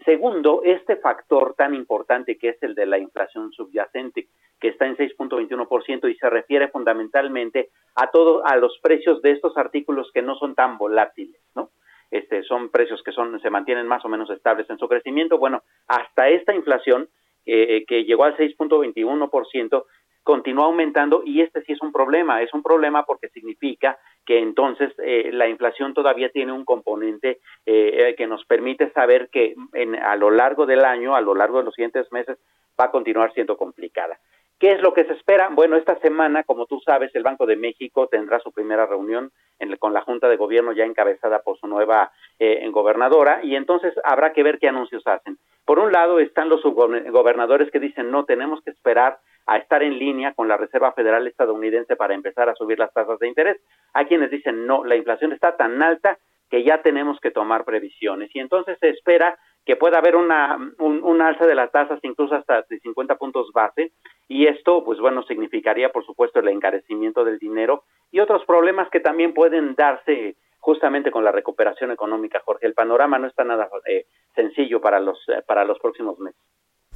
Segundo, 0.07 0.63
este 0.65 0.95
factor 0.95 1.55
tan 1.55 1.75
importante 1.75 2.39
que 2.39 2.51
es 2.51 2.63
el 2.63 2.77
de 2.77 2.87
la 2.87 2.97
inflación 2.97 3.51
subyacente, 3.51 4.29
que 4.61 4.69
está 4.69 4.87
en 4.87 4.97
6.21% 4.97 6.09
y 6.09 6.15
se 6.15 6.31
refiere 6.31 6.69
fundamentalmente 6.69 7.71
a 7.97 8.13
todo 8.13 8.47
a 8.47 8.55
los 8.55 8.79
precios 8.81 9.21
de 9.21 9.33
estos 9.33 9.57
artículos 9.57 10.13
que 10.15 10.23
no 10.23 10.37
son 10.37 10.55
tan 10.55 10.79
volátiles, 10.79 11.41
¿no? 11.57 11.71
Este 12.13 12.45
son 12.45 12.69
precios 12.71 13.03
que 13.03 13.11
son 13.11 13.41
se 13.41 13.51
mantienen 13.51 13.89
más 13.89 14.05
o 14.05 14.09
menos 14.09 14.31
estables 14.31 14.71
en 14.71 14.79
su 14.79 14.89
crecimiento. 14.89 15.39
Bueno, 15.39 15.65
hasta 15.89 16.29
esta 16.29 16.55
inflación 16.55 17.09
eh, 17.45 17.85
que 17.89 18.05
llegó 18.05 18.23
al 18.23 18.37
6.21% 18.37 19.85
continúa 20.27 20.65
aumentando 20.65 21.23
y 21.25 21.41
este 21.41 21.63
sí 21.63 21.73
es 21.73 21.81
un 21.81 21.93
problema, 21.93 22.43
es 22.43 22.53
un 22.53 22.61
problema 22.61 23.07
porque 23.07 23.29
significa 23.29 23.97
que 24.27 24.41
entonces 24.41 24.93
eh, 24.99 25.31
la 25.33 25.47
inflación 25.47 25.95
todavía 25.95 26.31
tiene 26.31 26.51
un 26.51 26.65
componente 26.65 27.39
eh, 27.65 28.13
que 28.19 28.27
nos 28.27 28.45
permite 28.45 28.91
saber 28.91 29.29
que 29.31 29.55
en, 29.73 29.95
a 29.95 30.17
lo 30.17 30.33
largo 30.33 30.67
del 30.67 30.85
año, 30.85 31.15
a 31.15 31.21
lo 31.21 31.37
largo 31.37 31.59
de 31.59 31.65
los 31.67 31.75
siguientes 31.75 32.11
meses, 32.11 32.39
va 32.79 32.87
a 32.87 32.91
continuar 32.91 33.33
siendo 33.35 33.57
complicada. 33.57 34.19
¿Qué 34.59 34.73
es 34.73 34.81
lo 34.81 34.95
que 34.95 35.05
se 35.05 35.13
espera? 35.13 35.49
Bueno, 35.53 35.77
esta 35.77 35.97
semana, 36.01 36.43
como 36.43 36.67
tú 36.67 36.81
sabes, 36.81 37.15
el 37.15 37.23
Banco 37.23 37.47
de 37.47 37.57
México 37.57 38.09
tendrá 38.09 38.41
su 38.41 38.51
primera 38.51 38.85
reunión 38.85 39.31
con 39.79 39.93
la 39.93 40.01
Junta 40.01 40.29
de 40.29 40.37
Gobierno 40.37 40.73
ya 40.73 40.85
encabezada 40.85 41.41
por 41.43 41.57
su 41.59 41.69
nueva 41.69 42.11
eh, 42.41 42.67
gobernadora 42.71 43.41
y 43.45 43.55
entonces 43.55 43.95
habrá 44.03 44.33
que 44.33 44.43
ver 44.43 44.59
qué 44.59 44.69
anuncios 44.69 45.07
hacen. 45.07 45.39
Por 45.65 45.79
un 45.79 45.93
lado 45.93 46.19
están 46.19 46.49
los 46.49 46.63
gobernadores 46.63 47.71
que 47.71 47.81
dicen 47.81 48.11
no, 48.11 48.25
tenemos 48.25 48.61
que 48.63 48.71
esperar 48.71 49.19
a 49.47 49.59
estar 49.59 49.83
en 49.83 49.99
línea 49.99 50.35
con 50.35 50.49
la 50.49 50.57
Reserva 50.57 50.93
Federal 50.93 51.27
estadounidense 51.27 51.97
para 51.97 52.15
empezar 52.15 52.49
a 52.49 52.55
subir 52.55 52.79
las 52.79 52.93
tasas 52.93 53.19
de 53.19 53.29
interés. 53.29 53.59
Hay 53.93 54.07
quienes 54.07 54.31
dicen, 54.31 54.67
no, 54.67 54.85
la 54.85 54.97
inflación 54.97 55.33
está 55.33 55.57
tan 55.57 55.83
alta 55.83 56.19
que 56.51 56.65
ya 56.65 56.83
tenemos 56.83 57.19
que 57.21 57.31
tomar 57.31 57.65
previsiones. 57.65 58.31
Y 58.35 58.41
entonces 58.41 58.77
se 58.81 58.91
espera 58.91 59.39
que 59.67 59.77
pueda 59.77 59.99
haber 59.99 60.15
una, 60.15 60.57
un, 60.79 61.21
alza 61.21 61.45
de 61.45 61.57
las 61.57 61.73
tasas 61.73 61.99
incluso 62.05 62.37
hasta 62.37 62.63
de 62.71 62.79
50 62.79 63.17
puntos 63.17 63.51
base 63.53 63.93
y 64.29 64.47
esto 64.47 64.85
pues 64.85 65.01
bueno 65.01 65.25
significaría 65.25 65.91
por 65.91 66.07
supuesto 66.07 66.39
el 66.39 66.49
encarecimiento 66.49 67.25
del 67.25 67.41
dinero 67.41 67.83
y 68.13 68.21
otros 68.21 68.45
problemas 68.45 68.89
que 68.91 69.01
también 69.01 69.35
pueden 69.35 69.75
darse 69.75 70.37
justamente 70.61 71.11
con 71.11 71.25
la 71.25 71.33
recuperación 71.33 71.91
económica 71.91 72.43
Jorge 72.45 72.67
el 72.67 72.75
panorama 72.75 73.19
no 73.19 73.27
está 73.27 73.43
nada 73.43 73.69
eh, 73.87 74.07
sencillo 74.37 74.81
para 74.81 75.01
los 75.01 75.19
eh, 75.29 75.43
para 75.45 75.65
los 75.65 75.81
próximos 75.81 76.17
meses 76.21 76.41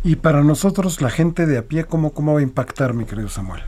y 0.03 0.17
para 0.17 0.43
nosotros 0.43 1.01
la 1.01 1.11
gente 1.11 1.47
de 1.47 1.59
a 1.59 1.63
pie 1.63 1.85
cómo 1.85 2.13
cómo 2.13 2.35
va 2.35 2.41
a 2.41 2.43
impactar 2.43 2.95
mi 2.95 3.05
querido 3.05 3.29
Samuel 3.29 3.63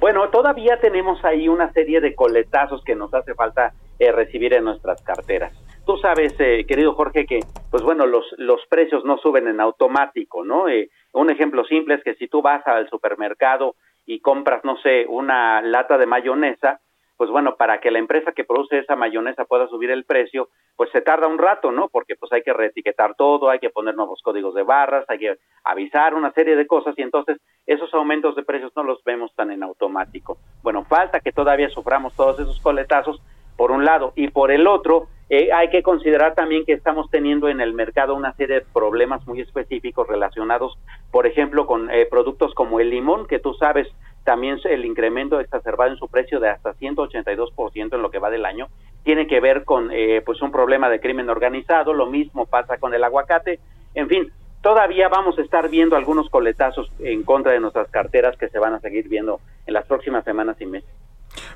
bueno, 0.00 0.28
todavía 0.30 0.78
tenemos 0.80 1.24
ahí 1.24 1.48
una 1.48 1.72
serie 1.72 2.00
de 2.00 2.14
coletazos 2.14 2.82
que 2.84 2.94
nos 2.94 3.12
hace 3.14 3.34
falta 3.34 3.72
eh, 3.98 4.12
recibir 4.12 4.52
en 4.54 4.64
nuestras 4.64 5.00
carteras. 5.02 5.52
Tú 5.86 5.96
sabes, 5.98 6.34
eh, 6.40 6.64
querido 6.66 6.94
Jorge, 6.94 7.26
que 7.26 7.40
pues 7.70 7.82
bueno, 7.82 8.06
los, 8.06 8.24
los 8.38 8.60
precios 8.68 9.04
no 9.04 9.18
suben 9.18 9.46
en 9.46 9.60
automático, 9.60 10.44
¿no? 10.44 10.68
Eh, 10.68 10.90
un 11.12 11.30
ejemplo 11.30 11.64
simple 11.64 11.94
es 11.94 12.02
que 12.02 12.14
si 12.14 12.26
tú 12.26 12.42
vas 12.42 12.66
al 12.66 12.88
supermercado 12.90 13.76
y 14.04 14.20
compras, 14.20 14.64
no 14.64 14.76
sé, 14.78 15.06
una 15.08 15.62
lata 15.62 15.98
de 15.98 16.06
mayonesa, 16.06 16.80
pues 17.16 17.30
bueno, 17.30 17.56
para 17.56 17.80
que 17.80 17.90
la 17.90 17.98
empresa 17.98 18.32
que 18.32 18.44
produce 18.44 18.78
esa 18.78 18.96
mayonesa 18.96 19.44
pueda 19.44 19.66
subir 19.68 19.90
el 19.90 20.04
precio, 20.04 20.48
pues 20.76 20.90
se 20.90 21.00
tarda 21.00 21.26
un 21.26 21.38
rato, 21.38 21.72
¿no? 21.72 21.88
Porque 21.88 22.14
pues 22.16 22.32
hay 22.32 22.42
que 22.42 22.52
reetiquetar 22.52 23.14
todo, 23.14 23.48
hay 23.48 23.58
que 23.58 23.70
poner 23.70 23.94
nuevos 23.94 24.20
códigos 24.22 24.54
de 24.54 24.62
barras, 24.62 25.04
hay 25.08 25.18
que 25.18 25.38
avisar 25.64 26.14
una 26.14 26.32
serie 26.32 26.56
de 26.56 26.66
cosas 26.66 26.94
y 26.98 27.02
entonces 27.02 27.38
esos 27.66 27.92
aumentos 27.94 28.36
de 28.36 28.44
precios 28.44 28.72
no 28.76 28.82
los 28.82 29.02
vemos 29.04 29.34
tan 29.34 29.50
en 29.50 29.62
automático. 29.62 30.38
Bueno, 30.62 30.84
falta 30.84 31.20
que 31.20 31.32
todavía 31.32 31.68
suframos 31.70 32.14
todos 32.14 32.38
esos 32.38 32.60
coletazos 32.60 33.20
por 33.56 33.70
un 33.70 33.84
lado 33.84 34.12
y 34.16 34.28
por 34.28 34.50
el 34.50 34.66
otro 34.66 35.08
eh, 35.28 35.52
hay 35.52 35.70
que 35.70 35.82
considerar 35.82 36.34
también 36.34 36.64
que 36.64 36.72
estamos 36.72 37.10
teniendo 37.10 37.48
en 37.48 37.60
el 37.60 37.72
mercado 37.72 38.14
una 38.14 38.32
serie 38.34 38.60
de 38.60 38.66
problemas 38.72 39.26
muy 39.26 39.40
específicos 39.40 40.06
relacionados, 40.06 40.78
por 41.10 41.26
ejemplo, 41.26 41.66
con 41.66 41.90
eh, 41.90 42.06
productos 42.08 42.54
como 42.54 42.78
el 42.78 42.90
limón, 42.90 43.26
que 43.26 43.40
tú 43.40 43.54
sabes 43.54 43.88
también 44.22 44.58
el 44.64 44.84
incremento 44.84 45.40
exacerbado 45.40 45.90
en 45.90 45.96
su 45.96 46.08
precio 46.08 46.38
de 46.38 46.50
hasta 46.50 46.74
182% 46.74 47.94
en 47.94 48.02
lo 48.02 48.10
que 48.10 48.18
va 48.18 48.30
del 48.30 48.44
año 48.44 48.68
tiene 49.06 49.28
que 49.28 49.38
ver 49.38 49.64
con 49.64 49.90
eh, 49.92 50.20
pues 50.26 50.42
un 50.42 50.50
problema 50.50 50.88
de 50.88 50.98
crimen 50.98 51.30
organizado, 51.30 51.94
lo 51.94 52.06
mismo 52.06 52.44
pasa 52.46 52.78
con 52.78 52.92
el 52.92 53.04
aguacate, 53.04 53.60
en 53.94 54.08
fin, 54.08 54.32
todavía 54.62 55.08
vamos 55.08 55.38
a 55.38 55.42
estar 55.42 55.68
viendo 55.68 55.94
algunos 55.94 56.28
coletazos 56.28 56.90
en 56.98 57.22
contra 57.22 57.52
de 57.52 57.60
nuestras 57.60 57.88
carteras 57.88 58.36
que 58.36 58.48
se 58.48 58.58
van 58.58 58.74
a 58.74 58.80
seguir 58.80 59.08
viendo 59.08 59.38
en 59.64 59.74
las 59.74 59.86
próximas 59.86 60.24
semanas 60.24 60.60
y 60.60 60.66
meses. 60.66 60.90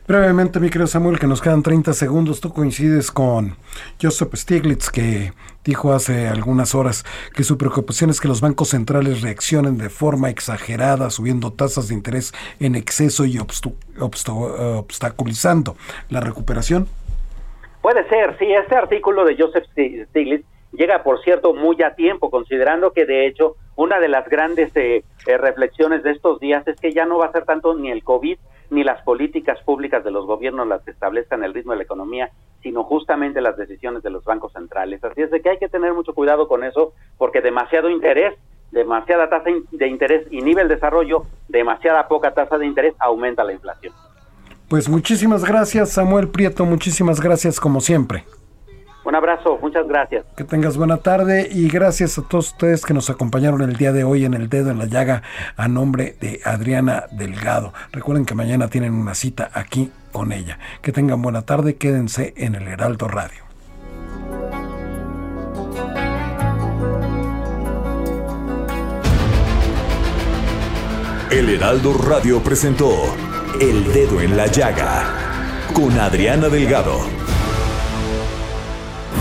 Brevemente, 0.06 0.60
mi 0.60 0.70
querido 0.70 0.86
Samuel, 0.86 1.18
que 1.18 1.26
nos 1.26 1.40
quedan 1.40 1.62
30 1.62 1.92
segundos, 1.92 2.40
tú 2.40 2.52
coincides 2.52 3.10
con 3.10 3.56
Joseph 4.02 4.34
Stiglitz, 4.34 4.90
que 4.90 5.32
dijo 5.64 5.92
hace 5.92 6.26
algunas 6.26 6.74
horas 6.74 7.04
que 7.34 7.44
su 7.44 7.58
preocupación 7.58 8.10
es 8.10 8.20
que 8.20 8.28
los 8.28 8.40
bancos 8.40 8.70
centrales 8.70 9.22
reaccionen 9.22 9.78
de 9.78 9.88
forma 9.88 10.30
exagerada, 10.30 11.10
subiendo 11.10 11.52
tasas 11.52 11.88
de 11.88 11.94
interés 11.94 12.32
en 12.58 12.74
exceso 12.74 13.24
y 13.24 13.38
obstaculizando 13.38 15.76
la 16.08 16.20
recuperación. 16.20 16.88
Puede 17.82 18.08
ser, 18.08 18.36
sí, 18.38 18.46
este 18.52 18.76
artículo 18.76 19.24
de 19.24 19.36
Joseph 19.38 19.64
Stiglitz 20.08 20.44
llega, 20.72 21.02
por 21.02 21.22
cierto, 21.22 21.54
muy 21.54 21.80
a 21.82 21.94
tiempo, 21.94 22.30
considerando 22.30 22.92
que 22.92 23.06
de 23.06 23.26
hecho 23.26 23.56
una 23.76 24.00
de 24.00 24.08
las 24.08 24.28
grandes 24.28 24.74
eh, 24.76 25.02
eh, 25.26 25.38
reflexiones 25.38 26.02
de 26.02 26.12
estos 26.12 26.40
días 26.40 26.66
es 26.68 26.78
que 26.80 26.92
ya 26.92 27.06
no 27.06 27.18
va 27.18 27.26
a 27.26 27.32
ser 27.32 27.44
tanto 27.44 27.74
ni 27.74 27.90
el 27.90 28.04
COVID 28.04 28.38
ni 28.70 28.84
las 28.84 29.02
políticas 29.02 29.58
públicas 29.64 30.04
de 30.04 30.10
los 30.10 30.26
gobiernos 30.26 30.66
las 30.66 30.82
que 30.82 30.90
establezcan 30.90 31.44
el 31.44 31.54
ritmo 31.54 31.72
de 31.72 31.78
la 31.78 31.84
economía, 31.84 32.30
sino 32.62 32.84
justamente 32.84 33.40
las 33.40 33.56
decisiones 33.56 34.02
de 34.02 34.10
los 34.10 34.24
bancos 34.24 34.52
centrales. 34.52 35.02
Así 35.04 35.22
es 35.22 35.30
de 35.30 35.40
que 35.40 35.50
hay 35.50 35.58
que 35.58 35.68
tener 35.68 35.92
mucho 35.92 36.14
cuidado 36.14 36.48
con 36.48 36.64
eso, 36.64 36.92
porque 37.18 37.40
demasiado 37.40 37.90
interés, 37.90 38.34
demasiada 38.70 39.28
tasa 39.28 39.50
de 39.70 39.88
interés 39.88 40.26
inhibe 40.30 40.62
el 40.62 40.68
desarrollo, 40.68 41.24
demasiada 41.48 42.06
poca 42.08 42.32
tasa 42.32 42.58
de 42.58 42.66
interés 42.66 42.94
aumenta 42.98 43.44
la 43.44 43.52
inflación. 43.52 43.92
Pues 44.68 44.88
muchísimas 44.88 45.44
gracias, 45.44 45.90
Samuel 45.90 46.28
Prieto, 46.28 46.64
muchísimas 46.64 47.20
gracias 47.20 47.58
como 47.58 47.80
siempre. 47.80 48.24
Un 49.04 49.14
abrazo, 49.14 49.58
muchas 49.62 49.88
gracias. 49.88 50.24
Que 50.36 50.44
tengas 50.44 50.76
buena 50.76 50.98
tarde 50.98 51.48
y 51.50 51.68
gracias 51.68 52.18
a 52.18 52.22
todos 52.22 52.48
ustedes 52.48 52.84
que 52.84 52.92
nos 52.92 53.08
acompañaron 53.08 53.62
el 53.62 53.76
día 53.76 53.92
de 53.92 54.04
hoy 54.04 54.24
en 54.24 54.34
el 54.34 54.48
dedo 54.48 54.70
en 54.70 54.78
la 54.78 54.86
llaga 54.86 55.22
a 55.56 55.68
nombre 55.68 56.16
de 56.20 56.40
Adriana 56.44 57.04
Delgado. 57.10 57.72
Recuerden 57.92 58.26
que 58.26 58.34
mañana 58.34 58.68
tienen 58.68 58.94
una 58.94 59.14
cita 59.14 59.50
aquí 59.54 59.90
con 60.12 60.32
ella. 60.32 60.58
Que 60.82 60.92
tengan 60.92 61.22
buena 61.22 61.42
tarde, 61.42 61.76
quédense 61.76 62.34
en 62.36 62.54
el 62.54 62.68
Heraldo 62.68 63.08
Radio. 63.08 63.44
El 71.30 71.48
Heraldo 71.48 71.94
Radio 71.94 72.42
presentó 72.42 72.90
El 73.60 73.92
Dedo 73.92 74.20
en 74.20 74.36
la 74.36 74.46
Llaga 74.48 75.04
con 75.72 75.96
Adriana 75.98 76.48
Delgado. 76.48 77.19